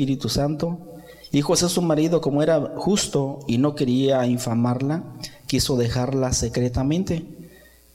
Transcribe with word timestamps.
Espíritu 0.00 0.30
Santo. 0.30 0.78
Y 1.30 1.42
José 1.42 1.68
su 1.68 1.82
marido, 1.82 2.22
como 2.22 2.42
era 2.42 2.72
justo 2.76 3.40
y 3.46 3.58
no 3.58 3.74
quería 3.74 4.26
infamarla, 4.26 5.04
quiso 5.46 5.76
dejarla 5.76 6.32
secretamente. 6.32 7.22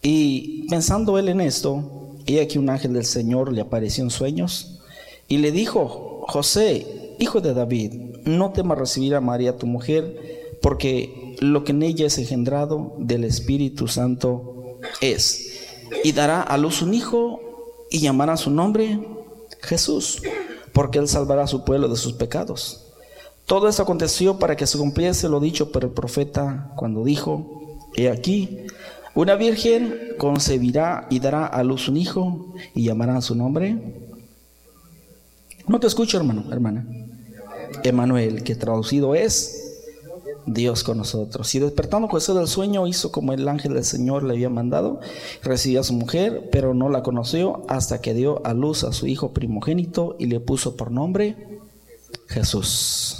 Y 0.03 0.67
pensando 0.69 1.17
él 1.17 1.29
en 1.29 1.41
esto, 1.41 2.13
he 2.27 2.41
aquí 2.41 2.59
un 2.59 2.69
ángel 2.69 2.93
del 2.93 3.05
Señor 3.05 3.51
le 3.51 3.61
apareció 3.61 4.03
en 4.03 4.11
sueños 4.11 4.79
y 5.27 5.39
le 5.39 5.51
dijo, 5.51 6.23
José, 6.27 7.15
hijo 7.17 7.41
de 7.41 7.55
David, 7.55 7.93
no 8.25 8.51
temas 8.51 8.77
recibir 8.77 9.15
a 9.15 9.21
María 9.21 9.57
tu 9.57 9.65
mujer, 9.65 10.59
porque 10.61 11.35
lo 11.39 11.63
que 11.63 11.71
en 11.71 11.81
ella 11.81 12.05
es 12.05 12.19
engendrado 12.19 12.93
del 12.99 13.23
Espíritu 13.23 13.87
Santo 13.87 14.79
es. 15.01 15.59
Y 16.03 16.11
dará 16.11 16.43
a 16.43 16.55
luz 16.59 16.83
un 16.83 16.93
hijo 16.93 17.87
y 17.89 17.99
llamará 17.99 18.37
su 18.37 18.51
nombre 18.51 18.99
Jesús, 19.61 20.21
porque 20.75 20.99
él 20.99 21.07
salvará 21.07 21.43
a 21.43 21.47
su 21.47 21.63
pueblo 21.63 21.87
de 21.87 21.95
sus 21.95 22.11
pecados. 22.11 22.81
Todo 23.45 23.69
esto 23.69 23.81
aconteció 23.81 24.39
para 24.39 24.57
que 24.57 24.67
se 24.67 24.77
cumpliese 24.77 25.29
lo 25.29 25.39
dicho 25.39 25.71
por 25.71 25.85
el 25.85 25.91
profeta 25.91 26.73
cuando 26.75 27.05
dijo, 27.05 27.79
he 27.95 28.09
aquí, 28.09 28.67
una 29.13 29.35
virgen 29.35 30.15
concebirá 30.17 31.07
y 31.09 31.21
dará 31.21 31.45
a 31.45 31.63
luz 31.63 31.87
un 31.87 31.95
hijo 31.95 32.53
y 32.73 32.83
llamará 32.83 33.21
su 33.21 33.35
nombre. 33.35 33.77
No 35.65 35.79
te 35.79 35.87
escucho, 35.87 36.17
hermano, 36.17 36.43
hermana. 36.51 36.85
Emanuel, 37.85 38.43
que 38.43 38.55
traducido 38.55 39.15
es 39.15 39.54
Dios 40.45 40.83
con 40.83 40.97
nosotros. 40.97 41.53
Y 41.55 41.59
despertando 41.59 42.07
José 42.07 42.33
del 42.33 42.47
sueño, 42.47 42.87
hizo 42.87 43.11
como 43.11 43.33
el 43.33 43.47
ángel 43.47 43.73
del 43.73 43.85
Señor 43.85 44.23
le 44.23 44.33
había 44.33 44.49
mandado. 44.49 44.99
Recibió 45.43 45.81
a 45.81 45.83
su 45.83 45.93
mujer, 45.93 46.49
pero 46.51 46.73
no 46.73 46.89
la 46.89 47.03
conoció 47.03 47.63
hasta 47.67 48.01
que 48.01 48.13
dio 48.13 48.45
a 48.45 48.53
luz 48.53 48.83
a 48.83 48.93
su 48.93 49.07
hijo 49.07 49.33
primogénito 49.33 50.15
y 50.19 50.27
le 50.27 50.39
puso 50.39 50.75
por 50.75 50.91
nombre 50.91 51.59
Jesús. 52.27 53.17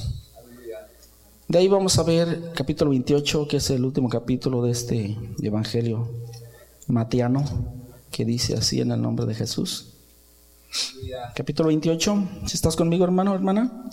De 1.47 1.59
ahí 1.59 1.67
vamos 1.67 1.99
a 1.99 2.03
ver 2.03 2.51
capítulo 2.55 2.89
28, 2.91 3.47
que 3.47 3.57
es 3.57 3.69
el 3.69 3.85
último 3.85 4.09
capítulo 4.09 4.63
de 4.63 4.71
este 4.71 5.15
Evangelio 5.41 6.09
matiano, 6.87 7.43
que 8.11 8.25
dice 8.25 8.55
así 8.55 8.81
en 8.81 8.91
el 8.91 9.01
nombre 9.01 9.25
de 9.25 9.35
Jesús. 9.35 9.93
Capítulo 11.35 11.67
28, 11.67 12.29
si 12.47 12.55
estás 12.55 12.75
conmigo 12.75 13.03
hermano, 13.03 13.33
hermana. 13.33 13.89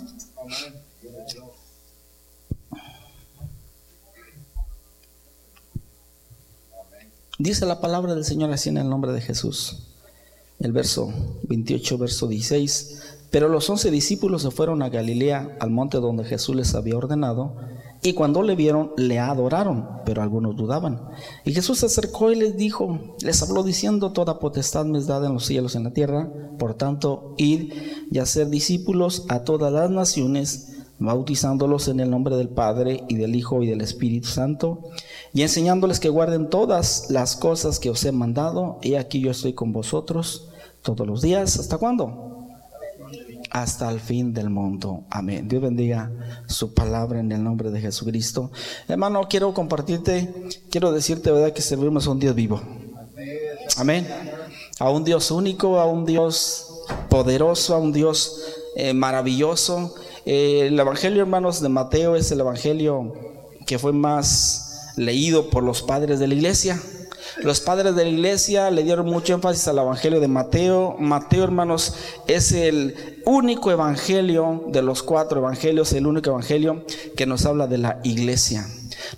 Dice 7.43 7.67
la 7.67 7.81
palabra 7.81 8.15
del 8.15 8.25
Señor 8.25 8.53
así 8.53 8.69
en 8.69 8.77
el 8.77 8.89
nombre 8.89 9.11
de 9.11 9.21
Jesús. 9.21 9.79
El 10.61 10.71
verso 10.71 11.13
28, 11.49 11.99
verso 11.99 12.29
16. 12.29 13.01
Pero 13.33 13.49
los 13.49 13.69
once 13.69 13.91
discípulos 13.91 14.43
se 14.43 14.53
fueron 14.53 14.81
a 14.81 14.91
Galilea, 14.91 15.57
al 15.59 15.71
monte 15.71 15.99
donde 15.99 16.23
Jesús 16.23 16.55
les 16.55 16.73
había 16.77 16.97
ordenado, 16.97 17.57
y 18.01 18.13
cuando 18.13 18.45
le 18.45 18.55
vieron, 18.55 18.93
le 18.97 19.19
adoraron, 19.19 19.89
pero 20.05 20.23
algunos 20.23 20.55
dudaban. 20.55 21.01
Y 21.45 21.53
Jesús 21.53 21.81
se 21.81 21.87
acercó 21.87 22.31
y 22.31 22.37
les 22.37 22.57
dijo, 22.57 23.17
les 23.23 23.43
habló 23.43 23.65
diciendo, 23.65 24.13
toda 24.13 24.39
potestad 24.39 24.85
me 24.85 25.01
es 25.01 25.09
dada 25.09 25.27
en 25.27 25.35
los 25.35 25.45
cielos 25.45 25.75
y 25.75 25.79
en 25.79 25.85
la 25.85 25.93
tierra, 25.93 26.31
por 26.61 26.75
tanto, 26.75 27.35
id 27.39 27.73
y 28.09 28.19
hacer 28.21 28.51
discípulos 28.51 29.25
a 29.29 29.43
todas 29.43 29.73
las 29.73 29.91
naciones, 29.91 30.72
bautizándolos 30.99 31.89
en 31.89 32.01
el 32.01 32.11
nombre 32.11 32.37
del 32.37 32.49
Padre 32.49 33.05
y 33.09 33.17
del 33.17 33.35
Hijo 33.35 33.63
y 33.63 33.67
del 33.67 33.81
Espíritu 33.81 34.29
Santo, 34.29 34.91
y 35.33 35.43
enseñándoles 35.43 36.01
que 36.01 36.09
guarden 36.09 36.49
todas 36.49 37.07
las 37.11 37.37
cosas 37.37 37.79
que 37.79 37.91
os 37.91 38.05
he 38.05 38.13
mandado, 38.13 38.79
y 38.83 38.95
aquí 38.95 39.21
yo 39.21 39.31
estoy 39.31 39.53
con 39.53 39.73
vosotros 39.73 40.49
todos 40.83 41.07
los 41.07 41.23
días. 41.23 41.59
¿Hasta 41.59 41.79
cuándo? 41.79 42.49
Hasta 43.51 43.91
el 43.91 44.01
fin 44.01 44.33
del 44.33 44.51
mundo. 44.51 45.05
Amén. 45.11 45.49
Dios 45.49 45.63
bendiga 45.63 46.11
su 46.47 46.73
palabra 46.73 47.21
en 47.21 47.31
el 47.33 47.43
nombre 47.43 47.71
de 47.71 47.81
Jesucristo. 47.81 48.51
Hermano, 48.89 49.23
quiero 49.29 49.53
compartirte, 49.53 50.33
quiero 50.71 50.93
decirte, 50.93 51.31
¿verdad? 51.31 51.53
Que 51.53 51.63
servimos 51.63 52.07
a 52.07 52.11
un 52.11 52.19
Dios 52.19 52.35
vivo. 52.35 52.61
Amén. 53.77 54.07
A 54.79 54.91
un 54.91 55.05
Dios 55.05 55.31
único, 55.31 55.79
a 55.79 55.87
un 55.87 56.07
Dios 56.07 56.67
poderoso, 57.09 57.75
a 57.75 57.79
un 57.79 57.93
Dios 57.93 58.43
eh, 58.75 58.95
maravilloso 58.95 59.95
eh, 60.25 60.67
el 60.69 60.79
Evangelio, 60.79 61.23
hermanos, 61.23 61.61
de 61.61 61.69
Mateo 61.69 62.17
es 62.17 62.31
el 62.31 62.41
Evangelio 62.41 63.13
que 63.67 63.79
fue 63.79 63.93
más 63.93 64.93
leído 64.97 65.51
por 65.51 65.63
los 65.63 65.83
padres 65.83 66.19
de 66.19 66.29
la 66.29 66.35
iglesia. 66.35 66.81
Los 67.43 67.61
padres 67.61 67.95
de 67.95 68.05
la 68.05 68.11
iglesia 68.11 68.71
le 68.71 68.83
dieron 68.83 69.07
mucho 69.07 69.35
énfasis 69.35 69.67
al 69.69 69.79
Evangelio 69.79 70.21
de 70.21 70.29
Mateo. 70.29 70.97
Mateo, 70.99 71.45
hermanos, 71.45 71.95
es 72.27 72.53
el 72.53 73.23
único 73.25 73.71
Evangelio 73.71 74.65
de 74.69 74.83
los 74.83 75.03
cuatro 75.03 75.41
Evangelios, 75.41 75.93
el 75.93 76.07
único 76.07 76.31
Evangelio 76.31 76.85
que 77.17 77.27
nos 77.27 77.47
habla 77.47 77.67
de 77.67 77.79
la 77.79 78.01
iglesia 78.05 78.67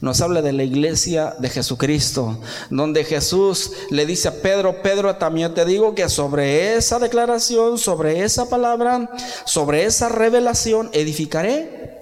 nos 0.01 0.21
habla 0.21 0.43
de 0.43 0.53
la 0.53 0.65
iglesia 0.65 1.35
de 1.39 1.49
Jesucristo, 1.49 2.39
donde 2.71 3.05
Jesús 3.05 3.73
le 3.91 4.07
dice 4.07 4.29
a 4.29 4.43
Pedro, 4.43 4.83
Pedro, 4.83 5.17
también 5.17 5.55
te 5.55 5.65
digo 5.65 5.95
que 5.95 6.09
sobre 6.09 6.77
esa 6.77 6.99
declaración, 6.99 7.79
sobre 7.79 8.23
esa 8.25 8.49
palabra, 8.49 9.11
sobre 9.45 9.85
esa 9.85 10.09
revelación, 10.09 10.91
edificaré 10.93 11.94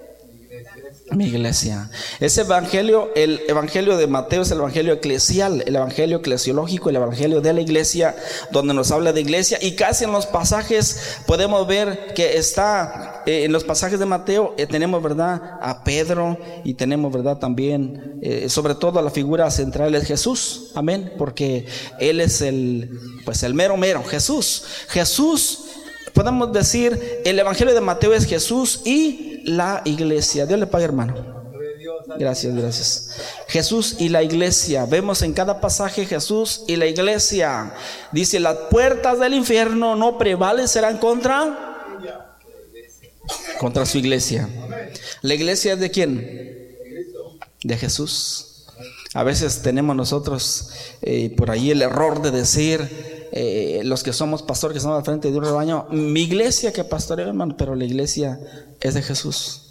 mi 1.15 1.25
iglesia. 1.25 1.89
Ese 2.19 2.41
evangelio, 2.41 3.11
el 3.15 3.41
evangelio 3.47 3.97
de 3.97 4.07
Mateo 4.07 4.41
es 4.41 4.51
el 4.51 4.59
evangelio 4.59 4.93
eclesial, 4.93 5.63
el 5.65 5.75
evangelio 5.75 6.17
eclesiológico, 6.17 6.89
el 6.89 6.95
evangelio 6.95 7.41
de 7.41 7.53
la 7.53 7.61
iglesia, 7.61 8.15
donde 8.51 8.73
nos 8.73 8.91
habla 8.91 9.13
de 9.13 9.21
iglesia. 9.21 9.57
Y 9.61 9.73
casi 9.75 10.05
en 10.05 10.11
los 10.11 10.25
pasajes 10.25 11.19
podemos 11.25 11.67
ver 11.67 12.13
que 12.13 12.37
está, 12.37 13.23
eh, 13.25 13.43
en 13.45 13.51
los 13.51 13.63
pasajes 13.63 13.99
de 13.99 14.05
Mateo, 14.05 14.55
eh, 14.57 14.65
tenemos, 14.65 15.01
¿verdad?, 15.01 15.59
a 15.61 15.83
Pedro 15.83 16.37
y 16.63 16.73
tenemos, 16.73 17.11
¿verdad?, 17.11 17.37
también, 17.37 18.19
eh, 18.21 18.49
sobre 18.49 18.75
todo 18.75 19.01
la 19.01 19.11
figura 19.11 19.49
central 19.51 19.95
es 19.95 20.05
Jesús. 20.05 20.71
Amén, 20.75 21.13
porque 21.17 21.65
Él 21.99 22.21
es 22.21 22.41
el, 22.41 22.89
pues 23.25 23.43
el 23.43 23.53
mero 23.53 23.77
mero, 23.77 24.03
Jesús. 24.03 24.63
Jesús 24.89 25.59
podemos 26.13 26.53
decir, 26.53 27.21
el 27.25 27.39
Evangelio 27.39 27.73
de 27.73 27.81
Mateo 27.81 28.13
es 28.13 28.25
Jesús 28.25 28.81
y 28.85 29.32
la 29.43 29.81
iglesia. 29.85 30.45
Dios 30.45 30.59
le 30.59 30.67
pague, 30.67 30.85
hermano. 30.85 31.43
Gracias, 32.17 32.55
gracias. 32.55 33.09
Jesús 33.47 33.95
y 33.99 34.09
la 34.09 34.23
iglesia. 34.23 34.85
Vemos 34.85 35.21
en 35.21 35.33
cada 35.33 35.61
pasaje 35.61 36.05
Jesús 36.05 36.63
y 36.67 36.75
la 36.75 36.85
iglesia. 36.85 37.73
Dice, 38.11 38.39
las 38.39 38.55
puertas 38.69 39.19
del 39.19 39.33
infierno 39.33 39.95
no 39.95 40.17
prevalecerán 40.17 40.97
contra 40.97 41.69
contra 43.59 43.85
su 43.85 43.97
iglesia. 43.97 44.49
¿La 45.21 45.33
iglesia 45.33 45.73
es 45.73 45.79
de 45.79 45.89
quién? 45.89 46.77
De 47.63 47.77
Jesús. 47.77 48.65
A 49.13 49.23
veces 49.23 49.61
tenemos 49.61 49.95
nosotros 49.95 50.71
eh, 51.01 51.33
por 51.37 51.51
ahí 51.51 51.71
el 51.71 51.81
error 51.81 52.21
de 52.21 52.31
decir, 52.31 53.29
eh, 53.31 53.81
los 53.83 54.03
que 54.03 54.11
somos 54.11 54.41
pastores, 54.41 54.73
que 54.73 54.77
estamos 54.79 54.97
al 54.97 55.05
frente 55.05 55.31
de 55.31 55.37
un 55.37 55.43
rebaño, 55.43 55.87
mi 55.91 56.23
iglesia 56.23 56.73
que 56.73 56.83
pastoreo, 56.83 57.27
hermano, 57.27 57.55
pero 57.55 57.75
la 57.75 57.85
iglesia 57.85 58.39
es 58.83 58.93
de 58.93 59.01
Jesús. 59.01 59.62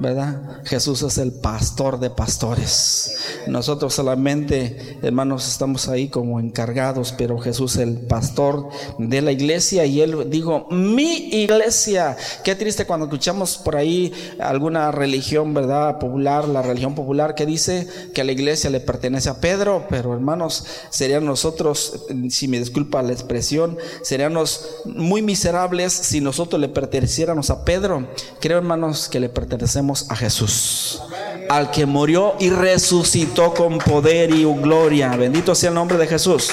¿Verdad? 0.00 0.40
Jesús 0.64 1.02
es 1.02 1.18
el 1.18 1.32
pastor 1.32 2.00
de 2.00 2.10
pastores. 2.10 3.16
Nosotros 3.46 3.94
solamente, 3.94 4.98
hermanos, 5.02 5.46
estamos 5.46 5.88
ahí 5.88 6.08
como 6.08 6.40
encargados, 6.40 7.14
pero 7.16 7.38
Jesús 7.38 7.76
es 7.76 7.82
el 7.82 7.98
pastor 7.98 8.68
de 8.98 9.20
la 9.20 9.32
iglesia 9.32 9.84
y 9.84 10.00
él 10.00 10.30
dijo, 10.30 10.66
mi 10.70 11.28
iglesia. 11.42 12.16
Qué 12.44 12.54
triste 12.54 12.86
cuando 12.86 13.06
escuchamos 13.06 13.58
por 13.58 13.76
ahí 13.76 14.12
alguna 14.40 14.90
religión, 14.90 15.52
¿verdad? 15.54 15.98
Popular, 15.98 16.48
la 16.48 16.62
religión 16.62 16.94
popular 16.94 17.34
que 17.34 17.46
dice 17.46 17.86
que 18.14 18.24
la 18.24 18.32
iglesia 18.32 18.70
le 18.70 18.80
pertenece 18.80 19.28
a 19.28 19.40
Pedro, 19.40 19.86
pero 19.88 20.14
hermanos, 20.14 20.64
serían 20.90 21.24
nosotros, 21.24 22.06
si 22.30 22.48
me 22.48 22.58
disculpa 22.58 23.02
la 23.02 23.12
expresión, 23.12 23.76
seríamos 24.02 24.68
muy 24.84 25.22
miserables 25.22 25.92
si 25.92 26.20
nosotros 26.20 26.60
le 26.60 26.68
perteneciéramos 26.68 27.50
a 27.50 27.64
Pedro. 27.64 28.08
Creo, 28.40 28.58
hermanos, 28.58 29.08
que 29.08 29.20
le 29.20 29.28
pertenece 29.28 29.59
pertenecemos 29.60 30.06
a 30.10 30.16
Jesús, 30.16 31.02
al 31.50 31.70
que 31.70 31.84
murió 31.84 32.34
y 32.38 32.48
resucitó 32.48 33.52
con 33.52 33.76
poder 33.76 34.30
y 34.30 34.44
gloria. 34.44 35.14
Bendito 35.16 35.54
sea 35.54 35.68
el 35.68 35.74
nombre 35.74 35.98
de 35.98 36.06
Jesús. 36.06 36.50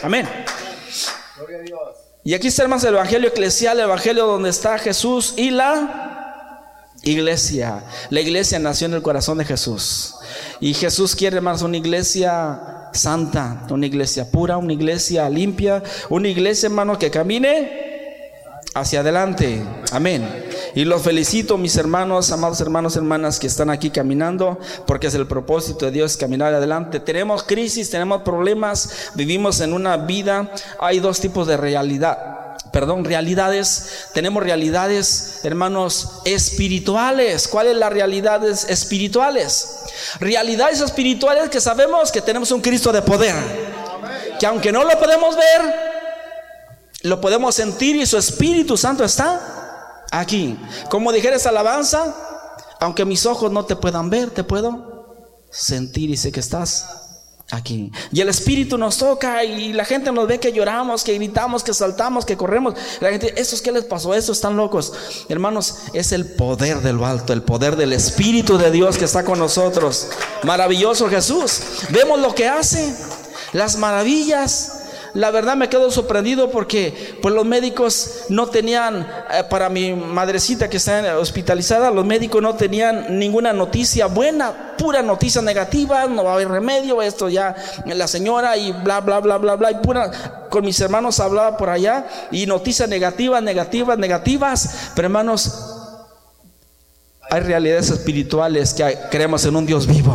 Amén. 0.00 0.28
Y 2.22 2.34
aquí 2.34 2.46
está, 2.46 2.62
hermanos, 2.62 2.84
el 2.84 2.94
Evangelio 2.94 3.30
eclesial, 3.30 3.78
el 3.78 3.84
Evangelio 3.84 4.26
donde 4.26 4.50
está 4.50 4.78
Jesús 4.78 5.34
y 5.36 5.50
la 5.50 6.92
iglesia. 7.02 7.82
La 8.10 8.20
iglesia 8.20 8.60
nació 8.60 8.86
en 8.86 8.94
el 8.94 9.02
corazón 9.02 9.38
de 9.38 9.44
Jesús. 9.44 10.14
Y 10.60 10.72
Jesús 10.74 11.16
quiere, 11.16 11.38
hermanos, 11.38 11.62
una 11.62 11.78
iglesia 11.78 12.90
santa, 12.92 13.66
una 13.70 13.86
iglesia 13.86 14.30
pura, 14.30 14.56
una 14.56 14.72
iglesia 14.72 15.28
limpia, 15.28 15.82
una 16.10 16.28
iglesia, 16.28 16.68
hermano, 16.68 16.96
que 16.96 17.10
camine 17.10 18.62
hacia 18.72 19.00
adelante. 19.00 19.62
Amén. 19.90 20.45
Y 20.76 20.84
los 20.84 21.00
felicito, 21.00 21.56
mis 21.56 21.78
hermanos, 21.78 22.30
amados 22.32 22.60
hermanos, 22.60 22.96
hermanas 22.96 23.38
que 23.38 23.46
están 23.46 23.70
aquí 23.70 23.88
caminando, 23.88 24.58
porque 24.86 25.06
es 25.06 25.14
el 25.14 25.26
propósito 25.26 25.86
de 25.86 25.90
Dios 25.90 26.18
caminar 26.18 26.52
adelante. 26.52 27.00
Tenemos 27.00 27.42
crisis, 27.44 27.88
tenemos 27.88 28.20
problemas, 28.20 29.10
vivimos 29.14 29.60
en 29.62 29.72
una 29.72 29.96
vida, 29.96 30.52
hay 30.78 31.00
dos 31.00 31.18
tipos 31.18 31.46
de 31.46 31.56
realidad 31.56 32.36
perdón, 32.72 33.06
realidades, 33.06 34.08
tenemos 34.12 34.42
realidades, 34.42 35.40
hermanos, 35.44 36.20
espirituales. 36.26 37.48
¿Cuáles 37.48 37.74
las 37.74 37.90
realidades 37.90 38.66
espirituales? 38.68 39.78
Realidades 40.20 40.82
espirituales 40.82 41.48
que 41.48 41.58
sabemos 41.58 42.12
que 42.12 42.20
tenemos 42.20 42.50
un 42.50 42.60
Cristo 42.60 42.92
de 42.92 43.00
poder. 43.00 43.34
Que 44.38 44.44
aunque 44.44 44.72
no 44.72 44.84
lo 44.84 44.98
podemos 44.98 45.36
ver, 45.36 45.74
lo 47.00 47.18
podemos 47.18 47.54
sentir 47.54 47.96
y 47.96 48.04
su 48.04 48.18
Espíritu 48.18 48.76
Santo 48.76 49.04
está 49.04 49.55
aquí. 50.20 50.58
Como 50.90 51.12
dijeres 51.12 51.46
alabanza, 51.46 52.14
aunque 52.80 53.04
mis 53.04 53.26
ojos 53.26 53.50
no 53.52 53.64
te 53.64 53.76
puedan 53.76 54.10
ver, 54.10 54.30
te 54.30 54.44
puedo 54.44 55.06
sentir 55.50 56.10
y 56.10 56.16
sé 56.16 56.32
que 56.32 56.40
estás 56.40 56.86
aquí. 57.50 57.92
Y 58.12 58.20
el 58.20 58.28
Espíritu 58.28 58.76
nos 58.76 58.98
toca 58.98 59.44
y 59.44 59.72
la 59.72 59.84
gente 59.84 60.10
nos 60.12 60.26
ve 60.26 60.40
que 60.40 60.52
lloramos, 60.52 61.04
que 61.04 61.14
gritamos, 61.14 61.62
que 61.62 61.72
saltamos, 61.72 62.24
que 62.24 62.36
corremos. 62.36 62.74
La 63.00 63.10
gente, 63.10 63.40
¿estos 63.40 63.62
qué 63.62 63.72
les 63.72 63.84
pasó? 63.84 64.14
Estos 64.14 64.38
están 64.38 64.56
locos. 64.56 64.92
Hermanos, 65.28 65.76
es 65.92 66.12
el 66.12 66.26
poder 66.26 66.80
de 66.82 66.92
lo 66.92 67.06
alto, 67.06 67.32
el 67.32 67.42
poder 67.42 67.76
del 67.76 67.92
Espíritu 67.92 68.58
de 68.58 68.70
Dios 68.70 68.98
que 68.98 69.04
está 69.04 69.24
con 69.24 69.38
nosotros. 69.38 70.08
Maravilloso 70.42 71.08
Jesús. 71.08 71.60
Vemos 71.90 72.20
lo 72.20 72.34
que 72.34 72.48
hace, 72.48 72.94
las 73.52 73.76
maravillas 73.76 74.75
la 75.16 75.30
verdad 75.30 75.56
me 75.56 75.68
quedo 75.68 75.90
sorprendido 75.90 76.50
porque 76.50 77.18
pues 77.22 77.34
los 77.34 77.46
médicos 77.46 78.24
no 78.28 78.48
tenían, 78.48 79.08
eh, 79.30 79.44
para 79.48 79.70
mi 79.70 79.94
madrecita 79.94 80.68
que 80.68 80.76
está 80.76 81.18
hospitalizada, 81.18 81.90
los 81.90 82.04
médicos 82.04 82.42
no 82.42 82.54
tenían 82.54 83.18
ninguna 83.18 83.54
noticia 83.54 84.06
buena, 84.06 84.74
pura 84.76 85.02
noticia 85.02 85.40
negativa, 85.40 86.04
no 86.06 86.24
va 86.24 86.32
a 86.32 86.34
haber 86.34 86.48
remedio, 86.48 87.00
esto 87.00 87.30
ya 87.30 87.54
la 87.86 88.06
señora 88.06 88.58
y 88.58 88.72
bla, 88.72 89.00
bla, 89.00 89.20
bla, 89.20 89.38
bla, 89.38 89.56
bla, 89.56 89.70
y 89.70 89.76
pura, 89.76 90.46
con 90.50 90.64
mis 90.64 90.78
hermanos 90.80 91.18
hablaba 91.18 91.56
por 91.56 91.70
allá 91.70 92.06
y 92.30 92.44
noticias 92.46 92.88
negativas, 92.88 93.42
negativas, 93.42 93.96
negativas, 93.96 94.90
pero 94.94 95.06
hermanos, 95.06 95.50
hay 97.30 97.40
realidades 97.40 97.90
espirituales 97.90 98.74
que 98.74 98.98
creemos 99.10 99.44
en 99.46 99.56
un 99.56 99.64
Dios 99.64 99.86
vivo. 99.86 100.14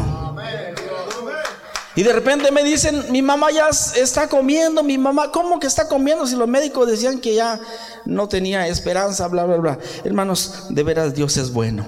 Y 1.96 2.04
de 2.04 2.14
repente 2.14 2.52
me 2.52 2.64
dicen, 2.64 3.12
mi 3.12 3.22
mamá 3.22 3.52
ya 3.52 3.68
está 3.96 4.30
comiendo, 4.30 4.82
mi 4.82 4.98
mamá, 4.98 5.32
¿cómo 5.32 5.60
que 5.60 5.68
está 5.68 5.88
comiendo? 5.90 6.26
Si 6.26 6.36
los 6.36 6.48
médicos 6.48 6.88
decían 6.88 7.20
que 7.20 7.36
ya 7.36 7.60
no 8.06 8.30
tenía 8.30 8.68
esperanza, 8.68 9.28
bla, 9.28 9.44
bla, 9.44 9.58
bla. 9.58 9.80
Hermanos, 10.06 10.68
de 10.70 10.84
veras 10.84 11.14
Dios 11.14 11.36
es 11.36 11.52
bueno. 11.52 11.86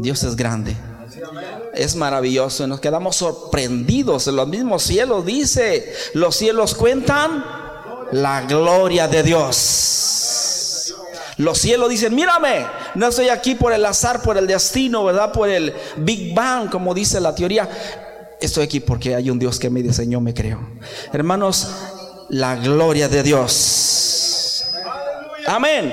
Dios 0.00 0.22
es 0.22 0.36
grande. 0.36 0.76
Es 1.74 1.96
maravilloso. 1.96 2.66
Nos 2.66 2.80
quedamos 2.80 3.16
sorprendidos. 3.16 4.26
En 4.28 4.36
los 4.36 4.48
mismos 4.48 4.82
cielos 4.82 5.24
dice, 5.24 5.90
los 6.12 6.36
cielos 6.36 6.74
cuentan 6.74 7.42
la 8.12 8.42
gloria 8.42 9.08
de 9.08 9.22
Dios. 9.22 10.94
Los 11.38 11.56
cielos 11.56 11.88
dicen, 11.88 12.14
mírame, 12.14 12.66
no 12.94 13.08
estoy 13.08 13.30
aquí 13.30 13.54
por 13.54 13.72
el 13.72 13.86
azar, 13.86 14.20
por 14.20 14.36
el 14.36 14.46
destino, 14.46 15.04
¿verdad? 15.04 15.32
Por 15.32 15.48
el 15.48 15.74
Big 15.96 16.34
Bang, 16.34 16.68
como 16.68 16.92
dice 16.92 17.18
la 17.18 17.34
teoría 17.34 17.66
estoy 18.40 18.64
aquí 18.64 18.80
porque 18.80 19.14
hay 19.14 19.30
un 19.30 19.38
Dios 19.38 19.58
que 19.58 19.70
me 19.70 19.82
diseñó, 19.82 20.20
me 20.20 20.34
creó. 20.34 20.60
Hermanos, 21.12 21.68
la 22.28 22.56
gloria 22.56 23.08
de 23.08 23.22
Dios. 23.22 24.64
Amén. 25.46 25.92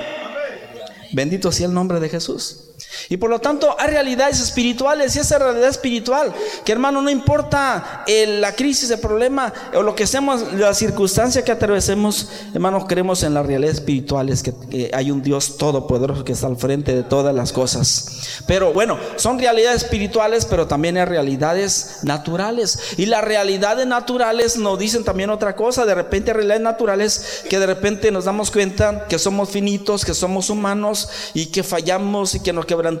Bendito 1.12 1.50
sea 1.50 1.66
el 1.66 1.74
nombre 1.74 2.00
de 2.00 2.08
Jesús. 2.08 2.67
Y 3.10 3.16
por 3.16 3.30
lo 3.30 3.38
tanto 3.38 3.74
hay 3.78 3.88
realidades 3.88 4.38
espirituales 4.40 5.16
y 5.16 5.20
esa 5.20 5.38
realidad 5.38 5.70
espiritual, 5.70 6.34
que 6.64 6.72
hermano, 6.72 7.00
no 7.00 7.08
importa 7.08 8.04
la 8.06 8.54
crisis, 8.54 8.90
el 8.90 9.00
problema 9.00 9.52
o 9.74 9.82
lo 9.82 9.94
que 9.94 10.06
seamos, 10.06 10.52
la 10.52 10.74
circunstancia 10.74 11.42
que 11.42 11.52
atravesemos, 11.52 12.28
hermanos, 12.52 12.84
creemos 12.86 13.22
en 13.22 13.32
las 13.32 13.46
realidades 13.46 13.78
espirituales, 13.78 14.42
que, 14.42 14.90
hay 14.92 15.10
un 15.10 15.22
Dios 15.22 15.56
todopoderoso 15.56 16.24
que 16.24 16.32
está 16.32 16.48
al 16.48 16.56
frente 16.56 16.94
de 16.94 17.02
todas 17.02 17.34
las 17.34 17.52
cosas. 17.52 18.42
Pero 18.46 18.74
bueno, 18.74 18.98
son 19.16 19.38
realidades 19.38 19.84
espirituales, 19.84 20.44
pero 20.44 20.66
también 20.66 20.98
hay 20.98 21.06
realidades 21.06 22.00
naturales. 22.02 22.78
Y 22.98 23.06
las 23.06 23.24
realidades 23.24 23.86
naturales 23.86 24.58
nos 24.58 24.78
dicen 24.78 25.04
también 25.04 25.30
otra 25.30 25.56
cosa, 25.56 25.86
de 25.86 25.94
repente 25.94 26.34
realidades 26.34 26.62
naturales 26.62 27.44
que 27.48 27.58
de 27.58 27.66
repente 27.66 28.10
nos 28.10 28.26
damos 28.26 28.50
cuenta 28.50 29.06
que 29.06 29.18
somos 29.18 29.48
finitos, 29.48 30.04
que 30.04 30.14
somos 30.14 30.50
humanos 30.50 31.08
y 31.32 31.46
que 31.46 31.62
fallamos 31.62 32.34
y 32.34 32.40
que 32.40 32.52
nos 32.52 32.66
quebrantamos 32.66 32.97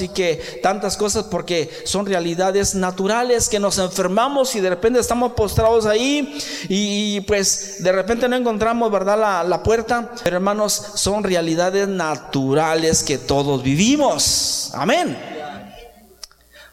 y 0.00 0.08
que 0.08 0.60
tantas 0.62 0.96
cosas 0.96 1.24
porque 1.24 1.70
son 1.84 2.06
realidades 2.06 2.74
naturales 2.74 3.48
que 3.48 3.58
nos 3.58 3.78
enfermamos 3.78 4.54
y 4.54 4.60
de 4.60 4.70
repente 4.70 5.00
estamos 5.00 5.32
postrados 5.32 5.86
ahí 5.86 6.38
y, 6.68 7.20
pues 7.22 7.82
de 7.82 7.92
repente 7.92 8.28
no 8.28 8.36
encontramos, 8.36 8.90
¿verdad? 8.90 9.18
La, 9.18 9.44
la, 9.44 9.62
puerta. 9.62 10.10
Pero 10.22 10.36
hermanos, 10.36 10.72
son 10.94 11.24
realidades 11.24 11.88
naturales 11.88 13.02
que 13.02 13.18
todos 13.18 13.62
vivimos. 13.62 14.70
Amén. 14.74 15.16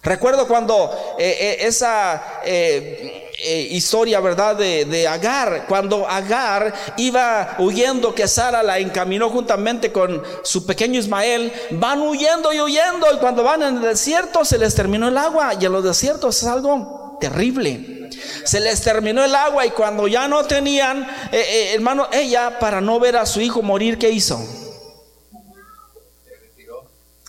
Recuerdo 0.04 0.48
cuando 0.48 0.92
eh, 1.20 1.38
eh, 1.40 1.58
esa... 1.62 2.42
Eh, 2.46 3.27
eh, 3.40 3.68
historia, 3.72 4.20
¿verdad? 4.20 4.56
De, 4.56 4.86
de, 4.86 5.08
Agar. 5.08 5.66
Cuando 5.68 6.08
Agar 6.08 6.74
iba 6.98 7.56
huyendo, 7.60 8.16
que 8.16 8.28
Sara 8.28 8.64
la 8.64 8.80
encaminó 8.80 9.30
juntamente 9.30 9.92
con 9.92 10.24
su 10.44 10.66
pequeño 10.66 11.00
Ismael, 11.00 11.52
van 11.72 12.02
huyendo 12.02 12.52
y 12.52 12.62
huyendo. 12.62 13.08
Y 13.14 13.18
cuando 13.18 13.44
van 13.44 13.62
en 13.62 13.76
el 13.76 13.82
desierto, 13.82 14.44
se 14.44 14.58
les 14.58 14.74
terminó 14.74 15.08
el 15.08 15.18
agua. 15.18 15.54
Y 15.60 15.66
en 15.66 15.72
los 15.72 15.84
desiertos 15.84 16.42
es 16.42 16.48
algo 16.48 17.18
terrible. 17.20 18.10
Se 18.44 18.60
les 18.60 18.82
terminó 18.82 19.24
el 19.24 19.36
agua 19.36 19.66
y 19.66 19.72
cuando 19.72 20.08
ya 20.08 20.28
no 20.28 20.44
tenían, 20.46 21.04
eh, 21.32 21.46
eh, 21.48 21.74
hermano, 21.74 22.08
ella 22.12 22.60
para 22.60 22.82
no 22.82 23.00
ver 23.00 23.18
a 23.18 23.26
su 23.26 23.42
hijo 23.42 23.62
morir, 23.62 23.98
¿qué 23.98 24.10
hizo? 24.10 24.67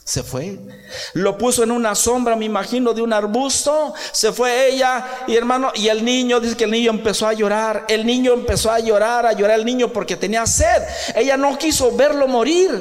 Se 0.08 0.22
fue. 0.22 0.58
Lo 1.12 1.36
puso 1.36 1.62
en 1.62 1.70
una 1.70 1.94
sombra, 1.94 2.34
me 2.34 2.46
imagino, 2.46 2.94
de 2.94 3.02
un 3.02 3.12
arbusto. 3.12 3.92
Se 4.10 4.32
fue 4.32 4.70
ella 4.70 5.04
y 5.26 5.36
hermano, 5.36 5.70
y 5.74 5.88
el 5.88 6.02
niño, 6.02 6.40
dice 6.40 6.56
que 6.56 6.64
el 6.64 6.70
niño 6.70 6.92
empezó 6.92 7.26
a 7.26 7.34
llorar. 7.34 7.84
El 7.88 8.06
niño 8.06 8.32
empezó 8.32 8.70
a 8.70 8.78
llorar, 8.78 9.26
a 9.26 9.34
llorar 9.34 9.58
el 9.58 9.66
niño 9.66 9.92
porque 9.92 10.16
tenía 10.16 10.46
sed. 10.46 10.82
Ella 11.14 11.36
no 11.36 11.58
quiso 11.58 11.94
verlo 11.94 12.26
morir. 12.26 12.80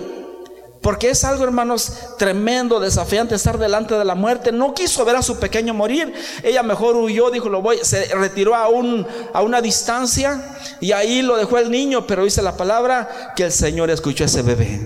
Porque 0.81 1.09
es 1.09 1.25
algo, 1.25 1.43
hermanos, 1.43 1.91
tremendo, 2.17 2.79
desafiante 2.79 3.35
estar 3.35 3.57
delante 3.57 3.95
de 3.95 4.05
la 4.05 4.15
muerte. 4.15 4.53
No 4.53 4.73
quiso 4.73 5.03
ver 5.03 5.17
a 5.17 5.21
su 5.21 5.37
pequeño 5.37 5.73
morir. 5.73 6.13
Ella 6.43 6.63
mejor 6.63 6.95
huyó, 6.95 7.29
dijo, 7.29 7.49
lo 7.49 7.61
voy, 7.61 7.79
se 7.81 8.05
retiró 8.15 8.55
a, 8.55 8.69
un, 8.69 9.05
a 9.33 9.41
una 9.41 9.59
distancia 9.59 10.55
y 10.79 10.93
ahí 10.93 11.21
lo 11.21 11.35
dejó 11.35 11.57
el 11.57 11.69
niño. 11.71 12.07
Pero 12.07 12.23
dice 12.23 12.41
la 12.41 12.55
palabra 12.55 13.33
que 13.35 13.43
el 13.43 13.51
Señor 13.51 13.89
escuchó 13.89 14.23
a 14.23 14.27
ese 14.27 14.43
bebé. 14.43 14.79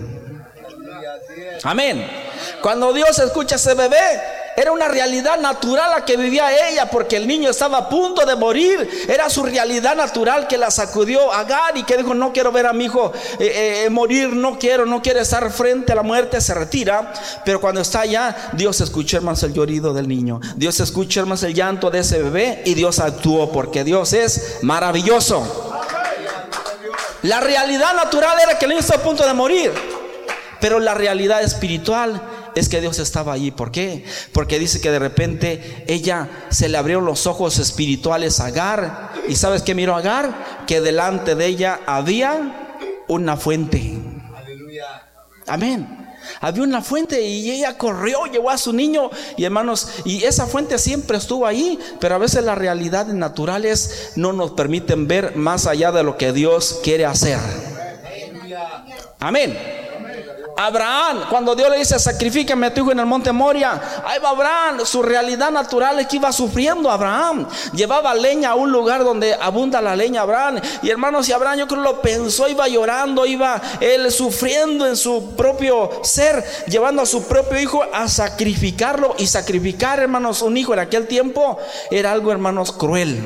Amén. 1.64 2.21
Cuando 2.62 2.94
Dios 2.94 3.18
escucha 3.20 3.56
a 3.56 3.58
ese 3.58 3.74
bebé, 3.74 4.22
era 4.56 4.72
una 4.72 4.88
realidad 4.88 5.40
natural 5.40 5.92
la 5.92 6.06
que 6.06 6.18
vivía 6.18 6.70
ella, 6.70 6.90
porque 6.90 7.16
el 7.16 7.28
niño 7.28 7.50
estaba 7.50 7.78
a 7.78 7.90
punto 7.90 8.26
de 8.26 8.36
morir. 8.36 9.06
Era 9.08 9.30
su 9.30 9.44
realidad 9.44 9.96
natural 9.96 10.48
que 10.48 10.58
la 10.58 10.70
sacudió 10.70 11.32
Agar 11.32 11.78
y 11.78 11.84
que 11.84 11.98
dijo: 11.98 12.14
No 12.14 12.34
quiero 12.34 12.52
ver 12.52 12.66
a 12.66 12.74
mi 12.74 12.86
hijo 12.86 13.14
eh, 13.40 13.84
eh, 13.86 13.90
morir, 13.90 14.30
no 14.30 14.60
quiero, 14.60 14.86
no 14.86 15.02
quiere 15.02 15.22
estar 15.22 15.50
frente 15.52 15.94
a 15.94 15.96
la 15.96 16.04
muerte. 16.04 16.42
Se 16.42 16.54
retira, 16.54 17.14
pero 17.46 17.62
cuando 17.62 17.82
está 17.82 18.02
allá, 18.02 18.52
Dios 18.54 18.82
escucha, 18.82 19.18
hermanos, 19.18 19.42
el 19.44 19.54
llorido 19.54 19.94
del 19.94 20.08
niño. 20.08 20.40
Dios 20.56 20.80
escucha, 20.80 21.22
hermanos, 21.22 21.44
el 21.44 21.54
llanto 21.54 21.90
de 21.90 22.00
ese 22.00 22.22
bebé 22.22 22.62
y 22.66 22.74
Dios 22.74 23.00
actuó 23.00 23.52
porque 23.52 23.84
Dios 23.84 24.14
es 24.14 24.60
maravilloso. 24.62 25.72
La 27.24 27.40
realidad 27.40 27.94
natural 27.94 28.38
era 28.44 28.58
que 28.58 28.66
el 28.66 28.70
niño 28.70 28.82
estaba 28.82 29.00
a 29.02 29.04
punto 29.04 29.26
de 29.26 29.34
morir, 29.34 29.72
pero 30.60 30.80
la 30.80 30.94
realidad 30.94 31.42
espiritual 31.44 32.22
es 32.56 32.70
que 32.70 32.82
Dios 32.82 33.00
estaba 33.00 33.34
allí. 33.34 33.52
¿Por 33.52 33.72
qué? 33.72 34.06
Porque 34.34 34.60
dice 34.60 34.82
que 34.82 34.92
de 34.92 35.00
repente 35.00 35.84
ella 35.88 36.30
se 36.50 36.70
le 36.70 36.78
abrieron 36.78 37.06
los 37.06 37.28
ojos 37.28 37.60
espirituales 37.60 38.40
a 38.40 38.48
Agar. 38.48 39.12
¿Y 39.28 39.36
sabes 39.36 39.62
qué 39.62 39.76
miró 39.76 39.96
Agar? 39.96 40.64
Que 40.68 40.82
delante 40.82 41.36
de 41.36 41.46
ella 41.46 41.82
había 41.86 43.04
una 43.08 43.38
fuente. 43.38 43.98
Amén. 45.48 45.98
Había 46.40 46.64
una 46.64 46.82
fuente 46.82 47.22
y 47.22 47.52
ella 47.52 47.78
corrió, 47.78 48.26
llevó 48.26 48.52
a 48.52 48.58
su 48.58 48.74
niño 48.74 49.10
y 49.38 49.44
hermanos, 49.44 49.88
y 50.06 50.24
esa 50.24 50.46
fuente 50.46 50.78
siempre 50.78 51.18
estuvo 51.18 51.48
ahí, 51.48 51.80
pero 52.00 52.16
a 52.16 52.20
veces 52.20 52.44
las 52.44 52.58
realidades 52.58 53.14
naturales 53.14 54.12
no 54.16 54.32
nos 54.32 54.52
permiten 54.52 55.08
ver 55.08 55.36
más 55.36 55.66
allá 55.66 55.92
de 55.92 56.04
lo 56.04 56.18
que 56.18 56.32
Dios 56.32 56.80
quiere 56.84 57.06
hacer. 57.06 57.40
Amén. 59.20 59.58
Abraham, 60.66 61.26
cuando 61.30 61.56
Dios 61.56 61.70
le 61.70 61.78
dice, 61.78 61.98
sacrifícame 62.00 62.68
a 62.68 62.74
tu 62.74 62.82
hijo 62.82 62.92
en 62.92 63.00
el 63.00 63.06
monte 63.06 63.32
Moria, 63.32 63.82
ahí 64.06 64.20
va 64.20 64.30
Abraham, 64.30 64.86
su 64.86 65.02
realidad 65.02 65.52
natural 65.52 66.00
es 66.00 66.08
que 66.08 66.18
iba 66.18 66.32
sufriendo 66.32 66.90
Abraham, 66.90 67.48
llevaba 67.74 68.14
leña 68.14 68.52
a 68.52 68.56
un 68.56 68.72
lugar 68.72 69.04
donde 69.04 69.34
abunda 69.34 69.82
la 69.82 69.96
leña 69.96 70.22
Abraham, 70.22 70.60
y 70.82 70.90
hermanos, 70.90 71.28
y 71.30 71.32
Abraham 71.32 71.60
yo 71.60 71.68
creo 71.68 71.82
lo 71.82 72.02
pensó, 72.02 72.48
iba 72.48 72.68
llorando, 72.68 73.26
iba 73.26 73.62
él 73.80 74.12
sufriendo 74.12 74.86
en 74.86 74.96
su 74.96 75.36
propio 75.36 75.90
ser, 76.04 76.44
llevando 76.68 77.02
a 77.02 77.06
su 77.06 77.24
propio 77.24 77.60
hijo 77.60 77.84
a 77.92 78.08
sacrificarlo, 78.08 79.16
y 79.18 79.28
sacrificar, 79.28 80.00
hermanos, 80.00 80.42
un 80.42 80.58
hijo 80.58 80.74
en 80.74 80.80
aquel 80.80 81.08
tiempo 81.08 81.58
era 81.90 82.12
algo, 82.12 82.32
hermanos, 82.32 82.72
cruel. 82.72 83.20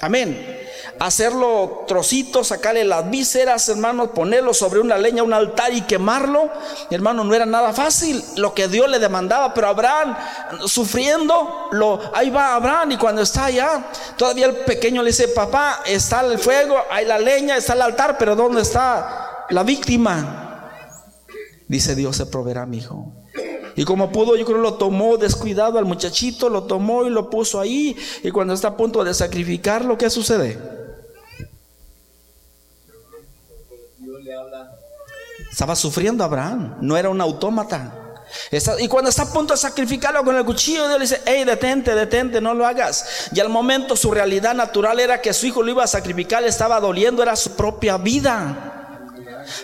Amén. 0.00 0.59
Hacerlo 1.00 1.84
trocitos, 1.88 2.48
sacarle 2.48 2.84
las 2.84 3.08
vísceras, 3.08 3.66
hermano, 3.70 4.12
ponerlo 4.12 4.52
sobre 4.52 4.80
una 4.80 4.98
leña, 4.98 5.22
un 5.22 5.32
altar 5.32 5.72
y 5.72 5.80
quemarlo. 5.80 6.50
Hermano, 6.90 7.24
no 7.24 7.34
era 7.34 7.46
nada 7.46 7.72
fácil 7.72 8.22
lo 8.36 8.52
que 8.52 8.68
Dios 8.68 8.88
le 8.88 8.98
demandaba, 8.98 9.54
pero 9.54 9.68
Abraham 9.68 10.14
sufriendo, 10.66 11.68
lo, 11.72 11.98
ahí 12.14 12.28
va 12.28 12.54
Abraham 12.54 12.92
y 12.92 12.96
cuando 12.98 13.22
está 13.22 13.46
allá, 13.46 13.86
todavía 14.16 14.46
el 14.46 14.56
pequeño 14.56 15.02
le 15.02 15.08
dice, 15.08 15.28
papá, 15.28 15.80
está 15.86 16.20
el 16.20 16.38
fuego, 16.38 16.76
hay 16.90 17.06
la 17.06 17.18
leña, 17.18 17.56
está 17.56 17.72
el 17.72 17.82
altar, 17.82 18.16
pero 18.18 18.36
¿dónde 18.36 18.60
está 18.60 19.46
la 19.48 19.62
víctima? 19.62 20.70
Dice 21.66 21.94
Dios 21.94 22.16
se 22.16 22.26
proveerá, 22.26 22.66
mi 22.66 22.76
hijo. 22.76 23.10
Y 23.74 23.84
como 23.84 24.12
pudo, 24.12 24.36
yo 24.36 24.44
creo 24.44 24.58
lo 24.58 24.74
tomó 24.74 25.16
descuidado 25.16 25.78
al 25.78 25.86
muchachito, 25.86 26.50
lo 26.50 26.64
tomó 26.64 27.06
y 27.06 27.10
lo 27.10 27.30
puso 27.30 27.58
ahí. 27.58 27.96
Y 28.22 28.30
cuando 28.32 28.52
está 28.52 28.68
a 28.68 28.76
punto 28.76 29.02
de 29.02 29.14
sacrificarlo, 29.14 29.96
¿qué 29.96 30.10
sucede? 30.10 30.79
Estaba 35.50 35.74
sufriendo 35.74 36.22
Abraham, 36.22 36.76
no 36.80 36.96
era 36.96 37.10
un 37.10 37.20
autómata. 37.20 37.96
y 38.78 38.86
cuando 38.86 39.10
está 39.10 39.22
a 39.22 39.32
punto 39.32 39.52
de 39.54 39.58
sacrificarlo 39.58 40.24
con 40.24 40.36
el 40.36 40.44
cuchillo, 40.44 40.86
Dios 40.86 40.98
le 40.98 41.04
dice, 41.04 41.22
hey, 41.26 41.44
detente, 41.44 41.94
detente, 41.94 42.40
no 42.40 42.54
lo 42.54 42.64
hagas. 42.64 43.28
Y 43.32 43.40
al 43.40 43.48
momento 43.48 43.96
su 43.96 44.12
realidad 44.12 44.54
natural 44.54 45.00
era 45.00 45.20
que 45.20 45.32
su 45.32 45.46
hijo 45.46 45.62
lo 45.62 45.70
iba 45.72 45.82
a 45.82 45.88
sacrificar, 45.88 46.42
le 46.42 46.48
estaba 46.48 46.78
doliendo, 46.78 47.22
era 47.22 47.34
su 47.34 47.50
propia 47.56 47.96
vida. 47.98 48.76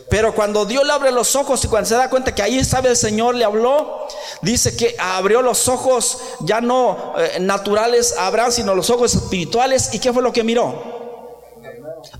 Pero 0.08 0.34
cuando 0.34 0.64
Dios 0.64 0.84
le 0.84 0.92
abre 0.92 1.12
los 1.12 1.36
ojos 1.36 1.64
y 1.64 1.68
cuando 1.68 1.88
se 1.88 1.94
da 1.94 2.10
cuenta 2.10 2.34
que 2.34 2.42
ahí 2.42 2.58
estaba 2.58 2.88
el 2.88 2.96
Señor, 2.96 3.36
le 3.36 3.44
habló, 3.44 4.08
dice 4.42 4.76
que 4.76 4.96
abrió 4.98 5.42
los 5.42 5.68
ojos 5.68 6.18
ya 6.40 6.60
no 6.60 7.14
eh, 7.16 7.38
naturales 7.40 8.16
a 8.18 8.26
Abraham, 8.26 8.50
sino 8.50 8.74
los 8.74 8.90
ojos 8.90 9.14
espirituales. 9.14 9.90
¿Y 9.92 10.00
qué 10.00 10.12
fue 10.12 10.22
lo 10.22 10.32
que 10.32 10.42
miró? 10.42 10.95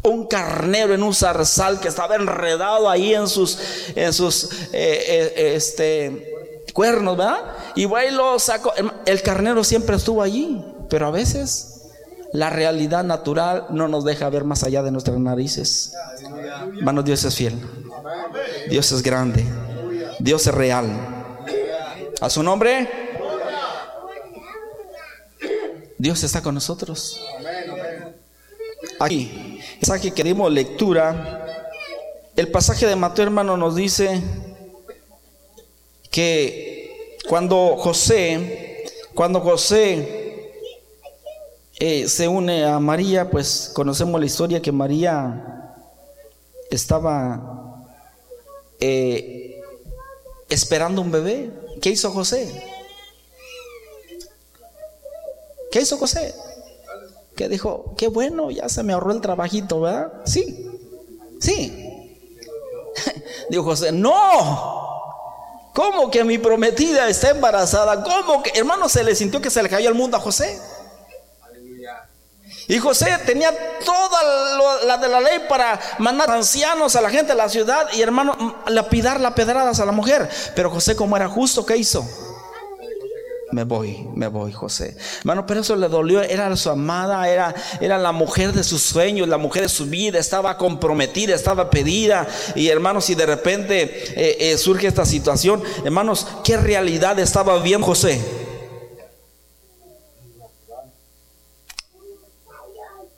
Un 0.02 0.26
carnero 0.26 0.94
en 0.94 1.02
un 1.02 1.14
zarzal 1.14 1.80
que 1.80 1.88
estaba 1.88 2.14
enredado 2.14 2.88
ahí 2.88 3.14
en 3.14 3.28
sus, 3.28 3.58
en 3.94 4.12
sus 4.12 4.44
eh, 4.44 4.52
eh, 4.72 5.54
este, 5.56 6.62
cuernos, 6.72 7.16
¿verdad? 7.16 7.40
Y 7.74 7.84
bueno, 7.84 8.32
lo 8.32 8.38
sacó. 8.38 8.72
El 9.04 9.22
carnero 9.22 9.64
siempre 9.64 9.96
estuvo 9.96 10.22
allí, 10.22 10.64
pero 10.88 11.06
a 11.06 11.10
veces 11.10 11.76
la 12.32 12.50
realidad 12.50 13.04
natural 13.04 13.66
no 13.70 13.88
nos 13.88 14.04
deja 14.04 14.28
ver 14.28 14.44
más 14.44 14.62
allá 14.62 14.82
de 14.82 14.90
nuestras 14.90 15.18
narices. 15.18 15.94
Hermano, 16.78 17.02
Dios 17.02 17.24
es 17.24 17.34
fiel. 17.34 17.60
Dios 18.68 18.92
es 18.92 19.02
grande. 19.02 19.44
Dios 20.18 20.46
es 20.46 20.54
real. 20.54 20.86
A 22.20 22.30
su 22.30 22.42
nombre. 22.42 22.88
Dios 25.98 26.22
está 26.24 26.42
con 26.42 26.54
nosotros. 26.54 27.20
Aquí, 28.98 29.45
que 30.00 30.12
queremos 30.12 30.52
lectura. 30.52 31.44
El 32.34 32.48
pasaje 32.50 32.86
de 32.86 32.96
Mateo, 32.96 33.24
hermano, 33.24 33.56
nos 33.56 33.76
dice 33.76 34.20
que 36.10 37.16
cuando 37.28 37.76
José, 37.76 38.84
cuando 39.14 39.40
José 39.40 40.52
eh, 41.78 42.08
se 42.08 42.28
une 42.28 42.64
a 42.64 42.78
María, 42.78 43.30
pues 43.30 43.70
conocemos 43.72 44.20
la 44.20 44.26
historia 44.26 44.60
que 44.60 44.72
María 44.72 45.72
estaba 46.70 47.86
eh, 48.80 49.62
esperando 50.48 51.00
un 51.00 51.10
bebé. 51.10 51.50
¿Qué 51.80 51.90
hizo 51.90 52.10
José? 52.10 52.50
¿Qué 55.70 55.80
hizo 55.80 55.96
José? 55.96 56.34
Que 57.36 57.48
dijo, 57.48 57.94
qué 57.96 58.08
bueno, 58.08 58.50
ya 58.50 58.68
se 58.68 58.82
me 58.82 58.94
ahorró 58.94 59.12
el 59.12 59.20
trabajito, 59.20 59.82
¿verdad? 59.82 60.12
Sí, 60.24 60.66
sí. 61.38 61.86
Dijo 63.50 63.62
José, 63.62 63.92
no. 63.92 64.86
¿Cómo 65.74 66.10
que 66.10 66.24
mi 66.24 66.38
prometida 66.38 67.06
está 67.08 67.30
embarazada? 67.30 68.02
¿Cómo 68.02 68.42
que, 68.42 68.58
hermano, 68.58 68.88
se 68.88 69.04
le 69.04 69.14
sintió 69.14 69.42
que 69.42 69.50
se 69.50 69.62
le 69.62 69.68
cayó 69.68 69.90
el 69.90 69.94
mundo 69.94 70.16
a 70.16 70.20
José? 70.20 70.58
Y 72.68 72.78
José 72.78 73.16
tenía 73.24 73.52
toda 73.84 74.78
la 74.84 74.96
de 74.96 75.08
la 75.08 75.20
ley 75.20 75.40
para 75.48 75.78
mandar 75.98 76.30
ancianos 76.30 76.96
a 76.96 77.00
la 77.00 77.10
gente 77.10 77.32
de 77.32 77.38
la 77.38 77.48
ciudad 77.48 77.86
y 77.92 78.02
hermano, 78.02 78.56
lapidar 78.66 79.20
las 79.20 79.34
pedradas 79.34 79.78
a 79.78 79.84
la 79.84 79.92
mujer. 79.92 80.28
Pero 80.56 80.70
José, 80.70 80.96
como 80.96 81.16
era 81.16 81.28
justo, 81.28 81.64
¿qué 81.64 81.76
hizo? 81.76 82.04
Me 83.56 83.64
voy, 83.64 84.06
me 84.14 84.28
voy, 84.28 84.52
José. 84.52 84.94
Hermano, 85.20 85.46
pero 85.46 85.60
eso 85.60 85.74
le 85.76 85.88
dolió. 85.88 86.20
Era 86.20 86.54
su 86.56 86.68
amada, 86.68 87.26
era, 87.26 87.54
era 87.80 87.96
la 87.96 88.12
mujer 88.12 88.52
de 88.52 88.62
sus 88.62 88.82
sueños, 88.82 89.26
la 89.28 89.38
mujer 89.38 89.62
de 89.62 89.70
su 89.70 89.86
vida. 89.86 90.18
Estaba 90.18 90.58
comprometida, 90.58 91.34
estaba 91.34 91.70
pedida. 91.70 92.28
Y 92.54 92.68
hermanos, 92.68 93.06
si 93.06 93.14
de 93.14 93.24
repente 93.24 93.80
eh, 94.14 94.52
eh, 94.52 94.58
surge 94.58 94.88
esta 94.88 95.06
situación, 95.06 95.62
hermanos, 95.86 96.26
¿qué 96.44 96.58
realidad 96.58 97.18
estaba 97.18 97.58
bien 97.60 97.80
José? 97.80 98.20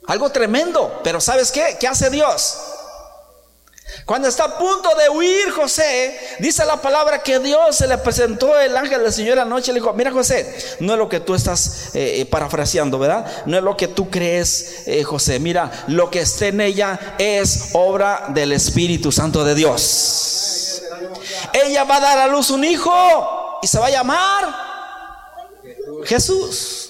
Algo 0.07 0.30
tremendo. 0.30 1.00
Pero 1.02 1.21
¿sabes 1.21 1.50
qué? 1.50 1.78
¿Qué 1.80 1.88
hace 1.88 2.11
Dios? 2.11 2.78
Cuando 4.09 4.27
está 4.27 4.45
a 4.45 4.57
punto 4.57 4.88
de 4.97 5.11
huir 5.11 5.50
José, 5.50 6.19
dice 6.38 6.65
la 6.65 6.81
palabra 6.81 7.23
que 7.23 7.41
Dios 7.41 7.77
se 7.77 7.87
le 7.87 7.99
presentó 7.99 8.59
el 8.59 8.75
ángel 8.75 9.03
del 9.03 9.12
Señor 9.12 9.37
la 9.37 9.45
noche 9.45 9.71
y 9.71 9.75
le 9.75 9.81
dijo, 9.81 9.93
mira 9.93 10.11
José, 10.11 10.50
no 10.81 10.95
es 10.95 10.99
lo 10.99 11.11
que 11.11 11.21
tú 11.21 11.35
estás 11.35 11.95
eh, 11.95 12.23
eh, 12.23 12.25
parafraseando, 12.25 12.99
¿verdad? 12.99 13.31
No 13.45 13.59
es 13.59 13.62
lo 13.62 13.77
que 13.77 13.87
tú 13.87 14.09
crees, 14.09 14.85
eh, 14.87 15.05
José. 15.05 15.38
Mira, 15.41 15.71
lo 15.88 16.11
que 16.11 16.21
esté 16.21 16.49
en 16.49 16.62
ella 16.62 16.99
es 17.19 17.69
obra 17.75 18.29
del 18.31 18.53
Espíritu 18.53 19.12
Santo 19.12 19.45
de 19.45 19.55
Dios. 19.55 20.81
Ella 21.53 21.85
va 21.85 21.97
a 21.97 22.00
dar 22.00 22.19
a 22.19 22.29
luz 22.29 22.49
un 22.49 22.65
hijo 22.65 23.61
y 23.61 23.67
se 23.67 23.79
va 23.79 23.88
a 23.88 23.91
llamar 23.91 24.55
Jesús. 26.07 26.88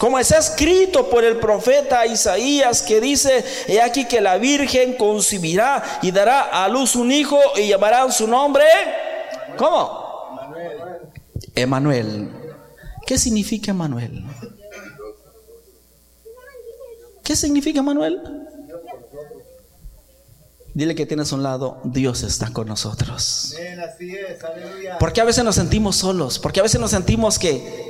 Como 0.00 0.18
está 0.18 0.38
escrito 0.38 1.10
por 1.10 1.24
el 1.24 1.36
profeta 1.36 2.06
Isaías 2.06 2.80
que 2.80 3.02
dice, 3.02 3.44
he 3.68 3.82
aquí 3.82 4.06
que 4.06 4.22
la 4.22 4.38
Virgen 4.38 4.94
concibirá 4.96 6.00
y 6.00 6.10
dará 6.10 6.64
a 6.64 6.66
luz 6.68 6.96
un 6.96 7.12
hijo 7.12 7.38
y 7.54 7.68
llamarán 7.68 8.10
su 8.10 8.26
nombre. 8.26 8.64
¿Cómo? 9.58 10.48
Emanuel. 11.54 12.30
¿Qué 13.06 13.18
significa 13.18 13.72
Emanuel? 13.72 14.24
¿Qué 17.22 17.36
significa 17.36 17.80
Emanuel? 17.80 18.22
Dile 20.72 20.94
que 20.94 21.04
tienes 21.04 21.30
a 21.30 21.34
un 21.34 21.42
lado, 21.42 21.78
Dios 21.84 22.22
está 22.22 22.50
con 22.54 22.68
nosotros. 22.68 23.54
Porque 24.98 25.20
a 25.20 25.24
veces 25.24 25.44
nos 25.44 25.56
sentimos 25.56 25.96
solos, 25.96 26.38
porque 26.38 26.60
a 26.60 26.62
veces 26.62 26.80
nos 26.80 26.92
sentimos 26.92 27.38
que 27.38 27.89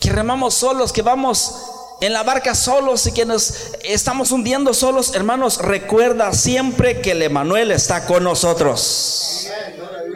que 0.00 0.10
remamos 0.10 0.54
solos, 0.54 0.92
que 0.92 1.02
vamos 1.02 1.54
en 2.00 2.12
la 2.14 2.22
barca 2.22 2.54
solos 2.54 3.06
y 3.06 3.12
que 3.12 3.26
nos 3.26 3.72
estamos 3.84 4.32
hundiendo 4.32 4.72
solos, 4.72 5.14
hermanos, 5.14 5.58
recuerda 5.58 6.32
siempre 6.32 7.02
que 7.02 7.12
el 7.12 7.22
Emanuel 7.22 7.70
está 7.70 8.06
con 8.06 8.24
nosotros. 8.24 9.48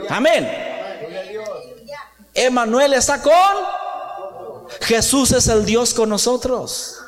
Amén. 0.08 0.50
Emanuel 2.34 2.94
está 2.94 3.22
con 3.22 3.32
Jesús 4.80 5.32
es 5.32 5.48
el 5.48 5.64
Dios 5.64 5.94
con 5.94 6.08
nosotros. 6.08 6.98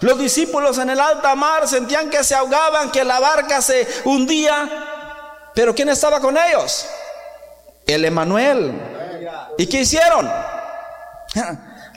Los 0.00 0.18
discípulos 0.18 0.78
en 0.78 0.90
el 0.90 0.98
alta 0.98 1.34
mar 1.34 1.68
sentían 1.68 2.10
que 2.10 2.24
se 2.24 2.34
ahogaban, 2.34 2.90
que 2.90 3.04
la 3.04 3.20
barca 3.20 3.60
se 3.60 3.86
hundía, 4.04 5.50
pero 5.54 5.74
¿quién 5.74 5.88
estaba 5.90 6.20
con 6.20 6.36
ellos? 6.36 6.86
El 7.86 8.04
Emanuel. 8.04 8.89
¿Y 9.60 9.66
qué 9.66 9.82
hicieron? 9.82 10.26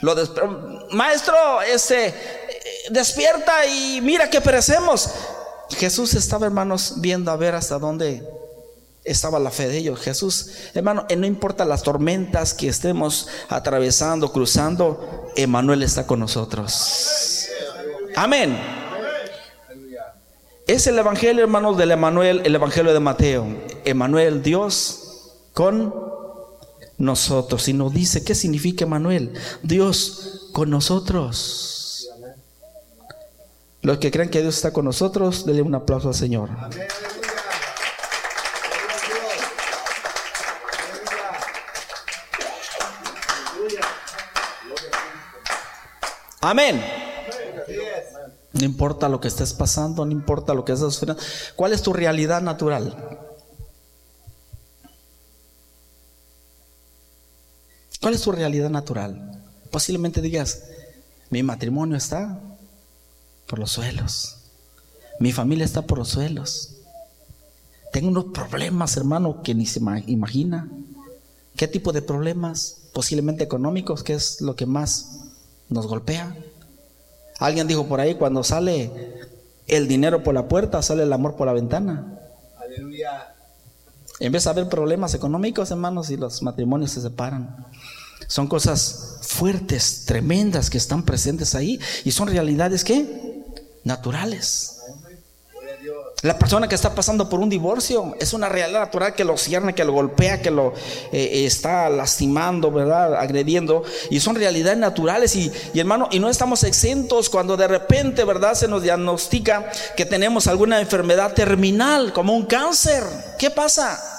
Lo 0.02 0.14
Maestro, 0.90 1.62
este, 1.62 2.12
despierta 2.90 3.64
y 3.64 4.02
mira 4.02 4.28
que 4.28 4.42
perecemos. 4.42 5.08
Jesús 5.70 6.12
estaba, 6.12 6.44
hermanos, 6.44 6.96
viendo 6.98 7.30
a 7.30 7.36
ver 7.36 7.54
hasta 7.54 7.78
dónde 7.78 8.22
estaba 9.02 9.38
la 9.38 9.50
fe 9.50 9.66
de 9.66 9.78
ellos. 9.78 9.98
Jesús, 9.98 10.50
hermano, 10.74 11.06
no 11.16 11.26
importa 11.26 11.64
las 11.64 11.82
tormentas 11.82 12.52
que 12.52 12.68
estemos 12.68 13.28
atravesando, 13.48 14.30
cruzando, 14.30 15.32
Emanuel 15.34 15.82
está 15.84 16.06
con 16.06 16.20
nosotros. 16.20 17.48
Amén. 18.14 18.60
Es 20.66 20.86
el 20.86 20.98
evangelio, 20.98 21.44
hermanos, 21.44 21.78
del 21.78 21.92
Emanuel, 21.92 22.42
el 22.44 22.54
evangelio 22.54 22.92
de 22.92 23.00
Mateo. 23.00 23.46
Emanuel, 23.86 24.42
Dios 24.42 25.00
con 25.54 26.03
nosotros. 26.98 27.68
Y 27.68 27.72
nos 27.72 27.92
dice, 27.92 28.24
¿qué 28.24 28.34
significa 28.34 28.86
Manuel? 28.86 29.32
Dios 29.62 30.48
con 30.52 30.70
nosotros. 30.70 32.08
Los 33.82 33.98
que 33.98 34.10
creen 34.10 34.30
que 34.30 34.40
Dios 34.40 34.56
está 34.56 34.72
con 34.72 34.86
nosotros, 34.86 35.44
denle 35.44 35.62
un 35.62 35.74
aplauso 35.74 36.08
al 36.08 36.14
Señor. 36.14 36.48
Amén. 46.40 46.82
No 48.52 48.64
importa 48.64 49.08
lo 49.08 49.20
que 49.20 49.28
estés 49.28 49.52
pasando, 49.52 50.04
no 50.04 50.12
importa 50.12 50.54
lo 50.54 50.64
que 50.64 50.72
estés 50.72 50.94
sufriendo. 50.94 51.22
¿Cuál 51.56 51.72
es 51.72 51.82
tu 51.82 51.92
realidad 51.92 52.40
natural? 52.40 53.23
¿Cuál 58.04 58.16
es 58.16 58.20
tu 58.20 58.32
realidad 58.32 58.68
natural? 58.68 59.40
Posiblemente 59.70 60.20
digas, 60.20 60.64
mi 61.30 61.42
matrimonio 61.42 61.96
está 61.96 62.38
por 63.46 63.58
los 63.58 63.70
suelos. 63.70 64.36
Mi 65.20 65.32
familia 65.32 65.64
está 65.64 65.80
por 65.80 65.96
los 65.96 66.10
suelos. 66.10 66.82
Tengo 67.92 68.08
unos 68.08 68.26
problemas, 68.26 68.98
hermano, 68.98 69.42
que 69.42 69.54
ni 69.54 69.64
se 69.64 69.80
imagina. 70.06 70.68
¿Qué 71.56 71.66
tipo 71.66 71.92
de 71.92 72.02
problemas? 72.02 72.76
Posiblemente 72.92 73.42
económicos, 73.42 74.02
que 74.02 74.12
es 74.12 74.42
lo 74.42 74.54
que 74.54 74.66
más 74.66 75.20
nos 75.70 75.86
golpea. 75.86 76.36
Alguien 77.38 77.66
dijo 77.66 77.86
por 77.86 78.00
ahí, 78.00 78.16
cuando 78.16 78.44
sale 78.44 78.90
el 79.66 79.88
dinero 79.88 80.22
por 80.22 80.34
la 80.34 80.46
puerta, 80.46 80.82
sale 80.82 81.04
el 81.04 81.12
amor 81.14 81.36
por 81.36 81.46
la 81.46 81.54
ventana. 81.54 82.20
Aleluya. 82.58 83.33
En 84.20 84.32
vez 84.32 84.44
de 84.44 84.50
haber 84.50 84.68
problemas 84.68 85.14
económicos, 85.14 85.70
hermanos, 85.70 86.10
y 86.10 86.16
los 86.16 86.42
matrimonios 86.42 86.92
se 86.92 87.00
separan. 87.00 87.66
Son 88.28 88.46
cosas 88.46 89.18
fuertes, 89.22 90.04
tremendas 90.06 90.70
que 90.70 90.78
están 90.78 91.02
presentes 91.02 91.54
ahí 91.54 91.80
y 92.04 92.12
son 92.12 92.28
realidades 92.28 92.84
que 92.84 93.44
naturales. 93.82 94.73
La 96.24 96.38
persona 96.38 96.66
que 96.66 96.74
está 96.74 96.94
pasando 96.94 97.28
por 97.28 97.40
un 97.40 97.50
divorcio 97.50 98.16
es 98.18 98.32
una 98.32 98.48
realidad 98.48 98.80
natural 98.80 99.14
que 99.14 99.24
lo 99.24 99.36
cierne, 99.36 99.74
que 99.74 99.84
lo 99.84 99.92
golpea, 99.92 100.40
que 100.40 100.50
lo 100.50 100.72
eh, 101.12 101.44
está 101.44 101.90
lastimando, 101.90 102.70
¿verdad? 102.70 103.14
Agrediendo. 103.16 103.82
Y 104.08 104.20
son 104.20 104.34
realidades 104.34 104.78
naturales. 104.78 105.36
Y, 105.36 105.52
y, 105.74 105.80
hermano, 105.80 106.08
y 106.10 106.20
no 106.20 106.30
estamos 106.30 106.64
exentos 106.64 107.28
cuando 107.28 107.58
de 107.58 107.68
repente, 107.68 108.24
¿verdad? 108.24 108.54
Se 108.54 108.68
nos 108.68 108.82
diagnostica 108.82 109.70
que 109.98 110.06
tenemos 110.06 110.46
alguna 110.46 110.80
enfermedad 110.80 111.34
terminal, 111.34 112.14
como 112.14 112.32
un 112.32 112.46
cáncer. 112.46 113.04
¿Qué 113.38 113.50
pasa? 113.50 114.13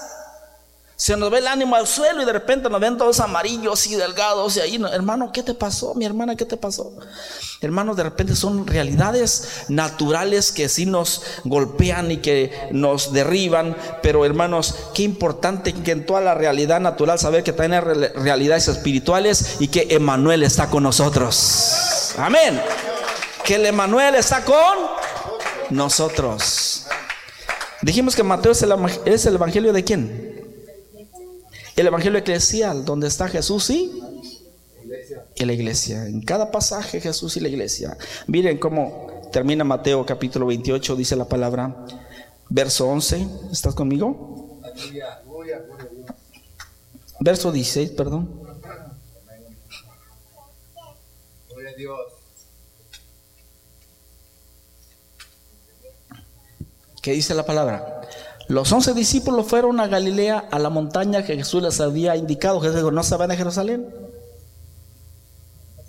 Se 0.98 1.18
nos 1.18 1.30
ve 1.30 1.40
el 1.40 1.48
ánimo 1.48 1.76
al 1.76 1.88
suelo 1.88 2.22
y 2.22 2.26
de 2.26 2.32
repente 2.32 2.70
nos 2.70 2.80
ven 2.80 2.98
todos 2.98 3.20
amarillos 3.20 3.86
y 3.88 3.96
delgados 3.96 4.56
y 4.56 4.62
ahí, 4.62 4.82
hermano, 4.94 5.30
¿qué 5.34 5.44
te 5.44 5.54
pasó? 5.54 5.94
Mi 5.94 6.06
hermana, 6.06 6.38
¿qué 6.38 6.46
te 6.46 6.56
pasó? 6.56 6.94
Hermanos, 7.60 7.98
de 7.98 8.04
repente 8.04 8.34
son 8.34 8.66
realidades 8.66 9.66
naturales 9.68 10.54
que 10.54 10.70
sí 10.70 10.86
nos 10.86 11.22
golpean 11.44 12.12
y 12.12 12.18
que 12.18 12.70
nos 12.72 13.12
derriban, 13.12 13.76
pero 14.02 14.24
hermanos, 14.24 14.74
qué 14.94 15.04
importante 15.04 15.74
que 15.74 15.92
en 15.92 16.06
toda 16.06 16.22
la 16.22 16.34
realidad 16.34 16.80
natural 16.80 17.20
saber 17.20 17.44
que 17.44 17.52
tiene 17.52 17.82
realidades 17.82 18.70
espirituales 18.70 19.58
y 19.60 19.68
que 19.68 19.88
Emanuel 19.90 20.44
está 20.44 20.70
con 20.70 20.84
nosotros. 20.84 22.14
Amén. 22.18 22.62
Que 23.44 23.56
el 23.56 23.66
Emanuel 23.66 24.16
está 24.16 24.46
con 24.46 24.78
nosotros. 25.72 26.88
Dijimos 27.82 28.16
que 28.16 28.24
Mateo 28.24 28.54
es 28.54 28.62
el, 28.62 28.74
es 29.04 29.26
el 29.26 29.36
evangelio 29.36 29.74
de 29.74 29.84
quién? 29.84 30.35
El 31.76 31.88
Evangelio 31.88 32.20
eclesial, 32.20 32.86
donde 32.86 33.08
está 33.08 33.28
Jesús 33.28 33.70
y 33.70 33.92
la 35.38 35.54
iglesia. 35.54 36.06
En 36.06 36.22
cada 36.22 36.50
pasaje 36.50 37.02
Jesús 37.02 37.36
y 37.36 37.42
la 37.42 37.50
iglesia. 37.50 37.98
Miren 38.28 38.58
cómo 38.58 39.30
termina 39.34 39.66
Mateo 39.66 40.06
capítulo 40.06 40.46
28, 40.46 40.96
dice 40.96 41.18
la 41.18 41.26
palabra, 41.26 41.86
verso 42.50 42.88
11. 42.88 43.28
¿Estás 43.52 43.76
conmigo? 43.76 44.62
Verso 47.20 47.52
16, 47.52 47.92
perdón. 47.92 48.42
¿Qué 57.02 57.12
dice 57.12 57.34
la 57.34 57.46
palabra? 57.46 57.95
Los 58.48 58.72
once 58.72 58.94
discípulos 58.94 59.48
fueron 59.48 59.80
a 59.80 59.88
Galilea, 59.88 60.48
a 60.52 60.60
la 60.60 60.70
montaña 60.70 61.24
que 61.24 61.36
Jesús 61.36 61.64
les 61.64 61.80
había 61.82 62.16
indicado. 62.16 62.62
Jesús 62.62 62.76
dijo, 62.76 62.92
no 62.92 63.04
se 63.04 63.16
van 63.16 63.32
a 63.32 63.36
Jerusalén. 63.36 63.88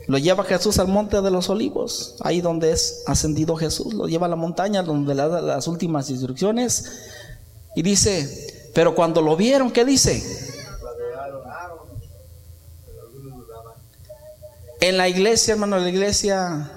Lo 0.07 0.19
lleva 0.19 0.45
Jesús 0.45 0.79
al 0.79 0.89
monte 0.89 1.21
de 1.21 1.31
los 1.31 1.51
olivos, 1.51 2.15
ahí 2.21 2.41
donde 2.41 2.71
es 2.71 3.03
ascendido 3.07 3.57
Jesús. 3.57 3.93
Lo 3.93 4.07
lleva 4.07 4.27
a 4.27 4.31
la 4.31 4.37
montaña 4.37 4.83
donde 4.83 5.15
le 5.15 5.29
da 5.29 5.41
las 5.41 5.67
últimas 5.67 6.09
instrucciones. 6.11 6.85
Y 7.75 7.83
dice, 7.83 8.71
pero 8.73 8.95
cuando 8.95 9.21
lo 9.21 9.37
vieron, 9.37 9.71
¿qué 9.71 9.85
dice? 9.85 10.23
En 14.81 14.97
la 14.97 15.09
iglesia, 15.09 15.55
hermano, 15.55 15.79
la 15.79 15.89
iglesia, 15.89 16.76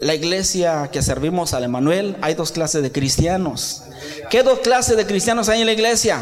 la 0.00 0.14
iglesia 0.14 0.90
que 0.92 1.02
servimos 1.02 1.54
al 1.54 1.64
Emanuel, 1.64 2.16
hay 2.22 2.34
dos 2.34 2.52
clases 2.52 2.82
de 2.82 2.92
cristianos. 2.92 3.82
¿Qué 4.30 4.42
dos 4.42 4.60
clases 4.60 4.96
de 4.96 5.06
cristianos 5.06 5.48
hay 5.48 5.60
en 5.60 5.66
la 5.66 5.72
iglesia? 5.72 6.20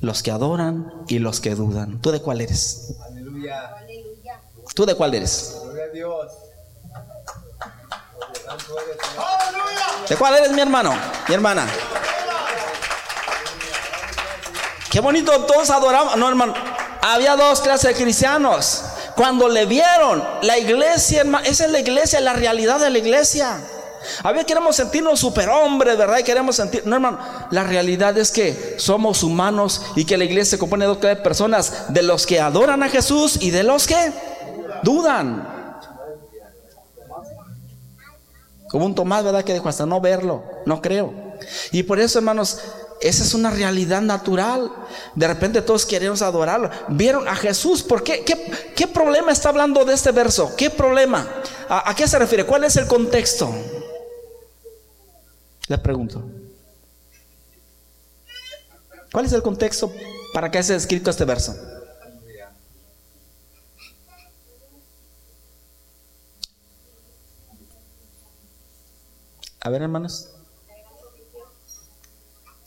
Los 0.00 0.22
que 0.22 0.30
adoran 0.30 0.92
y 1.08 1.18
los 1.18 1.40
que 1.40 1.54
dudan. 1.54 2.00
¿Tú 2.00 2.10
de 2.10 2.20
cuál 2.20 2.40
eres? 2.40 2.94
¿Tú 4.74 4.86
de 4.86 4.94
cuál 4.94 5.14
eres? 5.14 5.58
¿De 10.08 10.16
cuál 10.16 10.34
eres 10.34 10.52
mi 10.52 10.60
hermano? 10.60 10.94
Mi 11.28 11.34
hermana. 11.34 11.66
Qué 14.90 15.00
bonito, 15.00 15.44
todos 15.44 15.70
adoramos. 15.70 16.16
No, 16.16 16.28
hermano. 16.28 16.54
Había 17.00 17.36
dos 17.36 17.60
clases 17.60 17.96
de 17.96 18.02
cristianos. 18.02 18.81
Cuando 19.16 19.48
le 19.48 19.66
vieron, 19.66 20.22
la 20.42 20.58
iglesia, 20.58 21.24
esa 21.44 21.64
es 21.64 21.70
la 21.70 21.80
iglesia, 21.80 22.20
la 22.20 22.32
realidad 22.32 22.80
de 22.80 22.90
la 22.90 22.98
iglesia. 22.98 23.60
A 24.22 24.32
veces 24.32 24.46
queremos 24.46 24.74
sentirnos 24.74 25.20
superhombres, 25.20 25.96
¿verdad? 25.96 26.18
Y 26.18 26.24
queremos 26.24 26.56
sentir. 26.56 26.82
No, 26.86 26.96
hermano. 26.96 27.18
La 27.50 27.62
realidad 27.62 28.16
es 28.18 28.32
que 28.32 28.74
somos 28.78 29.22
humanos 29.22 29.82
y 29.94 30.04
que 30.04 30.16
la 30.16 30.24
iglesia 30.24 30.52
se 30.52 30.58
compone 30.58 30.86
de 30.86 30.94
dos 30.94 31.18
personas: 31.18 31.92
de 31.92 32.02
los 32.02 32.26
que 32.26 32.40
adoran 32.40 32.82
a 32.82 32.88
Jesús 32.88 33.38
y 33.40 33.50
de 33.50 33.62
los 33.62 33.86
que 33.86 34.12
dudan. 34.82 35.48
Como 38.68 38.86
un 38.86 38.94
Tomás, 38.94 39.22
¿verdad? 39.22 39.44
Que 39.44 39.54
dijo 39.54 39.68
hasta 39.68 39.86
no 39.86 40.00
verlo, 40.00 40.42
no 40.64 40.80
creo. 40.80 41.12
Y 41.70 41.82
por 41.82 42.00
eso, 42.00 42.18
hermanos, 42.18 42.58
esa 43.02 43.24
es 43.24 43.34
una 43.34 43.50
realidad 43.50 44.00
natural. 44.00 44.72
De 45.14 45.26
repente 45.26 45.62
todos 45.62 45.84
queremos 45.84 46.22
adorarlo. 46.22 46.70
Vieron 46.88 47.26
a 47.28 47.34
Jesús. 47.34 47.82
¿Por 47.82 48.02
qué? 48.02 48.24
¿Qué, 48.24 48.86
problema 48.86 49.32
está 49.32 49.48
hablando 49.48 49.84
de 49.84 49.94
este 49.94 50.12
verso? 50.12 50.54
¿Qué 50.56 50.70
problema? 50.70 51.28
¿A 51.68 51.94
qué 51.94 52.06
se 52.06 52.18
refiere? 52.18 52.44
¿Cuál 52.44 52.64
es 52.64 52.76
el 52.76 52.86
contexto? 52.86 53.52
Les 55.68 55.80
pregunto. 55.80 56.22
¿Cuál 59.10 59.26
es 59.26 59.32
el 59.32 59.42
contexto 59.42 59.92
para 60.32 60.50
que 60.50 60.58
haya 60.58 60.74
escrito 60.74 61.10
este 61.10 61.24
verso? 61.24 61.54
A 69.60 69.70
ver, 69.70 69.82
hermanos. 69.82 70.28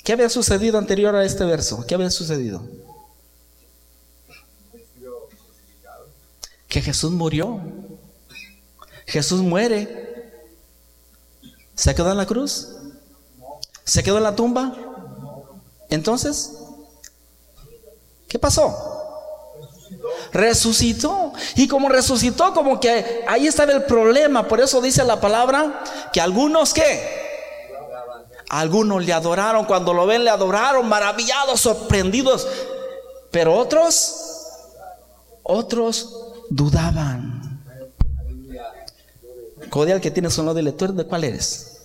¿Qué 0.05 0.13
había 0.13 0.29
sucedido 0.29 0.77
anterior 0.77 1.15
a 1.15 1.25
este 1.25 1.43
verso? 1.45 1.83
¿Qué 1.87 1.95
había 1.95 2.11
sucedido? 2.11 2.63
Que 6.67 6.79
Jesús 6.79 7.11
murió. 7.11 7.59
Jesús 9.07 9.41
muere. 9.41 10.43
¿Se 11.73 11.95
quedó 11.95 12.11
en 12.11 12.17
la 12.17 12.27
cruz? 12.27 12.67
¿Se 13.83 14.03
quedó 14.03 14.17
en 14.17 14.23
la 14.23 14.35
tumba? 14.35 14.75
Entonces, 15.89 16.51
¿qué 18.27 18.37
pasó? 18.37 18.77
Resucitó. 20.31 21.33
Y 21.55 21.67
como 21.67 21.89
resucitó, 21.89 22.53
como 22.53 22.79
que 22.79 23.23
ahí 23.27 23.47
estaba 23.47 23.71
el 23.71 23.85
problema. 23.85 24.47
Por 24.47 24.61
eso 24.61 24.81
dice 24.81 25.03
la 25.03 25.19
palabra 25.19 25.83
que 26.13 26.21
algunos 26.21 26.75
que 26.75 27.24
algunos 28.59 29.05
le 29.05 29.11
adoraron, 29.11 29.65
cuando 29.65 29.93
lo 29.93 30.05
ven 30.05 30.23
le 30.23 30.29
adoraron, 30.29 30.87
maravillados, 30.87 31.59
sorprendidos. 31.59 32.47
Pero 33.29 33.53
otros, 33.53 34.15
otros 35.43 36.09
dudaban. 36.49 37.61
Codial 39.69 39.99
que 39.99 40.09
tienes 40.09 40.37
un 40.37 40.45
lado 40.45 40.71
¿tú 40.73 40.93
de 40.93 41.05
cuál 41.05 41.25
eres? 41.25 41.81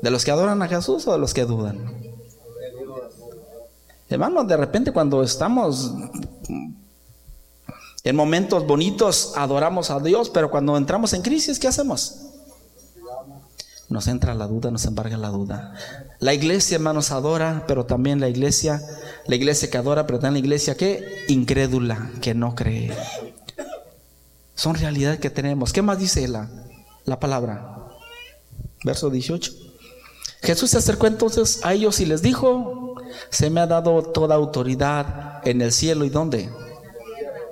¿De 0.00 0.10
los 0.10 0.24
que 0.24 0.30
adoran 0.30 0.62
a 0.62 0.68
Jesús 0.68 1.06
o 1.06 1.12
de 1.12 1.18
los 1.18 1.34
que 1.34 1.44
dudan? 1.44 2.00
Hermano, 4.08 4.44
de 4.44 4.56
repente 4.56 4.92
cuando 4.92 5.22
estamos 5.22 5.92
en 8.02 8.16
momentos 8.16 8.66
bonitos 8.66 9.34
adoramos 9.36 9.90
a 9.90 10.00
Dios, 10.00 10.30
pero 10.30 10.50
cuando 10.50 10.76
entramos 10.76 11.12
en 11.12 11.20
crisis, 11.20 11.58
¿qué 11.58 11.68
hacemos? 11.68 12.25
Nos 13.88 14.08
entra 14.08 14.34
la 14.34 14.48
duda, 14.48 14.70
nos 14.70 14.84
embarga 14.84 15.16
la 15.16 15.28
duda. 15.28 15.74
La 16.18 16.34
iglesia, 16.34 16.76
hermanos, 16.76 17.12
adora, 17.12 17.64
pero 17.68 17.86
también 17.86 18.20
la 18.20 18.28
iglesia, 18.28 18.82
la 19.26 19.36
iglesia 19.36 19.70
que 19.70 19.78
adora, 19.78 20.06
pero 20.06 20.18
también 20.18 20.42
la 20.42 20.46
iglesia 20.46 20.76
que 20.76 21.24
incrédula, 21.28 22.10
que 22.20 22.34
no 22.34 22.54
cree. 22.54 22.92
Son 24.56 24.74
realidades 24.74 25.20
que 25.20 25.30
tenemos. 25.30 25.72
¿Qué 25.72 25.82
más 25.82 25.98
dice 25.98 26.26
la, 26.26 26.50
la 27.04 27.20
palabra? 27.20 27.76
Verso 28.82 29.08
18. 29.10 29.52
Jesús 30.42 30.70
se 30.70 30.78
acercó 30.78 31.06
entonces 31.06 31.60
a 31.64 31.72
ellos 31.72 32.00
y 32.00 32.06
les 32.06 32.22
dijo, 32.22 32.94
se 33.30 33.50
me 33.50 33.60
ha 33.60 33.66
dado 33.66 34.02
toda 34.02 34.34
autoridad 34.34 35.46
en 35.46 35.60
el 35.60 35.72
cielo 35.72 36.04
y 36.04 36.10
dónde? 36.10 36.50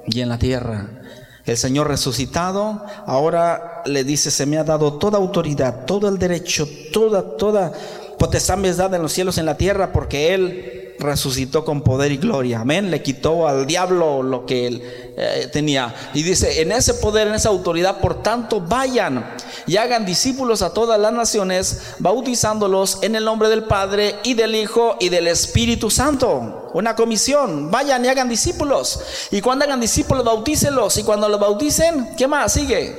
Y 0.06 0.20
en 0.20 0.28
la 0.28 0.38
tierra. 0.38 1.02
El 1.46 1.56
Señor 1.58 1.88
resucitado 1.88 2.82
ahora 3.06 3.82
le 3.84 4.02
dice, 4.02 4.30
se 4.30 4.46
me 4.46 4.56
ha 4.56 4.64
dado 4.64 4.94
toda 4.94 5.18
autoridad, 5.18 5.84
todo 5.84 6.08
el 6.08 6.18
derecho, 6.18 6.66
toda, 6.92 7.36
toda 7.36 7.72
potestad 8.18 8.56
me 8.56 8.68
es 8.68 8.78
dada 8.78 8.96
en 8.96 9.02
los 9.02 9.12
cielos 9.12 9.36
y 9.36 9.40
en 9.40 9.46
la 9.46 9.56
tierra, 9.56 9.92
porque 9.92 10.32
Él 10.32 10.73
resucitó 10.98 11.64
con 11.64 11.82
poder 11.82 12.12
y 12.12 12.16
gloria. 12.16 12.60
Amén. 12.60 12.90
Le 12.90 13.02
quitó 13.02 13.46
al 13.48 13.66
diablo 13.66 14.22
lo 14.22 14.46
que 14.46 14.66
él 14.66 14.82
eh, 15.16 15.48
tenía. 15.52 15.94
Y 16.14 16.22
dice, 16.22 16.62
en 16.62 16.72
ese 16.72 16.94
poder, 16.94 17.28
en 17.28 17.34
esa 17.34 17.48
autoridad, 17.48 18.00
por 18.00 18.22
tanto, 18.22 18.60
vayan 18.60 19.34
y 19.66 19.76
hagan 19.76 20.04
discípulos 20.04 20.62
a 20.62 20.72
todas 20.72 20.98
las 20.98 21.12
naciones, 21.12 21.94
bautizándolos 21.98 22.98
en 23.02 23.16
el 23.16 23.24
nombre 23.24 23.48
del 23.48 23.64
Padre 23.64 24.16
y 24.22 24.34
del 24.34 24.54
Hijo 24.54 24.96
y 25.00 25.08
del 25.08 25.28
Espíritu 25.28 25.90
Santo. 25.90 26.70
Una 26.74 26.94
comisión. 26.94 27.70
Vayan 27.70 28.04
y 28.04 28.08
hagan 28.08 28.28
discípulos. 28.28 29.00
Y 29.30 29.40
cuando 29.40 29.64
hagan 29.64 29.80
discípulos, 29.80 30.24
bautícelos. 30.24 30.96
Y 30.98 31.02
cuando 31.04 31.28
los 31.28 31.40
bauticen, 31.40 32.14
¿qué 32.16 32.26
más? 32.26 32.52
Sigue. 32.52 32.96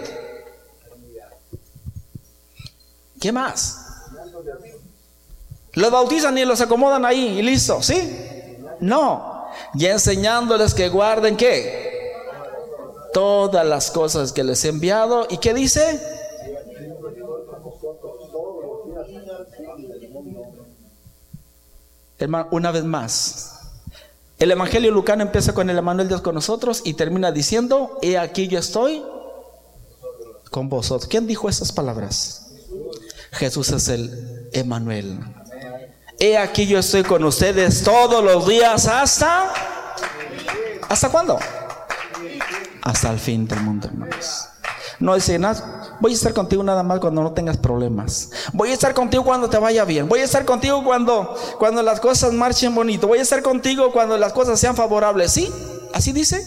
¿Qué 3.19 3.31
más? 3.31 3.85
Los 5.76 5.92
bautizan 5.92 6.38
y 6.38 6.46
los 6.46 6.62
acomodan 6.62 7.06
ahí 7.06 7.40
y 7.40 7.42
listo, 7.42 7.82
¿sí? 7.82 8.58
No. 8.80 9.48
Y 9.74 9.86
enseñándoles 9.86 10.74
que 10.74 10.90
guarden 10.90 11.36
qué? 11.36 12.14
Todas 13.14 13.66
las 13.66 13.92
cosas 13.92 14.32
que 14.32 14.44
les 14.44 14.64
he 14.66 14.70
enviado. 14.70 15.28
¿Y 15.30 15.38
qué 15.38 15.54
dice? 15.54 16.02
Hermano, 22.18 22.48
una 22.52 22.72
vez 22.72 22.84
más. 22.86 23.52
El 24.40 24.52
Evangelio 24.52 24.92
Lucano 24.92 25.24
empieza 25.24 25.54
con 25.54 25.70
el 25.70 25.78
Emanuel 25.78 26.08
Dios 26.08 26.22
con 26.22 26.36
nosotros 26.36 26.82
y 26.84 26.94
termina 26.94 27.32
diciendo, 27.32 27.98
he 28.02 28.18
aquí 28.18 28.48
yo 28.48 28.60
estoy 28.60 29.04
con 30.52 30.70
vosotros. 30.70 31.08
¿Quién 31.10 31.28
dijo 31.28 31.50
esas 31.50 31.72
palabras? 31.72 32.54
Jesús 33.32 33.72
es 33.72 33.88
el 33.90 34.50
Emanuel. 34.54 35.20
He 36.19 36.38
aquí 36.38 36.65
yo 36.65 36.80
estoy 36.80 37.04
con 37.04 37.23
ustedes 37.25 37.84
todos 37.84 38.23
los 38.23 38.47
días 38.47 38.88
hasta... 38.88 39.51
¿Hasta 40.88 41.10
cuándo? 41.10 41.38
Hasta 42.84 43.12
el 43.12 43.19
fin 43.19 43.47
del 43.47 43.60
mundo, 43.62 43.88
hermanos. 43.88 44.47
No 44.99 45.15
dice 45.15 45.38
nada. 45.38 45.97
Voy 45.99 46.12
a 46.12 46.15
estar 46.15 46.34
contigo 46.34 46.63
nada 46.63 46.84
más 46.84 46.99
cuando 46.99 47.21
no 47.21 47.34
tengas 47.34 47.58
problemas. 47.58 48.32
Voy 48.54 48.69
a 48.69 48.73
estar 48.73 48.93
contigo 48.93 49.25
cuando 49.25 49.49
te 49.49 49.58
vaya 49.58 49.84
bien. 49.84 50.08
Voy 50.08 50.19
a 50.21 50.23
estar 50.23 50.45
contigo 50.45 50.84
cuando, 50.86 51.36
cuando 51.60 51.84
las 51.84 51.99
cosas 51.99 52.32
marchen 52.32 52.73
bonito. 52.73 53.08
Voy 53.08 53.19
a 53.19 53.23
estar 53.23 53.41
contigo 53.41 53.91
cuando 53.91 54.17
las 54.17 54.32
cosas 54.32 54.58
sean 54.58 54.75
favorables. 54.75 55.32
¿Sí? 55.32 55.51
¿Así 55.93 56.13
dice? 56.13 56.45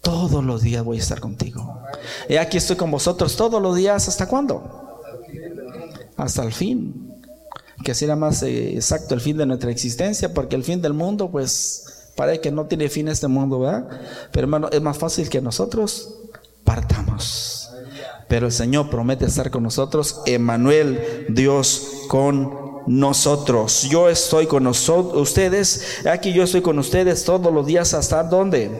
Todos 0.00 0.42
los 0.42 0.62
días 0.62 0.82
voy 0.82 0.98
a 0.98 1.00
estar 1.00 1.20
contigo. 1.20 1.80
He 2.28 2.40
aquí 2.40 2.56
estoy 2.56 2.76
con 2.76 2.90
vosotros 2.90 3.36
todos 3.36 3.62
los 3.62 3.76
días. 3.76 4.08
¿Hasta 4.08 4.26
cuándo? 4.26 5.00
Hasta 6.16 6.42
el 6.42 6.52
fin 6.52 7.13
que 7.82 7.94
sea 7.94 8.16
más 8.16 8.42
eh, 8.42 8.74
exacto 8.74 9.14
el 9.14 9.20
fin 9.20 9.36
de 9.36 9.46
nuestra 9.46 9.70
existencia, 9.70 10.32
porque 10.32 10.56
el 10.56 10.64
fin 10.64 10.80
del 10.80 10.92
mundo, 10.92 11.30
pues 11.30 12.10
parece 12.14 12.40
que 12.40 12.52
no 12.52 12.66
tiene 12.66 12.88
fin 12.88 13.08
este 13.08 13.28
mundo, 13.28 13.60
¿verdad? 13.60 13.88
Pero 14.30 14.44
hermano, 14.44 14.68
es 14.70 14.80
más 14.80 14.98
fácil 14.98 15.28
que 15.28 15.40
nosotros 15.40 16.14
partamos. 16.62 17.70
Pero 18.28 18.46
el 18.46 18.52
Señor 18.52 18.90
promete 18.90 19.26
estar 19.26 19.50
con 19.50 19.62
nosotros, 19.62 20.22
Emanuel, 20.26 21.26
Dios 21.28 22.04
con 22.08 22.82
nosotros. 22.86 23.82
Yo 23.90 24.08
estoy 24.08 24.46
con 24.46 24.64
nosotros, 24.64 25.20
ustedes, 25.20 26.06
aquí 26.06 26.32
yo 26.32 26.44
estoy 26.44 26.62
con 26.62 26.78
ustedes 26.78 27.24
todos 27.24 27.52
los 27.52 27.66
días 27.66 27.94
hasta 27.94 28.22
dónde? 28.22 28.70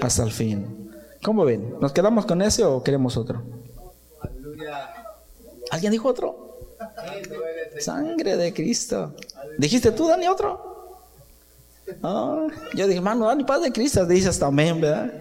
Hasta 0.00 0.22
el 0.22 0.32
fin. 0.32 0.90
¿Cómo 1.22 1.44
ven? 1.44 1.74
¿Nos 1.80 1.92
quedamos 1.92 2.26
con 2.26 2.42
ese 2.42 2.64
o 2.64 2.82
queremos 2.82 3.16
otro? 3.16 3.42
¿Alguien 5.70 5.92
dijo 5.92 6.08
otro? 6.08 6.43
Sangre 7.80 8.36
de 8.36 8.52
Cristo. 8.52 9.12
¿Dijiste 9.58 9.92
tú, 9.92 10.08
Dani, 10.08 10.28
otro? 10.28 10.74
Yo 12.74 12.86
dije, 12.86 12.96
hermano, 12.96 13.26
Dani, 13.26 13.44
paz 13.44 13.62
de 13.62 13.72
Cristo. 13.72 14.06
Dices 14.06 14.38
también, 14.38 14.80
¿verdad? 14.80 15.12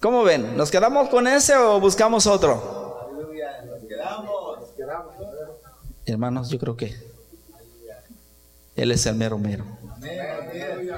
¿Cómo 0.00 0.22
ven? 0.22 0.56
¿Nos 0.56 0.70
quedamos 0.70 1.08
con 1.08 1.26
ese 1.26 1.56
o 1.56 1.80
buscamos 1.80 2.26
otro? 2.26 3.10
Hermanos, 6.06 6.50
yo 6.50 6.58
creo 6.58 6.76
que 6.76 6.94
Él 8.76 8.92
es 8.92 9.06
el 9.06 9.14
mero 9.14 9.38
mero. 9.38 9.64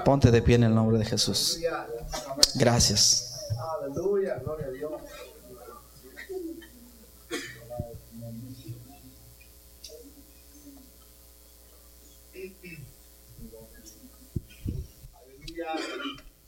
Ponte 0.05 0.31
de 0.31 0.42
pie 0.42 0.57
en 0.57 0.64
el 0.64 0.75
nombre 0.75 0.99
de 0.99 1.05
Jesús. 1.05 1.61
Gracias. 2.57 3.46
Aleluya, 3.81 4.40
gloria 4.42 4.66
a 4.66 4.70
Dios. 4.70 4.92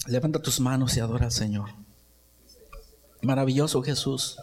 Levanta 0.09 0.40
tus 0.40 0.59
manos 0.59 0.97
y 0.97 1.01
adora 1.01 1.27
al 1.27 1.33
Señor. 1.33 1.68
Maravilloso 3.21 3.83
Jesús. 3.83 4.38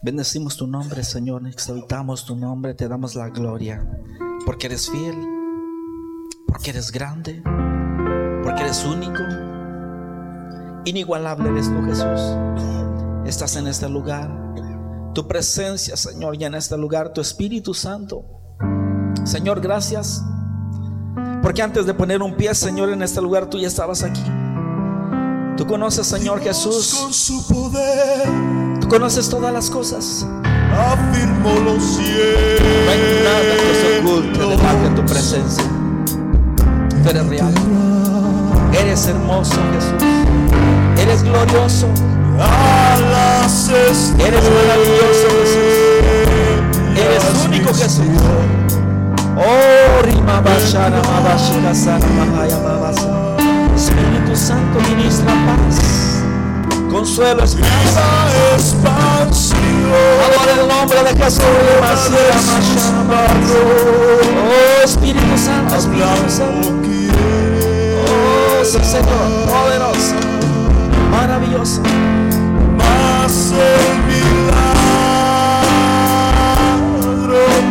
Bendecimos 0.00 0.56
tu 0.56 0.66
nombre, 0.66 1.04
Señor. 1.04 1.46
Exaltamos 1.46 2.24
tu 2.24 2.34
nombre. 2.36 2.72
Te 2.72 2.88
damos 2.88 3.14
la 3.14 3.28
gloria. 3.28 3.86
Porque 4.46 4.68
eres 4.68 4.88
fiel. 4.88 5.14
Porque 6.46 6.70
eres 6.70 6.90
grande. 6.90 7.42
Porque 8.44 8.62
eres 8.62 8.82
único. 8.86 9.22
Inigualable 10.86 11.50
eres 11.50 11.70
tú, 11.70 11.82
Jesús. 11.82 12.20
Estás 13.26 13.56
en 13.56 13.66
este 13.66 13.90
lugar. 13.90 14.54
Tu 15.12 15.28
presencia, 15.28 15.98
Señor, 15.98 16.34
y 16.40 16.44
en 16.46 16.54
este 16.54 16.78
lugar. 16.78 17.12
Tu 17.12 17.20
Espíritu 17.20 17.74
Santo. 17.74 18.24
Señor, 19.24 19.60
gracias. 19.60 20.24
Porque 21.42 21.60
antes 21.60 21.84
de 21.84 21.92
poner 21.92 22.22
un 22.22 22.34
pie, 22.38 22.54
Señor, 22.54 22.88
en 22.88 23.02
este 23.02 23.20
lugar, 23.20 23.50
tú 23.50 23.58
ya 23.58 23.66
estabas 23.66 24.02
aquí. 24.02 24.22
Tú 25.56 25.66
conoces, 25.66 26.06
Señor 26.06 26.40
Jesús. 26.42 26.94
Con 27.00 27.12
su 27.12 27.46
poder. 27.46 28.28
Tú 28.78 28.88
conoces 28.88 29.28
todas 29.28 29.52
las 29.52 29.70
cosas. 29.70 30.26
Afirmó 30.44 31.58
los 31.60 31.82
cielos. 31.82 32.60
No 32.60 32.90
hay 32.92 33.00
nada 33.24 33.56
que 33.56 33.74
se 33.74 34.00
oculte 34.00 34.38
delante 34.38 34.88
de 34.90 34.96
tu 34.96 35.02
presencia. 35.06 35.64
Tú 37.02 37.08
eres 37.08 37.26
real. 37.26 37.54
Eres 38.78 39.06
hermoso, 39.06 39.56
Jesús. 39.72 40.02
Eres 41.00 41.22
glorioso. 41.22 41.88
Eres 44.18 44.44
maravilloso, 44.44 45.28
Jesús. 45.40 45.70
Eres 46.96 47.46
único, 47.46 47.72
Jesús. 47.72 48.04
Oh, 49.38 50.02
rima 50.02 50.40
bashara 50.40 51.02
mabashira 51.02 51.74
sana 51.74 52.06
mahaya 52.06 52.58
mabasa. 52.58 52.75
Espíritu 53.76 54.34
Santo 54.34 54.80
ministra 54.88 55.26
paz, 55.26 56.22
consuelo, 56.90 57.44
esperanza, 57.44 58.00
expansión. 58.54 59.60
Adora 60.24 60.52
el 60.60 60.66
nombre 60.66 61.04
de 61.04 61.14
Jesús. 61.22 61.44
Oh 64.48 64.82
Espíritu 64.82 65.36
Santo, 65.36 65.76
Espíritu 65.76 66.28
Santo. 66.28 66.72
Oh 68.08 68.64
Señor, 68.64 69.28
poderoso, 69.46 70.14
maravilloso. 71.10 71.82
Más 72.78 73.52
el 73.52 73.98
milagro 74.06 74.56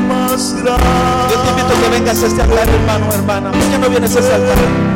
más 0.08 0.54
grande. 0.54 0.84
Yo 1.32 1.38
te 1.42 1.50
invito 1.50 1.74
a 1.74 1.76
que 1.82 1.90
vengas 1.90 2.22
a 2.22 2.26
este 2.28 2.42
altar, 2.44 2.70
hermano, 2.70 3.12
hermana. 3.12 3.52
¿Por 3.52 3.62
qué 3.62 3.78
no 3.80 3.90
vienes 3.90 4.16
a 4.16 4.20
este 4.20 4.34
altar? 4.34 4.95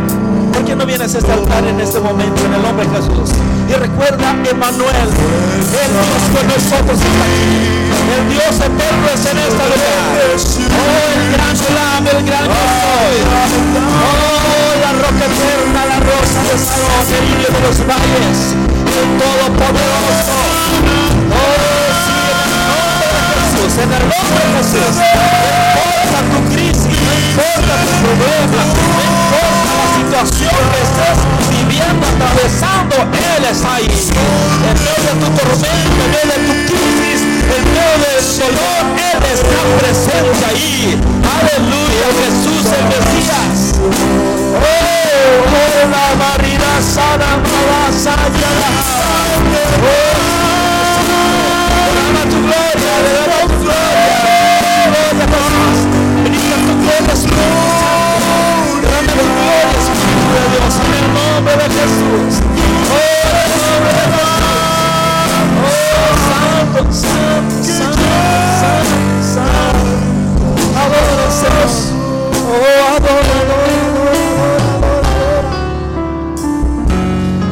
¿Por 0.69 0.77
qué 0.77 0.84
no 0.84 0.86
vienes 0.86 1.15
a 1.15 1.17
este 1.17 1.32
altar 1.32 1.65
en 1.65 1.79
este 1.79 1.99
momento 1.99 2.45
en 2.45 2.53
el 2.53 2.62
nombre 2.62 2.86
de 2.86 2.95
Jesús? 2.95 3.34
Y 3.67 3.73
recuerda, 3.73 4.38
Emanuel, 4.45 5.10
el 5.10 5.65
Dios 5.65 6.21
con 6.29 6.45
nosotros 6.45 6.93
está 6.93 7.25
aquí. 7.25 7.89
El 8.13 8.29
Dios 8.29 8.53
eterno 8.53 9.05
es 9.10 9.25
en 9.25 9.38
esta 9.49 9.65
lugar. 9.65 10.13
Oh, 10.29 11.10
el 11.10 11.25
gran 11.34 11.58
Slam, 11.58 12.05
el 12.05 12.21
gran 12.21 12.45
yo 12.45 12.53
Oh, 13.49 14.77
la 14.77 14.91
roca 14.93 15.25
eterna, 15.25 15.89
la 15.89 15.99
rosa 16.05 16.38
de 16.45 16.53
Salón, 16.62 17.01
el 17.17 17.23
lirio 17.34 17.49
de 17.49 17.62
los 17.65 17.77
valles, 17.89 18.53
el 18.93 19.10
todopoderoso. 19.17 20.38
Oh, 21.34 21.65
en 22.13 22.45
el 22.45 22.69
nombre 22.69 23.10
de 23.10 23.25
Jesús, 23.41 23.73
en 23.73 23.89
el 23.89 24.05
nombre 24.05 24.41
de 24.45 24.53
Jesús. 24.53 24.93
No 24.93 25.82
importa 25.82 26.19
tu 26.29 26.39
crisis, 26.53 27.01
no 27.34 27.73
tu 27.73 27.91
problema, 28.05 28.62
no 28.69 29.01
importa 29.10 29.58
situación 30.09 30.57
que 30.73 30.81
estés 30.81 31.19
viviendo, 31.53 32.01
atravesando, 32.07 32.95
Él 33.13 33.43
está 33.45 33.75
ahí. 33.75 33.85
En 33.85 34.73
medio 34.81 35.05
de 35.05 35.13
tu 35.21 35.27
tormenta, 35.37 35.69
en 35.69 36.09
medio 36.09 36.33
de 36.33 36.37
tu 36.49 36.73
crisis, 36.73 37.21
en 37.53 37.63
medio 37.69 37.95
del 38.01 38.17
dolor, 38.41 38.81
Él 38.97 39.21
está 39.29 39.61
presente 39.77 40.43
ahí. 40.49 40.97
Aleluya, 41.37 42.07
Jesús 42.25 42.65
el 42.73 42.85
Mesías. 42.89 43.77
Oh, 44.57 44.81
la 45.91 46.07
marina 46.17 46.71
sana, 46.81 47.29
Oh, 49.79 50.13
tu 52.29 52.37
gloria, 52.41 52.93
tu 53.47 53.57
gloria. 53.63 54.17
Gloria 54.89 55.25
gloria, 57.19 57.89
nombre 59.07 59.98
de 61.57 61.63
Jesús. 61.63 62.41
Oh, 62.89 63.03
en 63.29 63.35
el 63.43 63.59
nombre 63.65 63.91
de 63.93 64.05
Jesús. 64.13 64.39
Oh, 65.65 66.13
santo, 66.29 66.81
santo, 66.93 67.55
santo, 67.79 68.07
santo, 69.33 69.89
Adora, 70.79 71.27
Señor. 71.31 71.69
Oh, 72.51 72.79
adora, 72.95 73.37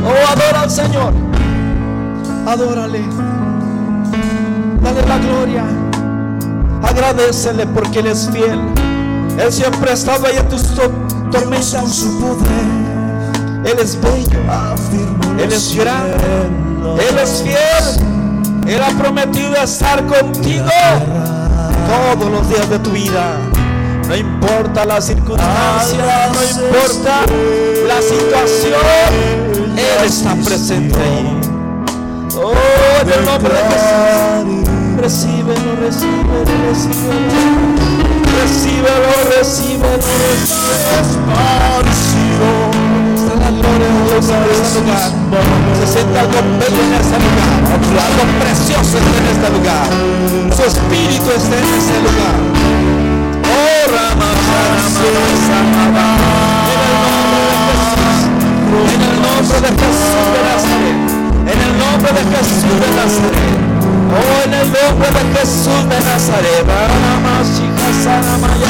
Oh, 0.05 0.31
adora 0.31 0.61
al 0.61 0.71
Señor. 0.71 1.13
Adórale. 2.45 3.01
Dale 4.81 5.01
la 5.07 5.17
gloria. 5.17 5.65
Agradecele 6.81 7.65
porque 7.67 7.99
Él 7.99 8.07
es 8.07 8.29
fiel. 8.31 8.59
Él 9.37 9.51
siempre 9.51 9.91
ha 9.91 9.93
estado 9.93 10.27
ahí 10.27 10.37
en 10.37 10.47
tus 10.47 10.63
tormentas. 11.29 11.95
Su 11.95 12.19
poder 12.19 12.97
él 13.67 13.79
es 13.79 13.99
bello, 13.99 14.39
Él 15.37 15.51
es 15.51 15.75
grande, 15.75 16.15
Él 17.09 17.17
es 17.17 17.43
fiel. 17.43 18.65
Él 18.65 18.81
ha 18.81 18.89
prometido 18.97 19.55
estar 19.55 20.05
contigo 20.05 20.65
todos 22.15 22.31
los 22.31 22.47
días 22.47 22.69
de 22.69 22.79
tu 22.79 22.91
vida. 22.91 23.39
No 24.07 24.15
importa 24.15 24.85
la 24.85 25.01
circunstancia, 25.01 26.31
no 26.33 26.41
importa 26.43 27.25
la 27.87 28.01
situación, 28.01 28.79
Él 29.75 30.05
está 30.05 30.33
presente 30.35 30.97
ahí. 30.97 31.41
Oh, 32.37 33.01
en 33.01 33.09
el 33.09 33.25
nombre 33.25 33.53
de 33.53 33.59
Jesús, 33.63 34.69
recíbelo, 35.01 35.75
recíbelo, 35.81 36.45
recíbelo. 38.41 39.11
Recíbelo, 39.37 39.97
recíbelo, 39.97 41.27
recíbelo 41.83 42.87
la 43.39 43.51
gloria 43.51 43.87
de 43.87 44.01
Dios 44.09 44.25
en 44.29 44.43
este 44.61 44.79
lugar. 44.81 45.11
Se 45.79 45.85
siente 45.93 46.19
algo 46.19 46.39
bello 46.59 46.81
en 46.83 46.93
este 46.99 47.17
lugar. 47.25 47.49
Algo 48.07 48.23
precioso 48.39 48.97
está 48.97 49.17
en 49.17 49.27
este 49.35 49.49
lugar. 49.55 49.87
Su 50.55 50.63
espíritu 50.63 51.29
está 51.31 51.55
en 51.57 51.67
este 51.79 51.97
lugar. 52.07 52.35
Oh, 53.47 53.83
Rama, 53.93 54.31
En 58.87 59.01
el 59.01 59.21
nombre 59.21 59.57
de 59.61 59.67
Jesús. 59.67 59.67
En 59.67 59.67
el 59.67 59.67
nombre 59.67 59.67
de 59.67 59.71
Jesús 59.81 60.25
de 60.33 60.39
Nazaret. 60.49 60.99
En 61.51 61.59
el 61.61 61.73
nombre 61.77 62.09
de 62.11 62.23
Jesús 62.35 62.75
de 62.81 62.89
Nazaret. 62.95 63.66
Oh, 64.09 64.43
en 64.45 64.53
el 64.53 64.67
nombre 64.71 65.09
de 65.09 65.39
Jesús 65.39 65.89
de 65.89 65.99
Nazaret. 65.99 66.65
Rama, 66.65 67.43
chica, 67.43 67.87
sana, 68.03 68.37
maya. 68.37 68.67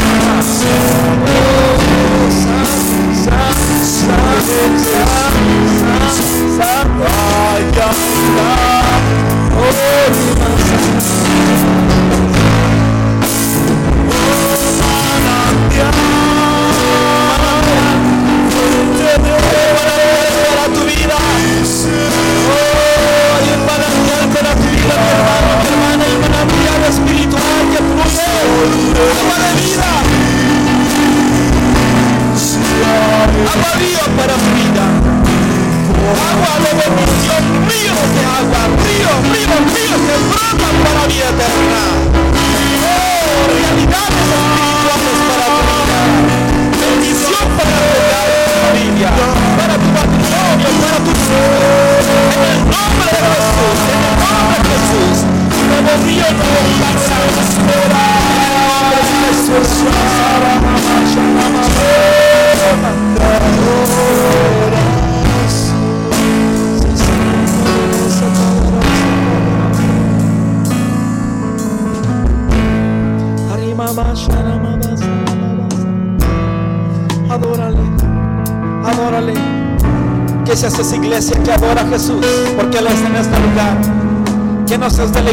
Oh, 1.26 1.78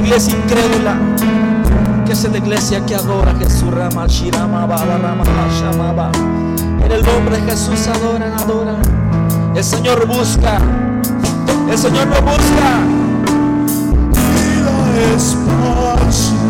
iglesia 0.05 0.37
incrédula, 0.37 0.97
que 2.07 2.15
sea 2.15 2.31
la 2.31 2.39
iglesia 2.39 2.85
que 2.85 2.95
adora 2.95 3.31
a 3.33 3.35
Jesús. 3.37 3.73
Rama, 3.73 4.07
Shirama, 4.07 4.67
Baba, 4.67 4.99
Rama, 4.99 5.25
Shamaba. 5.59 6.13
En 6.85 6.93
el 6.93 7.03
nombre 7.03 7.39
de 7.39 7.51
Jesús 7.51 7.87
adoran, 7.87 8.33
adoran. 8.35 8.77
El 9.57 9.65
Señor 9.65 10.07
busca. 10.07 10.59
El 11.71 11.79
Señor 11.79 12.07
no 12.07 12.21
busca. 12.21 12.81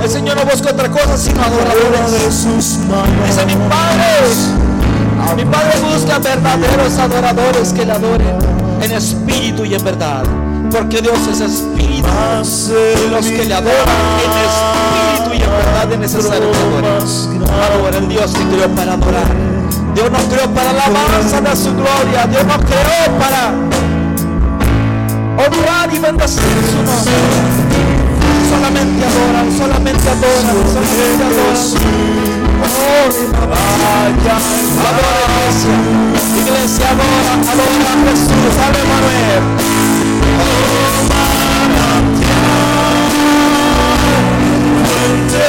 El 0.03 0.11
Señor 0.11 0.37
no 0.37 0.45
busca 0.45 0.71
otra 0.71 0.91
cosa 0.91 1.17
sino 1.17 1.41
adoradores. 1.41 2.47
Dice 3.27 3.47
mi 3.47 3.55
Padre. 3.55 5.37
Mi 5.37 5.45
Padre 5.45 5.81
busca 5.93 6.19
verdaderos 6.19 6.99
adoradores 6.99 7.73
que 7.73 7.87
le 7.87 7.93
adoren 7.93 8.39
en 8.83 8.93
espíritu 8.93 9.65
y 9.65 9.75
en 9.75 9.85
verdad. 9.85 10.25
Porque 10.75 11.01
Dios 11.01 11.19
es 11.31 11.41
espíritu. 11.41 12.09
Y 12.09 13.09
los 13.09 13.27
que 13.27 13.45
le 13.45 13.55
adoran 13.55 13.87
en 14.19 14.31
espíritu 14.43 15.31
y 15.33 15.43
en 15.45 15.51
verdad 15.51 15.93
es 15.93 15.99
necesario 16.01 16.51
que 16.51 16.59
adoren. 16.59 18.03
El 18.03 18.09
Dios 18.09 18.33
que 18.33 18.43
creó 18.49 18.69
para 18.75 18.95
adorar. 18.95 19.31
Dios 19.95 20.11
nos 20.11 20.23
creó 20.23 20.51
para 20.51 20.73
la 20.73 20.87
alabanza 20.87 21.41
de 21.41 21.55
su 21.55 21.73
gloria. 21.77 22.27
Dios 22.27 22.45
nos 22.45 22.57
creó 22.57 23.19
para 23.21 23.55
honrar 25.39 25.95
y 25.95 25.99
bendecir 26.01 26.43
su 26.43 26.83
nombre. 26.83 27.15
Solamente 28.51 29.07
adoran, 29.07 29.57
solamente 29.57 30.11
adoran, 30.11 30.57
solamente 30.75 31.23
adoran. 31.23 32.35
Oh, 32.67 33.09
vaya, 33.47 34.37
adora 34.91 35.23
iglesia. 35.39 35.77
Iglesia 36.43 36.91
adora, 36.91 37.33
adora 37.53 37.93
a 37.93 38.11
Jesús. 38.11 38.55
Ave 38.59 38.83
Manuel. 38.91 39.74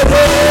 Oh, 0.08 0.45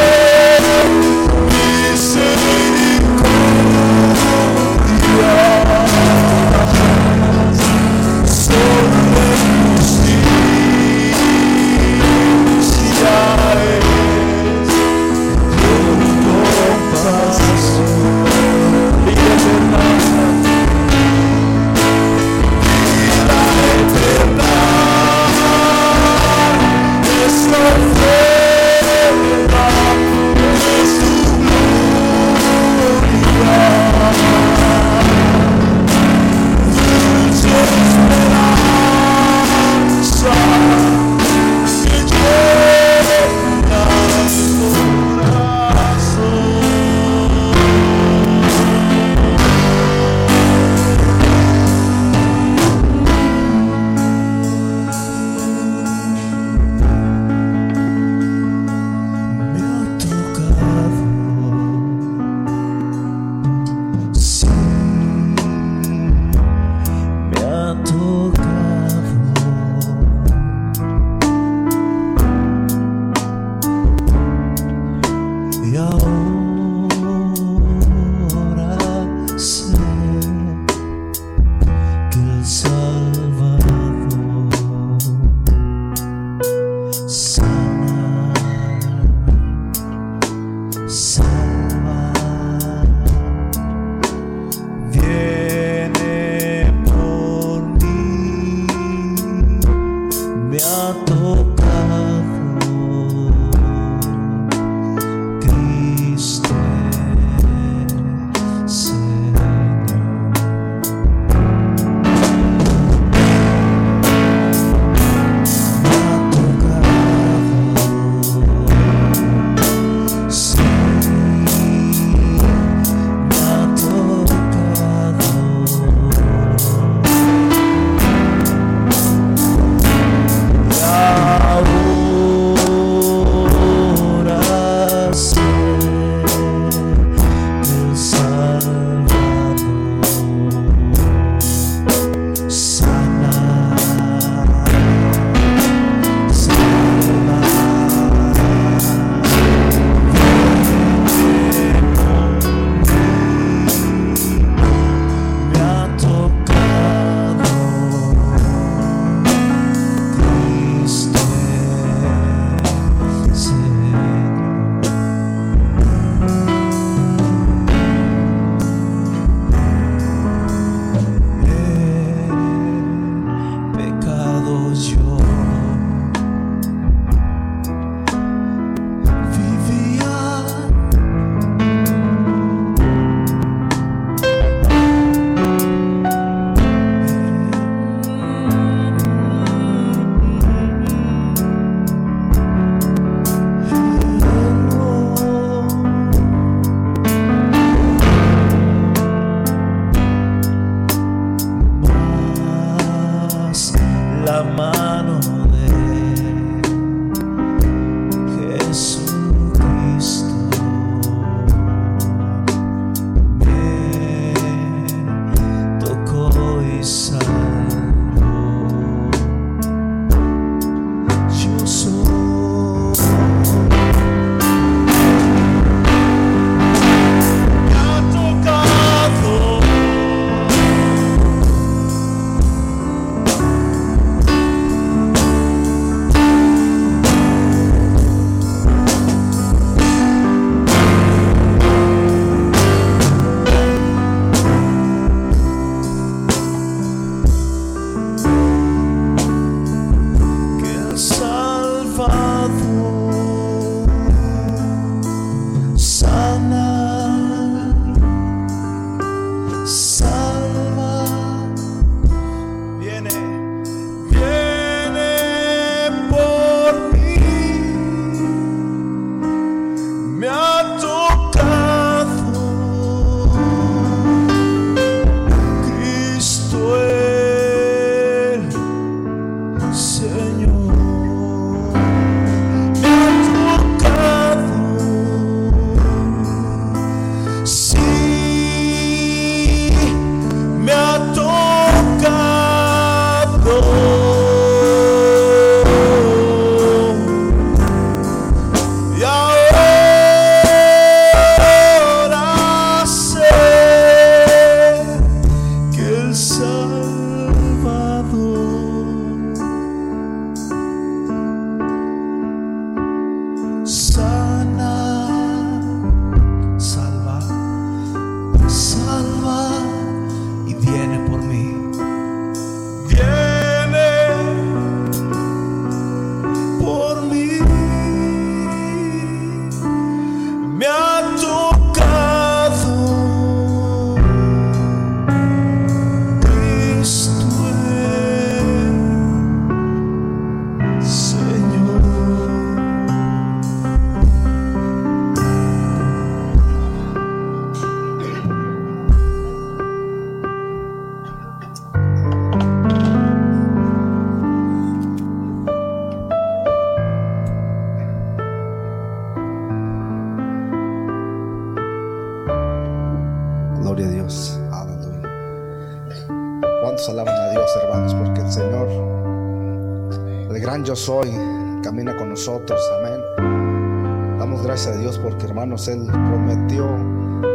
Él 375.68 375.86
prometió 375.86 376.66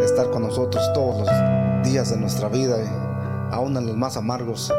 estar 0.04 0.30
con 0.30 0.44
nosotros 0.44 0.84
todos 0.94 1.20
los 1.20 1.84
días 1.84 2.10
de 2.12 2.18
nuestra 2.18 2.48
vida, 2.48 2.78
y 2.78 3.54
aún 3.54 3.76
en 3.78 3.88
los 3.88 3.96
más 3.96 4.18
amargos, 4.18 4.72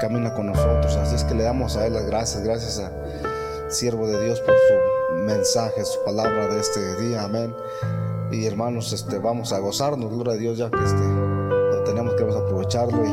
camina 0.00 0.34
con 0.34 0.46
nosotros. 0.46 0.96
Así 0.96 1.14
es 1.14 1.24
que 1.24 1.34
le 1.34 1.44
damos 1.44 1.76
a 1.76 1.86
Él 1.86 1.94
las 1.94 2.06
gracias, 2.06 2.42
gracias 2.42 2.78
a 2.78 2.90
siervo 3.70 4.06
de 4.06 4.24
Dios 4.24 4.40
por 4.40 4.54
su 4.54 5.24
mensaje, 5.24 5.84
su 5.84 6.02
palabra 6.04 6.48
de 6.48 6.60
este 6.60 7.00
día, 7.00 7.24
amén. 7.24 7.54
Y 8.30 8.46
hermanos, 8.46 8.92
este, 8.92 9.18
vamos 9.18 9.52
a 9.52 9.58
gozarnos, 9.58 10.10
gloria 10.10 10.34
a 10.34 10.36
Dios, 10.36 10.58
ya 10.58 10.70
que 10.70 10.82
este, 10.82 11.02
lo 11.02 11.82
tenemos 11.84 12.14
que 12.14 12.22
aprovecharlo. 12.22 13.04
Y 13.04 13.08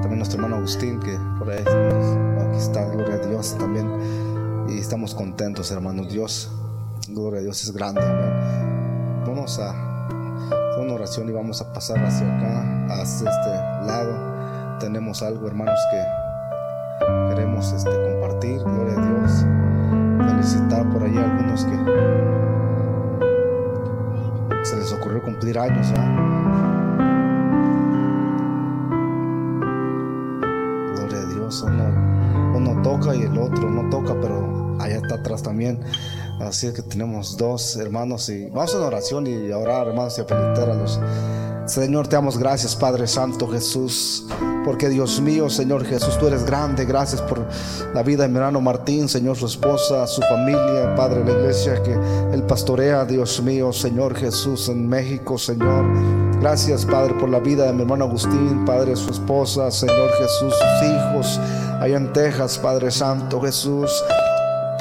también 0.00 0.18
nuestro 0.18 0.38
hermano 0.38 0.56
Agustín, 0.56 1.00
que 1.00 1.18
por 1.38 1.50
ahí 1.50 1.60
aquí 1.60 2.56
está, 2.56 2.84
gloria 2.86 3.14
a 3.14 3.26
Dios 3.26 3.56
también. 3.58 4.66
Y 4.68 4.78
estamos 4.78 5.14
contentos, 5.14 5.70
hermanos. 5.70 6.08
Dios, 6.08 6.50
gloria 7.08 7.40
a 7.40 7.42
Dios, 7.42 7.62
es 7.62 7.72
grande. 7.72 8.00
Vamos 9.26 9.58
a 9.58 9.72
una 10.80 10.94
oración 10.94 11.28
y 11.28 11.32
vamos 11.32 11.60
a 11.60 11.72
pasar 11.72 11.98
hacia 12.04 12.26
acá, 12.36 12.86
hacia 13.00 13.30
este 13.30 13.50
lado. 13.86 14.78
Tenemos 14.78 15.22
algo, 15.22 15.46
hermanos, 15.46 15.78
que 15.90 16.02
queremos 17.30 17.72
este, 17.72 17.90
compartir, 17.90 18.60
gloria 18.60 18.94
a 18.94 19.06
Dios. 19.06 19.44
Felicitar 20.30 20.88
por 20.90 21.02
allí 21.02 21.18
a 21.18 21.24
algunos 21.24 21.64
que 21.64 21.76
se 24.64 24.76
les 24.76 24.92
ocurrió 24.92 25.22
cumplir 25.22 25.58
años. 25.58 25.88
Gloria 30.94 31.18
a 31.18 31.26
Dios, 31.26 31.62
uno, 31.62 31.84
uno 32.56 32.82
toca 32.82 33.14
y 33.14 33.22
el 33.22 33.38
otro 33.38 33.70
no 33.70 33.88
toca, 33.90 34.14
pero 34.20 34.76
allá 34.80 34.96
está 34.96 35.14
atrás 35.16 35.42
también. 35.42 35.80
Así 36.40 36.72
que 36.72 36.82
tenemos 36.82 37.36
dos 37.36 37.76
hermanos 37.76 38.28
y 38.28 38.46
vamos 38.46 38.74
a 38.74 38.78
una 38.78 38.86
oración 38.88 39.26
y 39.26 39.50
orar, 39.50 39.88
hermanos, 39.88 40.18
y 40.18 40.20
a 40.20 40.24
a 40.24 40.74
los. 40.74 41.00
Señor, 41.66 42.06
te 42.06 42.14
damos 42.14 42.38
gracias, 42.38 42.76
Padre 42.76 43.08
Santo 43.08 43.48
Jesús, 43.48 44.24
porque 44.64 44.88
Dios 44.88 45.20
mío, 45.20 45.50
Señor 45.50 45.84
Jesús, 45.84 46.16
tú 46.16 46.28
eres 46.28 46.46
grande. 46.46 46.84
Gracias 46.84 47.20
por 47.22 47.44
la 47.92 48.04
vida 48.04 48.22
de 48.22 48.28
mi 48.28 48.36
hermano 48.36 48.60
Martín, 48.60 49.08
Señor, 49.08 49.36
su 49.36 49.46
esposa, 49.46 50.06
su 50.06 50.20
familia, 50.22 50.94
Padre, 50.94 51.24
la 51.24 51.32
iglesia 51.32 51.82
que 51.82 51.98
él 52.32 52.44
pastorea, 52.44 53.04
Dios 53.04 53.42
mío, 53.42 53.72
Señor 53.72 54.14
Jesús, 54.14 54.68
en 54.68 54.88
México, 54.88 55.38
Señor. 55.38 55.86
Gracias, 56.40 56.86
Padre, 56.86 57.14
por 57.14 57.30
la 57.30 57.40
vida 57.40 57.64
de 57.64 57.72
mi 57.72 57.82
hermano 57.82 58.04
Agustín, 58.04 58.64
Padre, 58.64 58.94
su 58.94 59.10
esposa, 59.10 59.68
Señor 59.72 60.10
Jesús, 60.18 60.54
sus 60.54 60.88
hijos, 60.88 61.40
allá 61.80 61.96
en 61.96 62.12
Texas, 62.12 62.58
Padre 62.58 62.92
Santo 62.92 63.40
Jesús. 63.40 63.90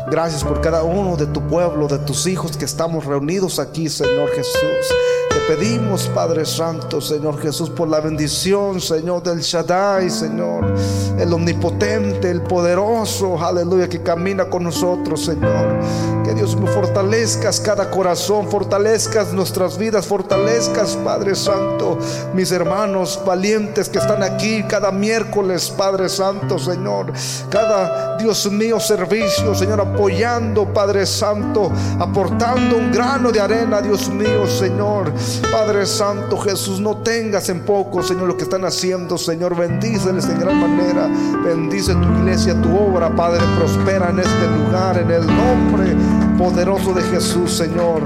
Gracias 0.08 0.44
por 0.44 0.62
cada 0.62 0.84
uno 0.84 1.18
de 1.18 1.26
tu 1.26 1.42
pueblo, 1.48 1.88
de 1.88 1.98
tus 1.98 2.28
hijos 2.28 2.56
que 2.56 2.66
estamos 2.66 3.06
reunidos 3.06 3.58
aquí, 3.58 3.90
Señor 3.90 4.30
Jesús. 4.30 4.94
Te 5.30 5.56
pedimos, 5.56 6.08
Padre 6.14 6.46
Santo, 6.46 7.02
Señor 7.02 7.40
Jesús, 7.42 7.72
por 7.72 7.88
la 7.88 8.02
bendición, 8.02 8.80
Señor, 8.80 9.24
del 9.24 9.40
Shaddai, 9.40 10.12
Señor, 10.12 10.76
el 11.18 11.34
omnipotente, 11.34 12.30
el 12.30 12.44
poderoso, 12.44 13.44
aleluya, 13.44 13.90
que 13.90 14.04
camina 14.04 14.46
con 14.48 14.64
nosotros, 14.64 15.26
Señor. 15.26 15.80
Que 16.26 16.34
Dios 16.34 16.56
me 16.56 16.66
fortalezcas 16.66 17.60
cada 17.60 17.92
corazón, 17.92 18.50
fortalezcas 18.50 19.32
nuestras 19.32 19.78
vidas, 19.78 20.08
fortalezcas, 20.08 20.98
Padre 21.04 21.36
Santo, 21.36 22.00
mis 22.34 22.52
hermanos 22.52 23.22
valientes 23.24 23.90
que 23.90 24.00
están 24.00 24.24
aquí 24.24 24.64
cada 24.64 24.92
miércoles, 24.92 25.70
Padre 25.70 26.10
Santo, 26.10 26.58
Señor. 26.58 27.14
Cada, 27.52 28.18
Dios 28.18 28.52
mío, 28.52 28.80
servicio, 28.80 29.54
Señor, 29.54 29.80
apoyando, 29.80 30.66
Padre 30.74 31.06
Santo, 31.06 31.72
aportando 32.00 32.78
un 32.78 32.92
grano 32.92 33.32
de 33.32 33.40
arena, 33.40 33.80
Dios 33.80 34.10
mío, 34.10 34.48
Señor. 34.48 35.14
Padre 35.52 35.86
Santo 35.86 36.38
Jesús, 36.38 36.80
no 36.80 36.98
tengas 36.98 37.50
en 37.50 37.62
poco, 37.62 38.02
Señor, 38.02 38.28
lo 38.28 38.36
que 38.36 38.46
están 38.46 38.66
haciendo, 38.66 39.18
Señor. 39.20 39.56
Bendíceles 39.56 40.26
en 40.26 40.40
gran 40.40 40.60
manera. 40.60 41.08
Bendice 41.44 41.94
tu 41.94 42.08
iglesia, 42.20 42.60
tu 42.60 42.76
obra, 42.76 43.16
Padre. 43.16 43.42
Prospera 43.58 44.10
en 44.10 44.20
este 44.20 44.48
lugar, 44.48 44.98
en 44.98 45.12
el 45.12 45.28
nombre 45.28 46.25
poderoso 46.38 46.94
de 46.94 47.02
Jesús, 47.04 47.52
Señor. 47.52 48.02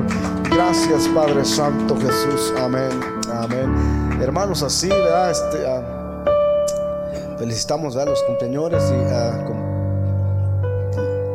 Gracias, 0.50 1.08
Padre 1.10 1.44
Santo 1.46 1.96
Jesús. 1.98 2.54
Amén. 2.60 2.90
Amén. 3.32 4.20
Hermanos, 4.22 4.64
así. 4.64 4.90
Este, 5.32 5.66
uh, 5.66 7.38
felicitamos 7.38 7.96
a 7.96 8.06
los 8.06 8.22
cumpleaños 8.24 8.74
y 8.92 8.96
uh, 8.96 9.46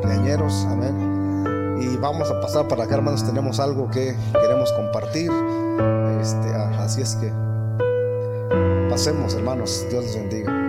cumpleañeros. 0.00 0.66
Amén. 0.70 1.78
Y 1.80 1.96
vamos 1.96 2.30
a 2.30 2.40
pasar 2.40 2.68
para 2.68 2.84
acá, 2.84 2.94
hermanos. 2.96 3.24
Tenemos 3.24 3.60
algo 3.60 3.90
que 3.90 4.16
queremos 4.32 4.72
compartir. 4.72 5.30
Este, 6.20 6.54
así 6.78 7.02
es 7.02 7.16
que 7.16 7.32
pasemos, 8.88 9.34
hermanos. 9.34 9.86
Dios 9.90 10.04
les 10.04 10.16
bendiga. 10.16 10.63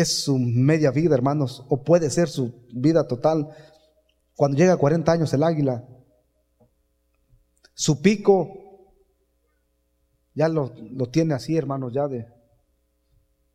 Es 0.00 0.24
su 0.24 0.38
media 0.38 0.90
vida, 0.90 1.14
hermanos, 1.14 1.64
o 1.68 1.82
puede 1.82 2.10
ser 2.10 2.28
su 2.28 2.66
vida 2.72 3.06
total. 3.08 3.48
Cuando 4.34 4.56
llega 4.56 4.74
a 4.74 4.76
40 4.76 5.10
años 5.10 5.32
el 5.32 5.42
águila, 5.42 5.84
su 7.74 8.00
pico 8.00 8.52
ya 10.34 10.48
lo, 10.48 10.70
tiene 11.10 11.34
así, 11.34 11.56
hermanos, 11.56 11.92
ya 11.92 12.06
de... 12.06 12.26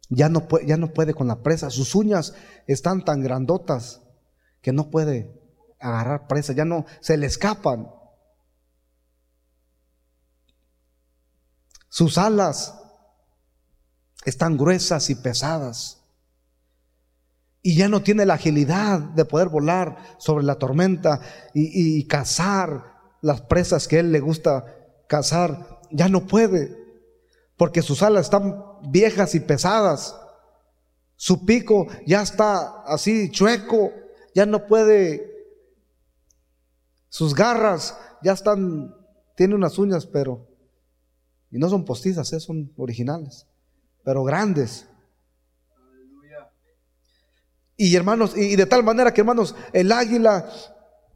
Ya 0.09 0.27
no, 0.27 0.47
puede, 0.47 0.67
ya 0.67 0.75
no 0.77 0.93
puede 0.93 1.13
con 1.13 1.27
la 1.27 1.41
presa. 1.41 1.69
Sus 1.69 1.95
uñas 1.95 2.35
están 2.67 3.05
tan 3.05 3.23
grandotas 3.23 4.01
que 4.61 4.73
no 4.73 4.91
puede 4.91 5.41
agarrar 5.79 6.27
presa. 6.27 6.53
Ya 6.53 6.65
no, 6.65 6.85
se 6.99 7.17
le 7.17 7.25
escapan. 7.25 7.89
Sus 11.87 12.17
alas 12.17 12.75
están 14.25 14.57
gruesas 14.57 15.09
y 15.09 15.15
pesadas 15.15 16.02
y 17.65 17.77
ya 17.77 17.87
no 17.87 18.03
tiene 18.03 18.25
la 18.25 18.33
agilidad 18.33 18.99
de 18.99 19.23
poder 19.23 19.47
volar 19.47 19.97
sobre 20.17 20.43
la 20.43 20.55
tormenta 20.55 21.21
y, 21.53 22.05
cazar 22.07 22.91
las 23.21 23.41
presas 23.41 23.87
que 23.87 23.99
él 23.99 24.11
le 24.11 24.19
gusta 24.19 24.65
cazar. 25.07 25.79
Ya 25.89 26.09
no 26.09 26.27
puede, 26.27 26.75
porque 27.55 27.81
sus 27.81 28.03
alas 28.03 28.25
están 28.25 28.61
viejas 28.89 29.33
y 29.33 29.39
pesadas. 29.39 30.13
Su 31.15 31.45
pico 31.45 31.87
ya 32.05 32.21
está 32.21 32.83
así 32.83 33.31
chueco, 33.31 33.93
ya 34.35 34.45
no 34.45 34.67
puede. 34.67 35.31
Sus 37.07 37.33
garras 37.33 37.97
ya 38.21 38.33
están, 38.33 38.93
tiene 39.37 39.55
unas 39.55 39.77
uñas, 39.79 40.05
pero, 40.05 40.49
y 41.49 41.59
no 41.59 41.69
son 41.69 41.85
postizas, 41.85 42.33
eh, 42.33 42.41
son 42.41 42.73
originales, 42.75 43.47
pero 44.03 44.25
grandes. 44.25 44.85
Y 47.75 47.95
hermanos, 47.95 48.37
y 48.37 48.55
de 48.55 48.65
tal 48.65 48.83
manera 48.83 49.13
que 49.13 49.21
hermanos, 49.21 49.55
el 49.73 49.91
águila 49.91 50.49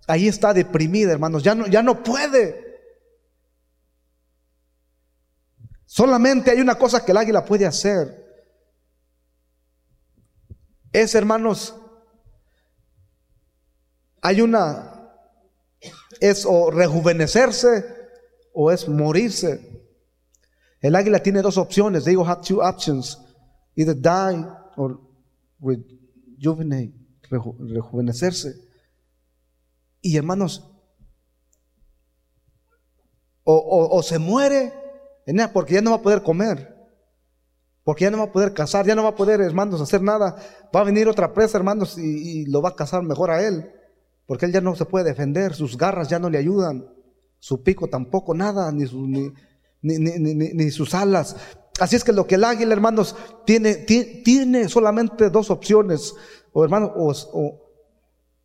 ahí 0.07 0.27
está 0.27 0.53
deprimida, 0.53 1.11
hermanos, 1.11 1.43
ya 1.43 1.53
no, 1.53 1.67
ya 1.67 1.83
no 1.83 2.01
puede. 2.03 2.65
Solamente 5.85 6.51
hay 6.51 6.59
una 6.59 6.75
cosa 6.75 7.03
que 7.03 7.11
el 7.11 7.17
águila 7.17 7.45
puede 7.45 7.65
hacer. 7.65 8.25
Es, 10.91 11.15
hermanos, 11.15 11.75
hay 14.21 14.41
una 14.41 14.93
es 16.19 16.45
o 16.45 16.71
rejuvenecerse 16.71 17.85
o 18.53 18.71
es 18.71 18.87
morirse. 18.87 19.85
El 20.81 20.95
águila 20.95 21.19
tiene 21.19 21.41
dos 21.41 21.57
opciones. 21.57 22.03
They 22.03 22.15
have 22.15 22.41
two 22.41 22.61
options. 22.61 23.17
Either 23.75 23.95
die 23.95 24.45
or 24.75 24.99
rejuvenecerse. 27.29 28.55
Y 30.01 30.17
hermanos, 30.17 30.71
o, 33.43 34.03
se 34.03 34.19
muere, 34.19 34.73
porque 35.53 35.75
ya 35.75 35.81
no 35.81 35.91
va 35.91 35.97
a 35.97 36.01
poder 36.01 36.21
comer, 36.21 36.75
porque 37.83 38.03
ya 38.03 38.11
no 38.11 38.17
va 38.17 38.25
a 38.25 38.31
poder 38.31 38.53
cazar, 38.53 38.85
ya 38.85 38.95
no 38.95 39.03
va 39.03 39.09
a 39.09 39.15
poder, 39.15 39.39
hermanos, 39.39 39.79
hacer 39.79 40.01
nada. 40.01 40.35
Va 40.75 40.81
a 40.81 40.83
venir 40.83 41.07
otra 41.07 41.33
presa, 41.33 41.57
hermanos, 41.57 41.97
y, 41.97 42.45
lo 42.45 42.61
va 42.61 42.69
a 42.69 42.75
cazar 42.75 43.03
mejor 43.03 43.31
a 43.31 43.47
él, 43.47 43.71
porque 44.25 44.45
él 44.45 44.51
ya 44.51 44.61
no 44.61 44.75
se 44.75 44.85
puede 44.85 45.05
defender, 45.05 45.53
sus 45.53 45.77
garras 45.77 46.09
ya 46.09 46.19
no 46.19 46.29
le 46.29 46.37
ayudan, 46.37 46.85
su 47.39 47.63
pico 47.63 47.87
tampoco, 47.87 48.33
nada, 48.33 48.71
ni, 48.73 48.85
ni, 49.81 50.71
sus 50.71 50.93
alas. 50.93 51.37
Así 51.79 51.95
es 51.95 52.03
que 52.03 52.11
lo 52.11 52.25
que 52.25 52.35
el 52.35 52.43
águila, 52.43 52.73
hermanos, 52.73 53.15
tiene, 53.45 53.75
tiene 53.75 54.67
solamente 54.67 55.29
dos 55.29 55.51
opciones, 55.51 56.13
o 56.51 56.63
hermanos, 56.63 57.29
o 57.33 57.61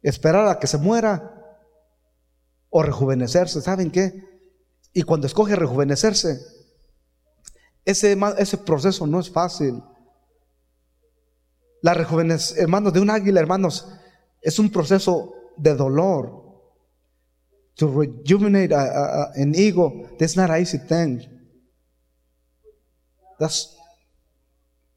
esperar 0.02 0.48
a 0.48 0.58
que 0.58 0.66
se 0.66 0.78
muera, 0.78 1.32
o 2.68 2.82
rejuvenecerse. 2.82 3.60
¿Saben 3.60 3.90
qué? 3.90 4.12
Y 4.92 5.02
cuando 5.02 5.26
escoge 5.26 5.56
rejuvenecerse, 5.56 6.38
ese, 7.84 8.18
ese 8.38 8.58
proceso 8.58 9.06
no 9.06 9.20
es 9.20 9.30
fácil. 9.30 9.82
La 11.82 11.94
rejuvenez, 11.94 12.56
hermanos, 12.58 12.92
de 12.92 13.00
un 13.00 13.10
águila, 13.10 13.40
hermanos, 13.40 13.88
es 14.40 14.58
un 14.58 14.70
proceso 14.70 15.34
de 15.56 15.74
dolor. 15.74 16.42
To 17.76 17.88
rejuvenate 17.88 18.74
an 18.74 19.54
eagle, 19.54 20.06
that's 20.18 20.36
not 20.36 20.50
an 20.50 20.60
easy 20.60 20.78
thing. 20.78 21.31
That's 23.43 23.76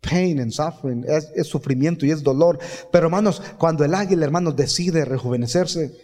pain 0.01 0.39
and 0.39 0.51
suffering, 0.51 1.03
es, 1.07 1.47
sufrimiento 1.47 2.05
y 2.05 2.11
es 2.11 2.21
dolor. 2.21 2.59
Pero 2.91 3.07
hermanos, 3.07 3.41
cuando 3.57 3.83
el 3.83 3.95
águila, 3.95 4.23
hermanos, 4.23 4.55
decide 4.55 5.03
rejuvenecerse, 5.03 5.99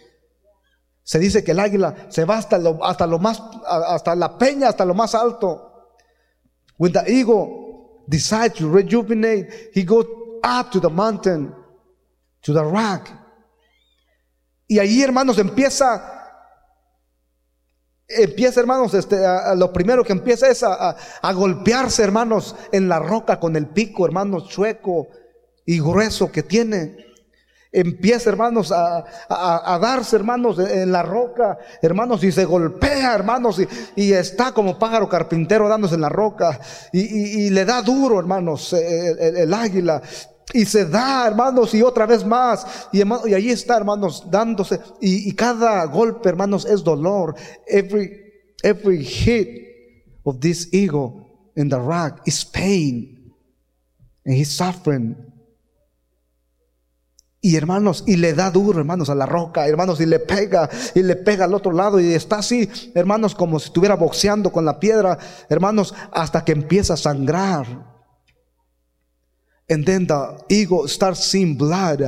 se 1.04 1.18
dice 1.20 1.44
que 1.44 1.52
el 1.52 1.60
águila 1.60 1.94
se 2.08 2.24
va 2.24 2.38
hasta 2.38 2.58
lo, 2.58 2.84
hasta 2.84 3.06
lo 3.06 3.20
más, 3.20 3.40
hasta 3.64 4.16
la 4.16 4.36
peña, 4.38 4.68
hasta 4.68 4.84
lo 4.84 4.94
más 4.94 5.14
alto. 5.14 5.94
When 6.78 6.92
the 6.92 7.04
eagle 7.06 8.02
decides 8.08 8.54
to 8.54 8.68
rejuvenate, 8.68 9.70
he 9.72 9.84
goes 9.84 10.06
up 10.42 10.72
to 10.72 10.80
the 10.80 10.90
mountain, 10.90 11.54
to 12.42 12.52
the 12.52 12.64
rock. 12.64 13.08
Y 14.66 14.80
ahí, 14.80 15.00
hermanos, 15.00 15.38
empieza 15.38 16.21
empieza, 18.16 18.60
hermanos, 18.60 18.94
este, 18.94 19.18
lo 19.56 19.72
primero 19.72 20.04
que 20.04 20.12
empieza 20.12 20.48
es 20.48 20.62
a, 20.62 20.96
a, 21.22 21.32
golpearse, 21.32 22.02
hermanos, 22.02 22.54
en 22.72 22.88
la 22.88 22.98
roca 22.98 23.38
con 23.38 23.56
el 23.56 23.66
pico, 23.66 24.04
hermanos, 24.04 24.48
chueco 24.48 25.08
y 25.66 25.78
grueso 25.80 26.30
que 26.30 26.42
tiene 26.42 27.12
empieza, 27.72 28.30
hermanos, 28.30 28.70
a, 28.70 29.78
darse, 29.80 30.16
hermanos, 30.16 30.58
en 30.58 30.92
la 30.92 31.02
roca, 31.02 31.58
hermanos, 31.80 32.22
y 32.22 32.30
se 32.30 32.44
golpea, 32.44 33.14
hermanos, 33.14 33.60
y, 33.96 34.12
está 34.12 34.52
como 34.52 34.78
pájaro 34.78 35.08
carpintero 35.08 35.68
dándose 35.68 35.94
en 35.94 36.02
la 36.02 36.10
roca, 36.10 36.60
y, 36.92 37.50
le 37.50 37.64
da 37.64 37.82
duro, 37.82 38.20
hermanos, 38.20 38.72
el, 38.74 39.52
águila. 39.52 40.02
Y 40.52 40.66
se 40.66 40.84
da, 40.84 41.26
hermanos, 41.26 41.74
y 41.74 41.82
otra 41.82 42.06
vez 42.06 42.24
más. 42.24 42.88
Y, 42.92 43.00
y 43.00 43.34
ahí 43.34 43.50
está, 43.50 43.76
hermanos, 43.76 44.24
dándose. 44.30 44.80
Y, 45.00 45.32
cada 45.32 45.84
golpe, 45.86 46.28
hermanos, 46.28 46.66
es 46.66 46.84
dolor. 46.84 47.34
Every, 47.66 48.10
every 48.62 49.02
hit 49.02 49.48
of 50.24 50.40
this 50.40 50.68
eagle 50.72 51.26
in 51.56 51.68
the 51.68 51.78
rock 51.78 52.20
is 52.26 52.44
pain. 52.44 53.32
And 54.24 54.36
he's 54.36 54.54
suffering. 54.54 55.16
Y 57.44 57.56
hermanos, 57.56 58.04
y 58.06 58.16
le 58.16 58.34
da 58.34 58.52
duro, 58.52 58.78
hermanos, 58.78 59.10
a 59.10 59.16
la 59.16 59.26
roca, 59.26 59.66
hermanos, 59.66 60.00
y 60.00 60.06
le 60.06 60.20
pega, 60.20 60.70
y 60.94 61.02
le 61.02 61.16
pega 61.16 61.46
al 61.46 61.54
otro 61.54 61.72
lado, 61.72 61.98
y 61.98 62.12
está 62.12 62.36
así, 62.36 62.70
hermanos, 62.94 63.34
como 63.34 63.58
si 63.58 63.66
estuviera 63.66 63.96
boxeando 63.96 64.52
con 64.52 64.64
la 64.64 64.78
piedra, 64.78 65.18
hermanos, 65.48 65.92
hasta 66.12 66.44
que 66.44 66.52
empieza 66.52 66.94
a 66.94 66.96
sangrar. 66.96 67.91
And 69.68 69.84
then 69.84 70.06
the 70.06 70.44
eagle 70.48 70.88
starts 70.88 71.24
seeing 71.24 71.56
blood, 71.56 72.02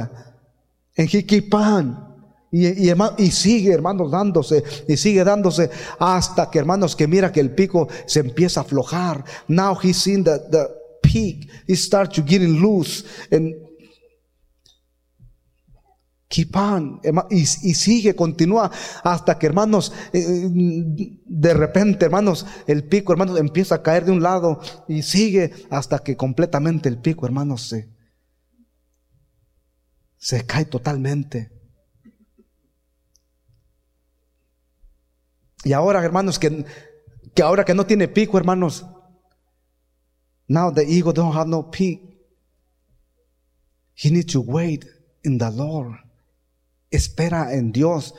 and 0.97 1.09
he 1.09 1.23
keep 1.23 1.53
on. 1.55 2.15
Y, 2.57 2.93
y, 3.19 3.31
sigue, 3.33 3.73
hermanos, 3.73 4.13
dándose, 4.13 4.63
y 4.87 4.97
sigue 4.97 5.25
dándose, 5.25 5.71
hasta 5.99 6.49
que, 6.51 6.61
hermanos, 6.61 6.95
que 6.95 7.09
mira 7.09 7.33
que 7.33 7.41
el 7.41 7.51
pico 7.51 7.89
se 8.07 8.21
empieza 8.21 8.61
a 8.61 8.63
aflojar. 8.63 9.25
Now 9.49 9.75
he's 9.75 9.97
seen 9.97 10.23
the, 10.23 10.39
the 10.51 10.69
peak, 11.03 11.51
he 11.67 11.75
starts 11.75 12.15
to 12.15 12.23
getting 12.23 12.61
loose, 12.63 13.05
and 13.33 13.57
Y, 17.31 17.47
sigue, 17.47 18.17
continúa 18.17 18.71
hasta 19.03 19.39
que, 19.39 19.47
hermanos, 19.47 19.93
eh, 20.13 20.49
de 20.51 21.55
repente, 21.55 22.07
hermanos, 22.07 22.47
el 22.67 22.85
pico, 22.85 23.13
hermanos, 23.13 23.39
empieza 23.39 23.77
a 23.77 23.83
caer 23.83 24.05
de 24.05 24.13
un 24.13 24.23
lado 24.23 24.61
y 24.89 25.03
sigue 25.03 25.53
hasta 25.71 26.01
que 26.01 26.17
completamente 26.17 26.89
el 26.89 26.99
pico, 26.99 27.27
hermanos, 27.27 27.69
se, 27.69 27.89
se 30.17 30.45
cae 30.45 30.65
totalmente. 30.65 31.53
Y 35.63 35.73
ahora, 35.73 36.05
hermanos, 36.05 36.39
que, 36.39 36.65
que 37.35 37.43
ahora 37.43 37.65
que 37.65 37.75
no 37.75 37.87
tiene 37.87 38.09
pico, 38.09 38.39
hermanos, 38.39 38.85
now 40.49 40.73
the 40.73 40.83
eagle 40.83 41.13
don't 41.13 41.35
have 41.35 41.49
no 41.49 41.71
peak. 41.71 42.01
He 43.97 44.11
needs 44.11 44.33
to 44.33 44.41
wait 44.41 44.85
in 45.23 45.39
the 45.39 45.51
Lord 45.51 46.04
espera 46.97 47.55
en 47.55 47.73
Dios 47.73 48.15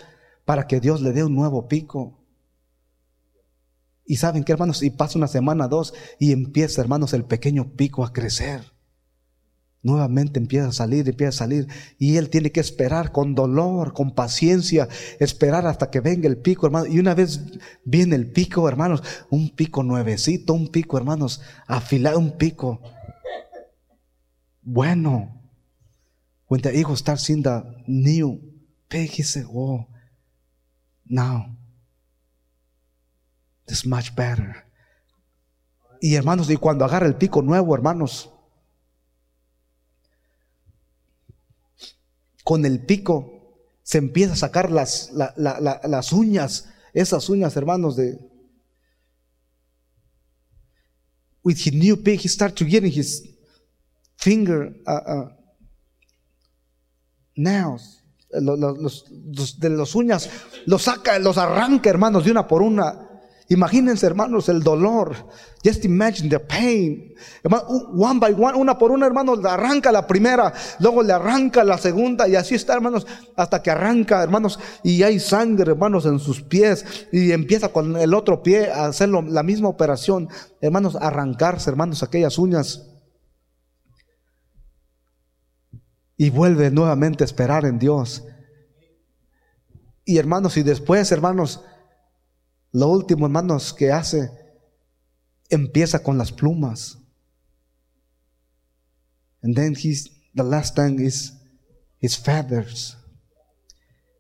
para 0.45 0.67
que 0.67 0.79
Dios 0.79 1.01
le 1.01 1.11
dé 1.11 1.23
un 1.23 1.35
nuevo 1.35 1.67
pico. 1.67 2.19
Y 4.05 4.17
saben 4.17 4.43
que 4.43 4.51
hermanos, 4.51 4.83
y 4.83 4.91
pasa 4.91 5.17
una 5.17 5.27
semana, 5.27 5.67
dos, 5.67 5.93
y 6.19 6.31
empieza, 6.31 6.81
hermanos, 6.81 7.13
el 7.13 7.25
pequeño 7.25 7.73
pico 7.75 8.05
a 8.05 8.13
crecer. 8.13 8.61
Nuevamente 9.81 10.39
empieza 10.39 10.67
a 10.67 10.71
salir, 10.71 11.07
empieza 11.07 11.29
a 11.29 11.45
salir. 11.45 11.67
Y 11.97 12.17
él 12.17 12.29
tiene 12.29 12.51
que 12.51 12.59
esperar 12.59 13.11
con 13.11 13.35
dolor, 13.35 13.93
con 13.93 14.13
paciencia, 14.13 14.87
esperar 15.19 15.67
hasta 15.67 15.89
que 15.89 15.99
venga 15.99 16.27
el 16.27 16.37
pico, 16.37 16.67
hermanos. 16.67 16.89
Y 16.89 16.99
una 16.99 17.15
vez 17.15 17.41
viene 17.83 18.15
el 18.15 18.31
pico, 18.31 18.67
hermanos, 18.67 19.03
un 19.29 19.49
pico 19.49 19.83
nuevecito, 19.83 20.53
un 20.53 20.69
pico, 20.69 20.97
hermanos, 20.97 21.41
afilado, 21.67 22.19
un 22.19 22.37
pico 22.37 22.81
bueno. 24.65 25.41
When 26.47 26.61
the 26.61 26.77
eagle 26.77 26.95
starts 26.95 27.23
seeing 27.23 27.43
the 27.43 27.63
new 27.87 28.54
Peg, 28.89 29.09
he 29.09 29.23
said, 29.23 29.45
now, 31.07 31.55
this 33.67 33.85
much 33.85 34.15
better. 34.15 34.65
Y 36.01 36.15
hermanos, 36.15 36.49
y 36.49 36.57
cuando 36.57 36.85
agarra 36.85 37.07
el 37.07 37.15
pico 37.15 37.41
nuevo, 37.41 37.73
hermanos, 37.73 38.29
con 42.43 42.65
el 42.65 42.85
pico 42.85 43.31
se 43.81 43.97
empieza 43.97 44.33
a 44.33 44.37
sacar 44.37 44.69
las, 44.71 45.11
las 45.11 46.13
uñas, 46.13 46.69
esas 46.93 47.27
uñas, 47.29 47.55
hermanos, 47.55 47.95
de. 47.95 48.19
With 51.43 51.57
his 51.57 51.73
new 51.73 51.95
pick, 52.01 52.21
he 52.21 52.27
started 52.27 52.57
to 52.57 52.65
getting 52.65 52.91
his 52.91 53.23
finger 54.17 54.75
uh, 54.87 55.01
uh, 55.05 55.29
nails 57.35 58.04
los, 58.41 59.59
de 59.59 59.69
las 59.69 59.95
uñas, 59.95 60.29
los 60.65 60.83
saca, 60.83 61.19
los 61.19 61.37
arranca, 61.37 61.89
hermanos, 61.89 62.25
de 62.25 62.31
una 62.31 62.47
por 62.47 62.61
una. 62.61 63.01
Imagínense, 63.47 64.07
hermanos, 64.07 64.49
el 64.49 64.63
dolor. 64.63 65.15
Just 65.63 65.85
imagine 65.85 66.29
the 66.29 66.39
pain. 66.39 67.13
One 67.43 68.19
by 68.19 68.33
one, 68.33 68.57
una 68.57 68.77
por 68.77 68.91
una, 68.91 69.05
hermanos, 69.05 69.39
le 69.39 69.49
arranca 69.49 69.91
la 69.91 70.07
primera, 70.07 70.51
luego 70.79 71.03
le 71.03 71.13
arranca 71.13 71.63
la 71.63 71.77
segunda, 71.77 72.27
y 72.27 72.35
así 72.35 72.55
está, 72.55 72.73
hermanos, 72.73 73.05
hasta 73.35 73.61
que 73.61 73.69
arranca, 73.71 74.23
hermanos, 74.23 74.59
y 74.83 75.03
hay 75.03 75.19
sangre, 75.19 75.71
hermanos, 75.71 76.05
en 76.05 76.19
sus 76.19 76.41
pies, 76.41 76.85
y 77.11 77.31
empieza 77.31 77.69
con 77.69 77.97
el 77.97 78.13
otro 78.15 78.41
pie 78.41 78.71
a 78.71 78.85
hacer 78.87 79.09
la 79.09 79.43
misma 79.43 79.69
operación, 79.69 80.27
hermanos, 80.61 80.97
arrancarse, 80.99 81.69
hermanos, 81.69 82.01
aquellas 82.01 82.37
uñas. 82.37 82.94
Y 86.17 86.29
vuelve 86.29 86.71
nuevamente 86.71 87.23
a 87.23 87.25
esperar 87.25 87.65
en 87.65 87.79
Dios. 87.79 88.23
Y 90.03 90.17
hermanos, 90.17 90.57
y 90.57 90.63
después, 90.63 91.11
hermanos, 91.11 91.61
lo 92.71 92.89
último, 92.89 93.25
hermanos, 93.25 93.73
que 93.73 93.91
hace, 93.91 94.29
empieza 95.49 96.03
con 96.03 96.17
las 96.17 96.31
plumas. 96.31 96.99
And 99.41 99.55
then 99.55 99.75
he's, 99.75 100.09
the 100.33 100.43
last 100.43 100.75
thing 100.75 100.99
is 100.99 101.33
his 101.99 102.17
feathers. 102.17 102.97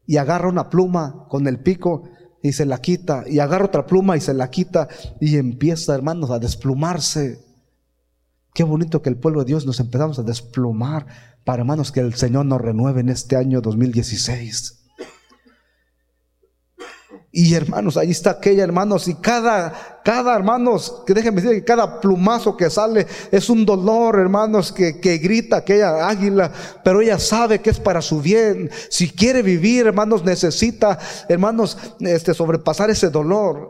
y 0.07 0.17
agarra 0.17 0.49
una 0.49 0.69
pluma 0.69 1.25
con 1.29 1.47
el 1.47 1.59
pico 1.59 2.09
y 2.41 2.53
se 2.53 2.65
la 2.65 2.79
quita, 2.79 3.23
y 3.27 3.39
agarra 3.39 3.65
otra 3.65 3.85
pluma 3.87 4.17
y 4.17 4.21
se 4.21 4.33
la 4.33 4.51
quita, 4.51 4.87
y 5.19 5.37
empieza, 5.37 5.95
hermanos, 5.95 6.29
a 6.29 6.37
desplumarse. 6.37 7.43
Qué 8.55 8.63
bonito 8.63 9.01
que 9.01 9.09
el 9.09 9.17
pueblo 9.17 9.41
de 9.41 9.47
Dios 9.47 9.65
nos 9.65 9.81
empezamos 9.81 10.17
a 10.17 10.23
desplumar 10.23 11.05
para, 11.43 11.59
hermanos, 11.59 11.91
que 11.91 11.99
el 11.99 12.13
Señor 12.13 12.45
nos 12.45 12.61
renueve 12.61 13.01
en 13.01 13.09
este 13.09 13.35
año 13.35 13.59
2016. 13.59 14.85
Y 17.33 17.53
hermanos, 17.53 17.97
ahí 17.97 18.11
está 18.11 18.29
aquella, 18.29 18.63
hermanos, 18.63 19.09
y 19.09 19.15
cada, 19.15 19.99
cada, 20.05 20.33
hermanos, 20.33 21.03
que 21.05 21.13
déjenme 21.13 21.41
decir 21.41 21.57
que 21.57 21.65
cada 21.65 21.99
plumazo 21.99 22.55
que 22.55 22.69
sale 22.69 23.05
es 23.29 23.49
un 23.49 23.65
dolor, 23.65 24.17
hermanos, 24.21 24.71
que, 24.71 24.93
grita 25.17 25.57
aquella 25.57 26.07
águila, 26.07 26.49
pero 26.81 27.01
ella 27.01 27.19
sabe 27.19 27.59
que 27.59 27.71
es 27.71 27.79
para 27.81 28.01
su 28.01 28.21
bien. 28.21 28.71
Si 28.89 29.09
quiere 29.09 29.41
vivir, 29.41 29.87
hermanos, 29.87 30.23
necesita, 30.23 30.97
hermanos, 31.27 31.77
este, 31.99 32.33
sobrepasar 32.33 32.89
ese 32.89 33.09
dolor. 33.09 33.69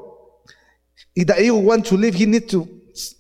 Y 1.16 1.26
the 1.26 1.34
eagle 1.44 1.64
want 1.64 1.88
to 1.88 1.98
live, 1.98 2.16
he 2.16 2.28
need 2.28 2.46
to 2.46 2.75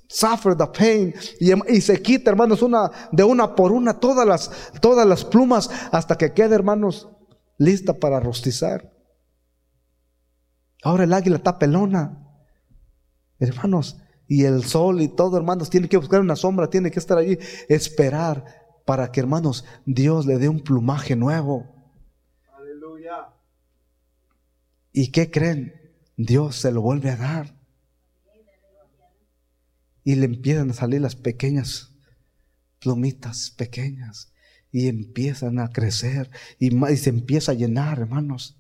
suffer 0.07 0.55
the 0.55 0.67
pain. 0.67 1.13
Y, 1.39 1.51
y, 1.73 1.81
se 1.81 2.01
quita, 2.01 2.31
hermanos, 2.31 2.61
una, 2.61 2.91
de 3.11 3.23
una 3.23 3.55
por 3.55 3.71
una 3.71 3.99
todas 3.99 4.27
las, 4.27 4.51
todas 4.81 5.07
las 5.07 5.25
plumas 5.25 5.69
hasta 5.91 6.17
que 6.17 6.33
quede, 6.33 6.55
hermanos, 6.55 7.09
lista 7.57 7.93
para 7.93 8.19
rostizar. 8.19 8.91
Ahora 10.83 11.05
el 11.05 11.13
águila 11.13 11.37
está 11.37 11.57
pelona. 11.57 12.21
Hermanos, 13.39 13.97
y 14.27 14.43
el 14.45 14.63
sol 14.63 15.01
y 15.01 15.07
todo, 15.07 15.37
hermanos, 15.37 15.69
tiene 15.69 15.89
que 15.89 15.97
buscar 15.97 16.21
una 16.21 16.35
sombra, 16.35 16.69
tiene 16.69 16.91
que 16.91 16.99
estar 16.99 17.17
allí, 17.17 17.37
esperar 17.69 18.45
para 18.85 19.11
que, 19.11 19.19
hermanos, 19.19 19.65
Dios 19.85 20.25
le 20.25 20.37
dé 20.37 20.47
un 20.47 20.61
plumaje 20.61 21.15
nuevo. 21.15 21.65
Aleluya. 22.55 23.29
¿Y 24.91 25.11
qué 25.11 25.29
creen? 25.29 25.73
Dios 26.17 26.55
se 26.57 26.71
lo 26.71 26.81
vuelve 26.81 27.11
a 27.11 27.17
dar. 27.17 27.54
Y 30.05 30.15
le 30.15 30.25
empiezan 30.25 30.69
a 30.69 30.73
salir 30.73 31.01
las 31.01 31.15
pequeñas 31.17 31.91
plumitas 32.85 33.49
pequeñas 33.49 34.31
y 34.71 34.87
empiezan 34.89 35.57
a 35.57 35.71
crecer 35.71 36.29
y, 36.59 36.69
se 36.97 37.09
empieza 37.09 37.51
a 37.51 37.55
llenar, 37.55 37.97
hermanos. 37.97 38.57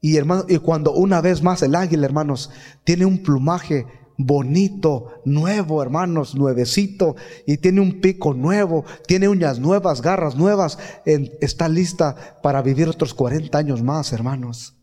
Y 0.00 0.16
hermano, 0.16 0.46
y 0.48 0.56
cuando 0.56 0.94
una 0.94 1.20
vez 1.20 1.42
más 1.42 1.60
el 1.62 1.74
águila, 1.74 2.06
hermanos, 2.06 2.50
tiene 2.84 3.04
un 3.04 3.22
plumaje 3.22 3.84
bonito, 4.16 5.08
nuevo, 5.26 5.82
hermanos, 5.82 6.34
nuevecito, 6.34 7.16
y 7.46 7.58
tiene 7.58 7.82
un 7.82 8.00
pico 8.00 8.32
nuevo, 8.32 8.86
tiene 9.06 9.28
uñas 9.28 9.58
nuevas, 9.58 10.00
garras 10.00 10.36
nuevas, 10.36 10.78
está 11.04 11.68
lista 11.68 12.40
para 12.42 12.62
vivir 12.62 12.88
otros 12.88 13.12
40 13.12 13.58
años 13.58 13.82
más, 13.82 14.14
hermanos. 14.14 14.79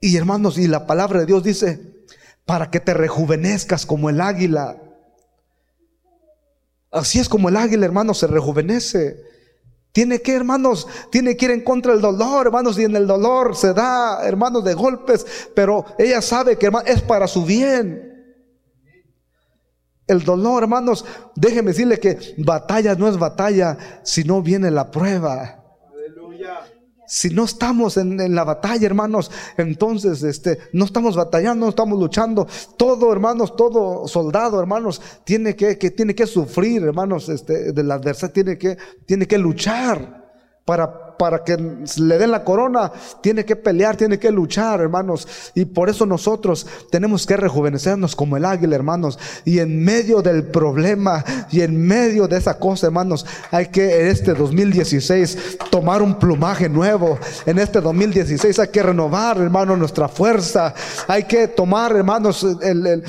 Y 0.00 0.16
hermanos, 0.16 0.56
y 0.56 0.66
la 0.66 0.86
palabra 0.86 1.20
de 1.20 1.26
Dios 1.26 1.44
dice, 1.44 1.78
para 2.46 2.70
que 2.70 2.80
te 2.80 2.94
rejuvenezcas 2.94 3.84
como 3.84 4.08
el 4.08 4.20
águila. 4.20 4.76
Así 6.90 7.20
es 7.20 7.28
como 7.28 7.50
el 7.50 7.56
águila, 7.56 7.84
hermanos, 7.84 8.18
se 8.18 8.26
rejuvenece. 8.26 9.22
Tiene 9.92 10.22
que, 10.22 10.34
hermanos, 10.34 10.88
tiene 11.10 11.36
que 11.36 11.44
ir 11.44 11.50
en 11.50 11.62
contra 11.62 11.92
del 11.92 12.00
dolor, 12.00 12.46
hermanos, 12.46 12.78
y 12.78 12.84
en 12.84 12.96
el 12.96 13.06
dolor 13.06 13.54
se 13.54 13.74
da, 13.74 14.26
hermanos, 14.26 14.64
de 14.64 14.74
golpes, 14.74 15.26
pero 15.54 15.84
ella 15.98 16.22
sabe 16.22 16.56
que 16.56 16.70
es 16.86 17.02
para 17.02 17.26
su 17.26 17.44
bien. 17.44 18.08
El 20.06 20.24
dolor, 20.24 20.62
hermanos, 20.62 21.04
déjeme 21.36 21.70
decirle 21.70 22.00
que 22.00 22.34
batalla 22.38 22.94
no 22.94 23.06
es 23.06 23.18
batalla 23.18 23.76
si 24.02 24.24
no 24.24 24.42
viene 24.42 24.70
la 24.70 24.90
prueba. 24.90 25.59
Si 27.12 27.28
no 27.28 27.42
estamos 27.42 27.96
en, 27.96 28.36
la 28.36 28.44
batalla, 28.44 28.86
hermanos, 28.86 29.32
entonces 29.56 30.22
este, 30.22 30.58
no 30.72 30.84
estamos 30.84 31.16
batallando, 31.16 31.66
no 31.66 31.70
estamos 31.70 31.98
luchando. 31.98 32.46
Todo, 32.76 33.12
hermanos, 33.12 33.56
todo 33.56 34.06
soldado, 34.06 34.60
hermanos, 34.60 35.02
tiene 35.24 35.56
que, 35.56 35.76
que 35.76 35.90
tiene 35.90 36.14
que 36.14 36.28
sufrir, 36.28 36.84
hermanos, 36.84 37.28
este, 37.28 37.72
del 37.72 37.90
adversario, 37.90 38.32
tiene 38.32 38.56
que, 38.56 38.78
tiene 39.06 39.26
que 39.26 39.38
luchar 39.38 40.30
para 40.64 41.09
para 41.20 41.44
que 41.44 41.58
le 41.98 42.16
den 42.16 42.30
la 42.30 42.42
corona, 42.44 42.90
tiene 43.20 43.44
que 43.44 43.54
pelear, 43.54 43.94
tiene 43.94 44.18
que 44.18 44.30
luchar, 44.30 44.80
hermanos. 44.80 45.28
Y 45.54 45.66
por 45.66 45.90
eso 45.90 46.06
nosotros 46.06 46.66
tenemos 46.90 47.26
que 47.26 47.36
rejuvenecernos 47.36 48.16
como 48.16 48.38
el 48.38 48.46
águila, 48.46 48.74
hermanos. 48.74 49.18
Y 49.44 49.58
en 49.58 49.84
medio 49.84 50.22
del 50.22 50.44
problema 50.44 51.22
y 51.50 51.60
en 51.60 51.76
medio 51.86 52.26
de 52.26 52.38
esa 52.38 52.58
cosa, 52.58 52.86
hermanos, 52.86 53.26
hay 53.50 53.66
que 53.66 54.00
en 54.00 54.06
este 54.06 54.32
2016 54.32 55.58
tomar 55.70 56.00
un 56.00 56.18
plumaje 56.18 56.70
nuevo. 56.70 57.18
En 57.44 57.58
este 57.58 57.82
2016 57.82 58.58
hay 58.58 58.68
que 58.68 58.82
renovar, 58.82 59.36
hermanos, 59.36 59.78
nuestra 59.78 60.08
fuerza. 60.08 60.72
Hay 61.06 61.24
que 61.24 61.48
tomar, 61.48 61.94
hermanos, 61.94 62.46
el 62.62 62.80
el 62.86 63.04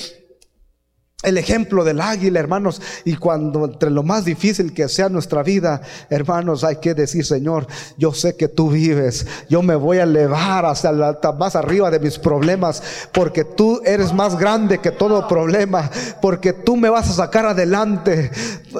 ejemplo 1.23 1.83
del 1.83 2.01
águila, 2.01 2.39
hermanos, 2.39 2.81
y 3.05 3.15
cuando 3.15 3.65
entre 3.65 3.91
lo 3.91 4.01
más 4.01 4.25
difícil 4.25 4.73
que 4.73 4.89
sea 4.89 5.07
nuestra 5.07 5.43
vida, 5.43 5.81
hermanos, 6.09 6.63
hay 6.63 6.77
que 6.77 6.95
decir, 6.95 7.25
Señor, 7.25 7.67
yo 7.97 8.11
sé 8.13 8.35
que 8.35 8.47
tú 8.47 8.71
vives, 8.71 9.27
yo 9.47 9.61
me 9.61 9.75
voy 9.75 9.99
a 9.99 10.03
elevar 10.03 10.65
hasta 10.65 10.91
la, 10.91 11.19
más 11.37 11.55
arriba 11.55 11.91
de 11.91 11.99
mis 11.99 12.17
problemas, 12.17 12.81
porque 13.11 13.43
tú 13.43 13.81
eres 13.85 14.13
más 14.13 14.37
grande 14.37 14.79
que 14.79 14.91
todo 14.91 15.27
problema, 15.27 15.91
porque 16.21 16.53
tú 16.53 16.75
me 16.75 16.89
vas 16.89 17.09
a 17.09 17.13
sacar 17.13 17.45
adelante. 17.45 18.31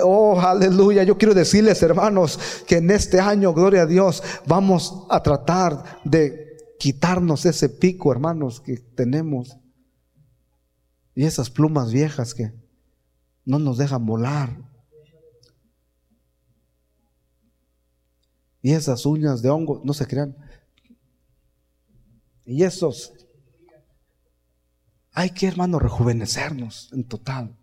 Oh, 0.04 0.40
aleluya, 0.42 1.04
yo 1.04 1.18
quiero 1.18 1.36
decirles, 1.36 1.84
hermanos, 1.84 2.40
que 2.66 2.78
en 2.78 2.90
este 2.90 3.20
año, 3.20 3.54
gloria 3.54 3.84
a 3.84 3.86
Dios, 3.86 4.24
vamos 4.48 5.06
a 5.10 5.22
tratar 5.22 6.00
de 6.04 6.76
quitarnos 6.80 7.46
ese 7.46 7.70
pico, 7.70 8.12
hermanos, 8.12 8.62
que 8.62 8.78
tenemos 8.96 9.61
y 11.22 11.26
esas 11.26 11.52
plumas 11.52 11.92
viejas 11.92 12.34
que 12.34 12.52
no 13.46 13.60
nos 13.60 13.78
dejan 13.78 14.04
volar. 14.08 14.58
Y 18.64 18.72
esas 18.72 19.06
uñas 19.06 19.44
de 19.44 19.52
hongo, 19.52 19.84
no 19.86 19.94
se 19.94 20.08
crean. 20.08 20.36
Y 22.44 22.64
esos, 22.64 23.14
hay 25.12 25.30
que, 25.30 25.46
hermano, 25.46 25.78
rejuvenecernos 25.78 26.92
en 26.92 27.08
total. 27.08 27.56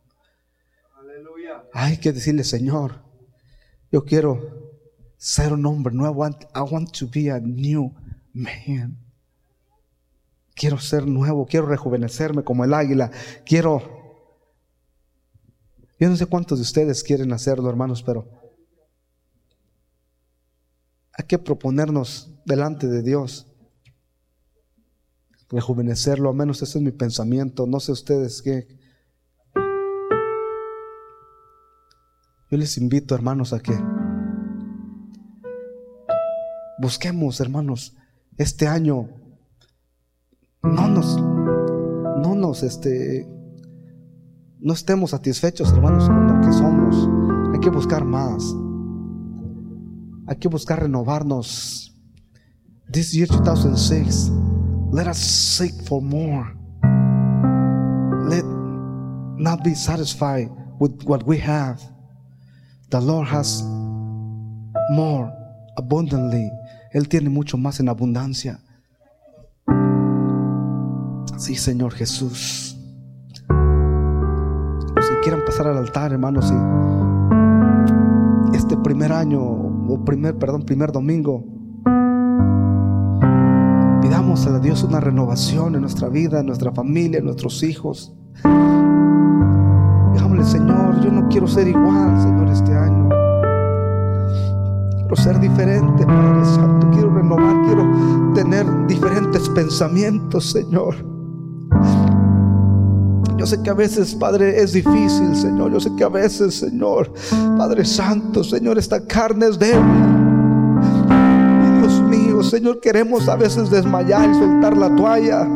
Hay 1.73 1.97
que 1.97 2.13
decirle, 2.13 2.45
Señor, 2.45 3.03
yo 3.91 4.05
quiero 4.05 4.71
ser 5.17 5.53
un 5.53 5.67
hombre 5.67 5.93
nuevo. 5.93 6.25
I 6.25 6.61
want 6.61 6.97
to 6.97 7.09
be 7.13 7.29
a 7.29 7.41
new 7.41 7.93
man. 8.33 9.08
Quiero 10.59 10.79
ser 10.79 11.07
nuevo, 11.07 11.47
quiero 11.47 11.67
rejuvenecerme 11.67 12.43
como 12.43 12.65
el 12.65 12.75
águila, 12.75 13.13
quiero... 13.47 13.97
Yo 16.01 16.09
no 16.09 16.17
sé 16.17 16.27
cuántos 16.27 16.59
de 16.59 16.63
ustedes 16.63 17.05
quieren 17.05 17.33
hacerlo, 17.33 17.71
hermanos, 17.71 18.03
pero 18.03 18.29
hay 21.13 21.27
que 21.27 21.39
proponernos 21.39 22.35
delante 22.45 22.89
de 22.89 23.03
Dios 23.03 23.47
rejuvenecerlo, 25.49 26.29
al 26.29 26.37
menos 26.37 26.61
ese 26.63 26.79
es 26.79 26.85
mi 26.85 26.91
pensamiento, 26.91 27.67
no 27.67 27.79
sé 27.81 27.93
ustedes 27.93 28.43
qué. 28.43 28.67
Yo 32.51 32.57
les 32.57 32.79
invito, 32.79 33.15
hermanos, 33.15 33.53
a 33.53 33.61
que 33.61 33.79
busquemos, 36.79 37.41
hermanos, 37.41 37.97
este 38.37 38.67
año 38.67 39.28
no 40.63 40.89
nos, 40.89 41.17
no 41.17 42.35
nos, 42.35 42.63
este, 42.63 43.27
no 44.61 44.73
estemos 44.73 45.11
satisfechos, 45.11 45.73
hermanos, 45.73 46.07
con 46.07 46.27
lo 46.27 46.47
que 46.47 46.53
somos. 46.53 47.09
Hay 47.53 47.61
que 47.61 47.71
buscar 47.71 48.05
más. 48.05 48.55
Hay 50.27 50.37
que 50.37 50.49
buscar 50.49 50.81
renovarnos. 50.81 51.95
This 52.91 53.13
year 53.13 53.29
2006, 53.29 54.31
let 54.93 55.07
us 55.07 55.19
seek 55.19 55.75
for 55.85 56.03
more. 56.03 56.55
Let 58.29 58.45
not 59.37 59.63
be 59.63 59.75
satisfied 59.75 60.51
with 60.81 61.03
what 61.05 61.25
we 61.25 61.39
have. 61.39 61.81
The 62.91 63.01
Lord 63.01 63.29
has 63.29 63.63
more 64.91 65.31
abundantly. 65.77 66.51
Él 66.93 67.09
tiene 67.09 67.29
mucho 67.29 67.57
más 67.57 67.81
en 67.81 67.89
abundancia. 67.89 68.61
Sí, 71.39 71.55
Señor 71.55 71.93
Jesús. 71.93 72.77
Si 75.01 75.15
quieran 75.23 75.45
pasar 75.47 75.69
al 75.69 75.79
altar, 75.79 76.13
hermanos, 76.13 76.53
y 78.53 78.57
este 78.57 78.77
primer 78.77 79.13
año, 79.13 79.41
o 79.41 80.05
primer, 80.05 80.37
perdón, 80.37 80.65
primer 80.65 80.91
domingo, 80.91 81.45
pidamos 84.03 84.49
a 84.49 84.59
Dios 84.59 84.83
una 84.83 84.99
renovación 84.99 85.77
en 85.77 85.83
nuestra 85.83 86.09
vida, 86.09 86.41
en 86.41 86.47
nuestra 86.47 86.73
familia, 86.73 87.21
en 87.21 87.27
nuestros 87.27 87.63
hijos. 87.63 88.13
Digámosle, 90.15 90.45
Señor, 90.45 91.01
yo 91.03 91.13
no 91.13 91.29
quiero 91.29 91.47
ser 91.47 91.69
igual, 91.69 92.21
Señor, 92.21 92.49
este 92.49 92.77
año. 92.77 93.09
Quiero 94.97 95.15
ser 95.15 95.39
diferente, 95.39 96.05
Padre 96.05 96.45
Santo. 96.47 96.91
Quiero 96.91 97.15
renovar, 97.15 97.65
quiero 97.65 97.85
tener 98.35 98.67
diferentes 98.89 99.49
pensamientos, 99.51 100.51
Señor. 100.51 101.18
Sé 103.49 103.63
que 103.63 103.71
a 103.71 103.75
veces, 103.75 104.15
Padre, 104.15 104.61
es 104.61 104.75
difícil, 104.75 105.35
Señor. 105.35 105.73
Yo 105.73 105.81
sé 105.81 105.89
que 105.97 106.05
a 106.05 106.11
veces, 106.11 106.55
Señor, 106.55 107.11
Padre 107.57 107.83
Santo, 107.87 108.45
Señor, 108.45 108.77
esta 108.77 109.07
carne 109.07 109.47
es 109.47 109.59
débil. 109.59 109.81
Dios 111.81 112.03
mío, 112.03 112.43
Señor, 112.43 112.79
queremos 112.79 113.27
a 113.27 113.37
veces 113.37 113.71
desmayar 113.71 114.29
y 114.29 114.35
soltar 114.35 114.77
la 114.77 114.95
toalla. 114.95 115.49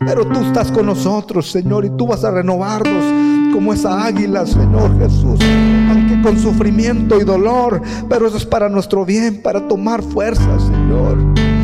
Pero 0.00 0.26
tú 0.26 0.40
estás 0.40 0.72
con 0.72 0.86
nosotros, 0.86 1.48
Señor, 1.48 1.84
y 1.84 1.90
tú 1.90 2.08
vas 2.08 2.24
a 2.24 2.32
renovarnos 2.32 3.04
como 3.54 3.72
esa 3.72 4.04
águila, 4.04 4.44
Señor 4.44 4.98
Jesús. 4.98 5.38
Aunque 5.88 6.20
con 6.22 6.36
sufrimiento 6.40 7.20
y 7.20 7.24
dolor, 7.24 7.82
pero 8.08 8.26
eso 8.26 8.36
es 8.36 8.44
para 8.44 8.68
nuestro 8.68 9.04
bien, 9.04 9.42
para 9.42 9.68
tomar 9.68 10.02
fuerza, 10.02 10.58
Señor 10.58 11.55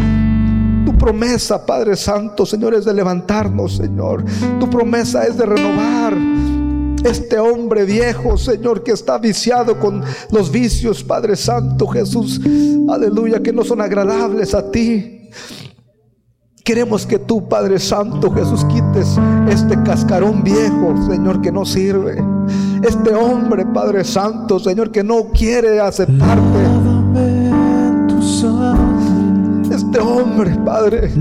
promesa, 1.03 1.67
Padre 1.67 1.97
Santo, 1.97 2.47
Señor, 2.47 2.75
es 2.75 2.85
de 2.85 2.95
levantarnos, 2.95 3.77
Señor. 3.77 4.25
Tu 4.61 4.71
promesa 4.71 5.25
es 5.27 5.37
de 5.37 5.45
renovar 5.45 6.17
este 7.03 7.41
hombre 7.41 7.85
viejo, 7.85 8.39
Señor, 8.39 8.85
que 8.85 8.93
está 8.93 9.19
viciado 9.19 9.81
con 9.81 10.01
los 10.31 10.53
vicios, 10.53 11.03
Padre 11.03 11.35
Santo, 11.35 11.89
Jesús. 11.89 12.41
Aleluya, 12.89 13.43
que 13.43 13.53
no 13.53 13.65
son 13.65 13.81
agradables 13.81 14.55
a 14.55 14.71
ti. 14.71 15.29
Queremos 16.65 17.05
que 17.05 17.19
tú, 17.19 17.49
Padre 17.49 17.81
Santo, 17.81 18.31
Jesús, 18.31 18.65
quites 18.67 19.19
este 19.49 19.83
cascarón 19.83 20.45
viejo, 20.45 20.95
Señor, 21.11 21.41
que 21.41 21.51
no 21.51 21.65
sirve. 21.65 22.23
Este 22.85 23.13
hombre, 23.13 23.67
Padre 23.67 24.05
Santo, 24.05 24.61
Señor, 24.61 24.93
que 24.93 25.03
no 25.03 25.31
quiere 25.33 25.81
aceptarte 25.81 26.72
este 29.93 30.01
hombre, 30.01 30.51
Padre. 30.65 31.13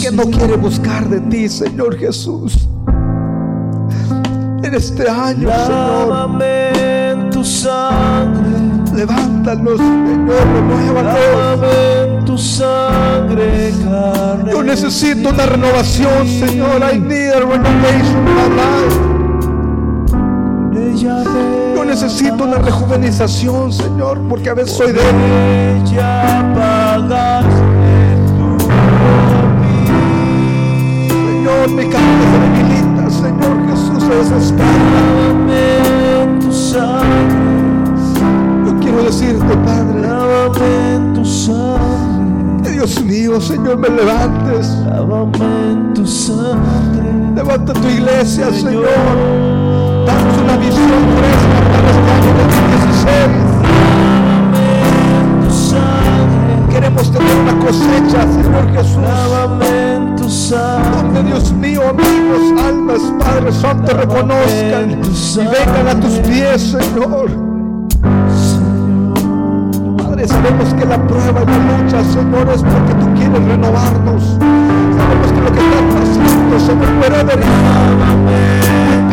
Que 0.00 0.10
no 0.12 0.24
quiere 0.24 0.56
buscar 0.56 1.06
de 1.08 1.20
ti, 1.20 1.48
Señor 1.48 1.98
Jesús. 1.98 2.68
En 4.62 4.74
este 4.74 5.08
año, 5.08 5.50
Señor. 5.50 6.42
en 6.42 7.30
tu 7.30 7.44
sangre. 7.44 8.48
Levántanos, 8.94 9.76
Señor, 9.76 10.42
renuévanos. 10.54 12.24
tu 12.24 12.38
sangre, 12.38 13.72
carne. 13.84 14.52
Yo 14.52 14.62
necesito 14.62 15.28
una 15.28 15.44
renovación, 15.44 16.26
Señor. 16.26 16.82
I 16.82 16.98
need 16.98 17.32
a 17.32 17.40
renovation 17.40 18.26
in 18.26 18.34
my 18.34 18.48
life. 18.56 19.17
Yo 21.00 21.84
necesito 21.84 22.42
una 22.42 22.58
rejuvenización, 22.58 23.72
Señor, 23.72 24.20
porque 24.28 24.50
a 24.50 24.54
veces 24.54 24.76
soy 24.76 24.88
débil. 24.88 25.86
Señor, 31.08 31.70
mi 31.70 31.88
carne 31.88 32.24
se 32.24 32.38
debilita, 32.40 33.10
Señor 33.10 33.56
Jesús, 33.70 34.02
se 34.02 34.14
desespera. 34.16 34.68
Yo 38.66 38.72
quiero 38.80 39.02
decirte, 39.04 39.56
Padre, 39.64 40.00
Dios 42.78 43.02
mío, 43.02 43.40
Señor, 43.40 43.76
me 43.76 43.88
levantes. 43.88 44.68
Levanta 47.34 47.72
tu 47.72 47.88
iglesia, 47.88 48.52
Señor. 48.52 48.86
Danos 50.06 50.38
una 50.44 50.56
visión 50.58 50.86
fresca 51.18 51.58
para 51.74 51.88
este 51.90 52.10
año 52.14 52.30
2016. 52.46 53.18
Queremos 56.70 57.10
tener 57.10 57.36
una 57.42 57.58
cosecha, 57.58 58.20
Señor 58.32 58.70
Jesús. 58.72 59.02
Donde 61.02 61.20
Dios 61.24 61.50
mío, 61.54 61.82
amigos, 61.82 62.62
almas, 62.64 63.00
Padre 63.18 63.50
Santo, 63.54 63.92
reconozcan 63.92 64.90
y 64.92 65.46
vengan 65.48 65.88
a 65.88 65.98
tus 65.98 66.14
pies, 66.20 66.62
Señor. 66.62 67.47
Padre, 70.18 70.34
sabemos 70.34 70.74
que 70.74 70.84
la 70.84 70.98
prueba 71.06 71.42
y 71.42 71.46
la 71.46 71.58
lucha, 71.78 72.02
Señor, 72.02 72.48
es 72.52 72.62
porque 72.62 72.94
tú 72.94 73.14
quieres 73.14 73.44
renovarnos. 73.44 74.36
Sabemos 74.96 75.32
que 75.32 75.40
lo 75.40 75.52
que 75.52 75.60
está 75.60 75.78
pasando, 75.94 76.58
Señor, 76.58 76.88
puede 76.98 77.22
venir 77.24 77.46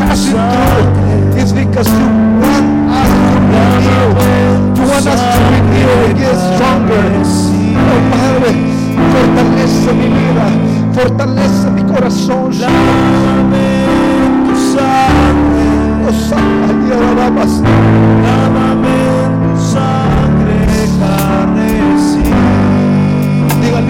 passing 0.07 0.33
through 0.33 1.37
is 1.37 1.53
because 1.53 1.89
you 1.89 2.07
want 2.41 2.65
us 2.89 3.09
to 3.09 3.37
renew. 3.37 4.07
You 4.75 4.83
want 4.89 5.05
us 5.05 5.21
to 5.21 5.39
renew 5.53 5.93
and 6.05 6.17
get 6.17 6.37
stronger. 6.55 7.05
Oh 7.77 8.01
Padre, 8.11 8.51
fortalece 9.11 9.93
mi 9.93 10.07
vida, 10.09 10.45
fortalece 10.93 11.67
mi 11.71 11.83
corazón. 11.83 12.53
Sangre. 12.53 13.75
Oh 16.07 17.11
alabas. 17.11 17.61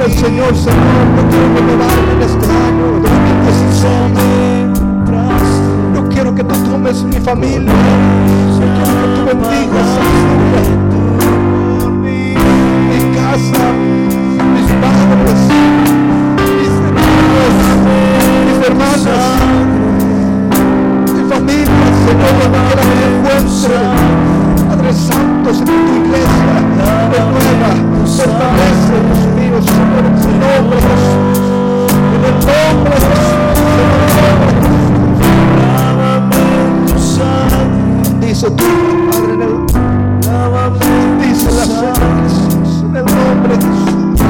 Al 0.01 0.11
Señor, 0.11 0.55
Señor, 0.55 1.05
yo 1.15 1.29
quiero 1.29 1.47
renovarme 1.55 2.11
en 2.13 2.21
este 2.21 2.45
año 2.45 2.85
2016 3.01 4.35
quiero 6.15 6.33
que 6.33 6.43
tú 6.43 6.55
tomes 6.63 7.03
mi 7.03 7.19
familia. 7.19 7.73
Yo 8.59 8.65
quiero 8.75 8.93
que 9.01 9.07
tú 9.15 9.21
bendigas 9.25 9.89
mi 12.87 12.99
casa, 13.15 13.65
mis 14.53 14.69
padres, 14.81 15.41
mis 16.57 16.75
hermanos, 16.87 17.53
mis 18.45 18.59
hermanas, 18.67 19.25
mi 21.13 21.21
familia, 21.29 21.85
Señor, 22.05 22.33
donde 22.41 22.59
quiera 22.65 22.81
que 22.81 22.95
me 22.95 23.05
encuentre. 23.17 24.34
Padre 24.85 24.99
Santo, 24.99 25.49
en 25.49 25.65
tu 25.65 25.71
iglesia, 25.71 26.61
renueva, 27.09 27.71
fortalece, 28.05 28.95
Dios 29.07 29.23
mío, 29.35 29.57
Señor, 29.65 30.03
en 30.05 30.13
el 30.13 30.37
nombre 30.39 30.77
de 30.77 30.81
Jesús. 30.85 31.89
En 32.13 32.21
el 32.23 32.35
nombre 32.45 32.93
de 32.93 32.99
Jesús. 36.85 37.23
Dice 38.21 38.47
tu 38.51 38.63
Padre, 39.09 39.33
en 39.33 39.41
el, 39.41 39.53
dice 41.19 41.49
la 41.51 41.65
Señor 41.65 41.97
Jesús, 42.23 42.69
en 42.83 42.95
el 42.95 43.05
nombre 43.05 43.57
de 43.57 43.65
Jesús, 43.65 44.21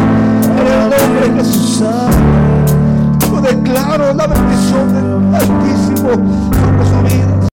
en 0.52 0.68
el 0.68 0.80
nombre 0.90 1.22
de 1.22 1.36
Jesús. 1.38 1.84
Yo 3.30 3.42
declaro 3.42 4.14
la 4.14 4.28
bendición 4.28 4.86
del 4.94 5.36
Altísimo 5.36 6.12
sobre 6.54 6.86
su 6.86 6.98
vida. 7.04 7.45